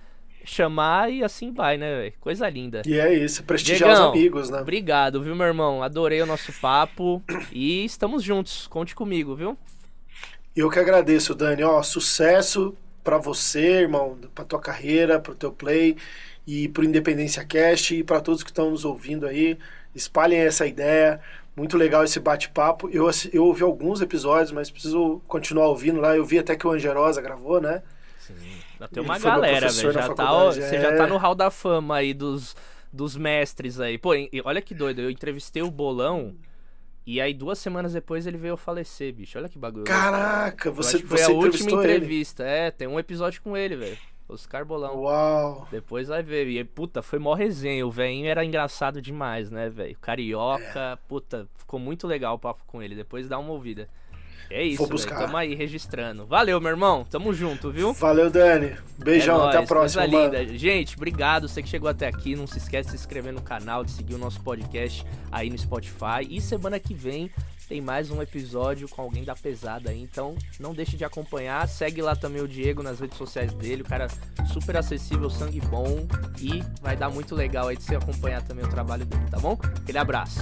chamar 0.49 1.11
e 1.11 1.23
assim 1.23 1.51
vai, 1.51 1.77
né, 1.77 1.95
velho? 1.95 2.13
Coisa 2.19 2.49
linda. 2.49 2.81
E 2.85 2.99
é 2.99 3.13
isso, 3.13 3.43
prestigiar 3.43 3.89
Diegão, 3.89 4.11
os 4.11 4.17
amigos, 4.17 4.49
né? 4.49 4.61
Obrigado, 4.61 5.21
viu, 5.21 5.35
meu 5.35 5.47
irmão? 5.47 5.83
Adorei 5.83 6.21
o 6.21 6.25
nosso 6.25 6.51
papo 6.53 7.21
e 7.51 7.85
estamos 7.85 8.23
juntos. 8.23 8.67
Conte 8.67 8.95
comigo, 8.95 9.35
viu? 9.35 9.57
Eu 10.55 10.69
que 10.69 10.79
agradeço, 10.79 11.35
Dani. 11.35 11.63
Ó, 11.63 11.81
sucesso 11.83 12.73
pra 13.03 13.17
você, 13.17 13.81
irmão, 13.81 14.17
pra 14.33 14.43
tua 14.43 14.59
carreira, 14.59 15.19
pro 15.19 15.35
teu 15.35 15.51
play 15.51 15.95
e 16.47 16.67
pro 16.69 16.83
Independência 16.83 17.45
Cast 17.45 17.95
e 17.95 18.03
pra 18.03 18.19
todos 18.19 18.41
que 18.41 18.49
estão 18.49 18.71
nos 18.71 18.83
ouvindo 18.83 19.27
aí. 19.27 19.57
Espalhem 19.93 20.39
essa 20.39 20.65
ideia. 20.65 21.19
Muito 21.55 21.77
legal 21.77 22.03
esse 22.03 22.19
bate-papo. 22.19 22.89
Eu, 22.89 23.09
eu 23.33 23.45
ouvi 23.45 23.63
alguns 23.63 24.01
episódios, 24.01 24.51
mas 24.51 24.69
preciso 24.69 25.21
continuar 25.27 25.67
ouvindo 25.67 25.99
lá. 25.99 26.15
Eu 26.15 26.23
vi 26.23 26.37
até 26.39 26.55
que 26.55 26.67
o 26.67 26.71
Angerosa 26.71 27.21
gravou, 27.21 27.59
né? 27.59 27.81
Sim. 28.19 28.33
Já 28.79 28.87
tem 28.87 29.03
uma 29.03 29.19
galera, 29.19 29.69
velho. 29.69 29.91
Já 29.91 30.01
tá, 30.01 30.07
faculdade, 30.07 30.61
você 30.61 30.75
é. 30.75 30.81
já 30.81 30.97
tá 30.97 31.07
no 31.07 31.17
hall 31.17 31.35
da 31.35 31.49
fama 31.49 31.97
aí 31.97 32.13
dos, 32.13 32.55
dos 32.91 33.15
mestres 33.15 33.79
aí. 33.79 33.97
Pô, 33.97 34.11
olha 34.43 34.61
que 34.61 34.75
doido. 34.75 35.01
Eu 35.01 35.09
entrevistei 35.09 35.61
o 35.61 35.71
Bolão 35.71 36.35
e 37.05 37.21
aí 37.21 37.33
duas 37.33 37.57
semanas 37.57 37.93
depois 37.93 38.27
ele 38.27 38.37
veio 38.37 38.57
falecer, 38.57 39.13
bicho. 39.13 39.37
Olha 39.37 39.47
que 39.47 39.57
bagulho. 39.57 39.85
Caraca, 39.85 40.69
você, 40.69 40.99
foi 40.99 41.17
você 41.17 41.23
a 41.23 41.29
última 41.29 41.47
entrevistou 41.47 41.83
ele. 41.83 41.93
entrevista. 41.93 42.43
É, 42.43 42.69
tem 42.69 42.87
um 42.87 42.99
episódio 42.99 43.41
com 43.41 43.55
ele, 43.55 43.75
velho. 43.75 43.97
Oscar 44.29 44.65
Bolão. 44.65 45.03
Uau. 45.03 45.67
Depois 45.71 46.09
vai 46.09 46.21
ver. 46.21 46.47
E, 46.47 46.61
puta, 46.63 47.01
foi 47.01 47.17
mó 47.17 47.33
resenha. 47.33 47.87
O 47.87 47.91
velhinho 47.91 48.27
era 48.27 48.43
engraçado 48.43 49.01
demais, 49.01 49.49
né, 49.49 49.69
velho? 49.69 49.97
Carioca, 50.01 50.99
puta, 51.07 51.47
ficou 51.55 51.79
muito 51.79 52.05
legal 52.05 52.35
o 52.35 52.39
papo 52.39 52.63
com 52.67 52.83
ele. 52.83 52.93
Depois 52.93 53.29
dá 53.29 53.39
uma 53.39 53.51
ouvida. 53.51 53.87
É 54.49 54.63
isso, 54.63 54.77
Vou 54.77 54.87
buscar. 54.87 55.17
Tamo 55.17 55.35
aí 55.35 55.53
registrando. 55.53 56.25
Valeu, 56.25 56.59
meu 56.61 56.69
irmão. 56.69 57.05
Tamo 57.09 57.33
junto, 57.33 57.71
viu? 57.71 57.93
Valeu, 57.93 58.29
Dani. 58.29 58.75
Beijão, 58.97 59.43
É 59.45 59.49
até 59.49 59.57
a 59.57 59.63
próxima. 59.63 60.07
Coisa 60.07 60.17
linda. 60.17 60.57
Gente, 60.57 60.95
obrigado. 60.95 61.47
Você 61.47 61.61
que 61.61 61.67
chegou 61.69 61.89
até 61.89 62.07
aqui. 62.07 62.35
Não 62.35 62.47
se 62.47 62.57
esquece 62.57 62.91
de 62.91 62.97
se 62.97 63.03
inscrever 63.03 63.33
no 63.33 63.41
canal, 63.41 63.83
de 63.83 63.91
seguir 63.91 64.15
o 64.15 64.17
nosso 64.17 64.39
podcast 64.41 65.05
aí 65.31 65.49
no 65.49 65.57
Spotify. 65.57 66.25
E 66.29 66.39
semana 66.39 66.79
que 66.79 66.93
vem 66.93 67.29
tem 67.67 67.81
mais 67.81 68.09
um 68.09 68.21
episódio 68.21 68.87
com 68.87 69.01
alguém 69.01 69.25
da 69.25 69.35
pesada 69.35 69.89
aí. 69.89 70.01
Então 70.01 70.35
não 70.59 70.73
deixe 70.73 70.95
de 70.95 71.03
acompanhar. 71.03 71.67
Segue 71.67 72.01
lá 72.01 72.15
também 72.15 72.41
o 72.41 72.47
Diego 72.47 72.81
nas 72.81 72.99
redes 72.99 73.17
sociais 73.17 73.53
dele. 73.53 73.81
O 73.81 73.85
cara 73.85 74.07
super 74.53 74.77
acessível, 74.77 75.29
sangue 75.29 75.59
bom. 75.59 76.07
E 76.39 76.63
vai 76.81 76.95
dar 76.95 77.09
muito 77.09 77.35
legal 77.35 77.67
aí 77.67 77.75
de 77.75 77.83
você 77.83 77.95
acompanhar 77.95 78.41
também 78.41 78.63
o 78.63 78.69
trabalho 78.69 79.05
dele, 79.05 79.25
tá 79.29 79.39
bom? 79.39 79.59
Aquele 79.81 79.97
abraço. 79.97 80.39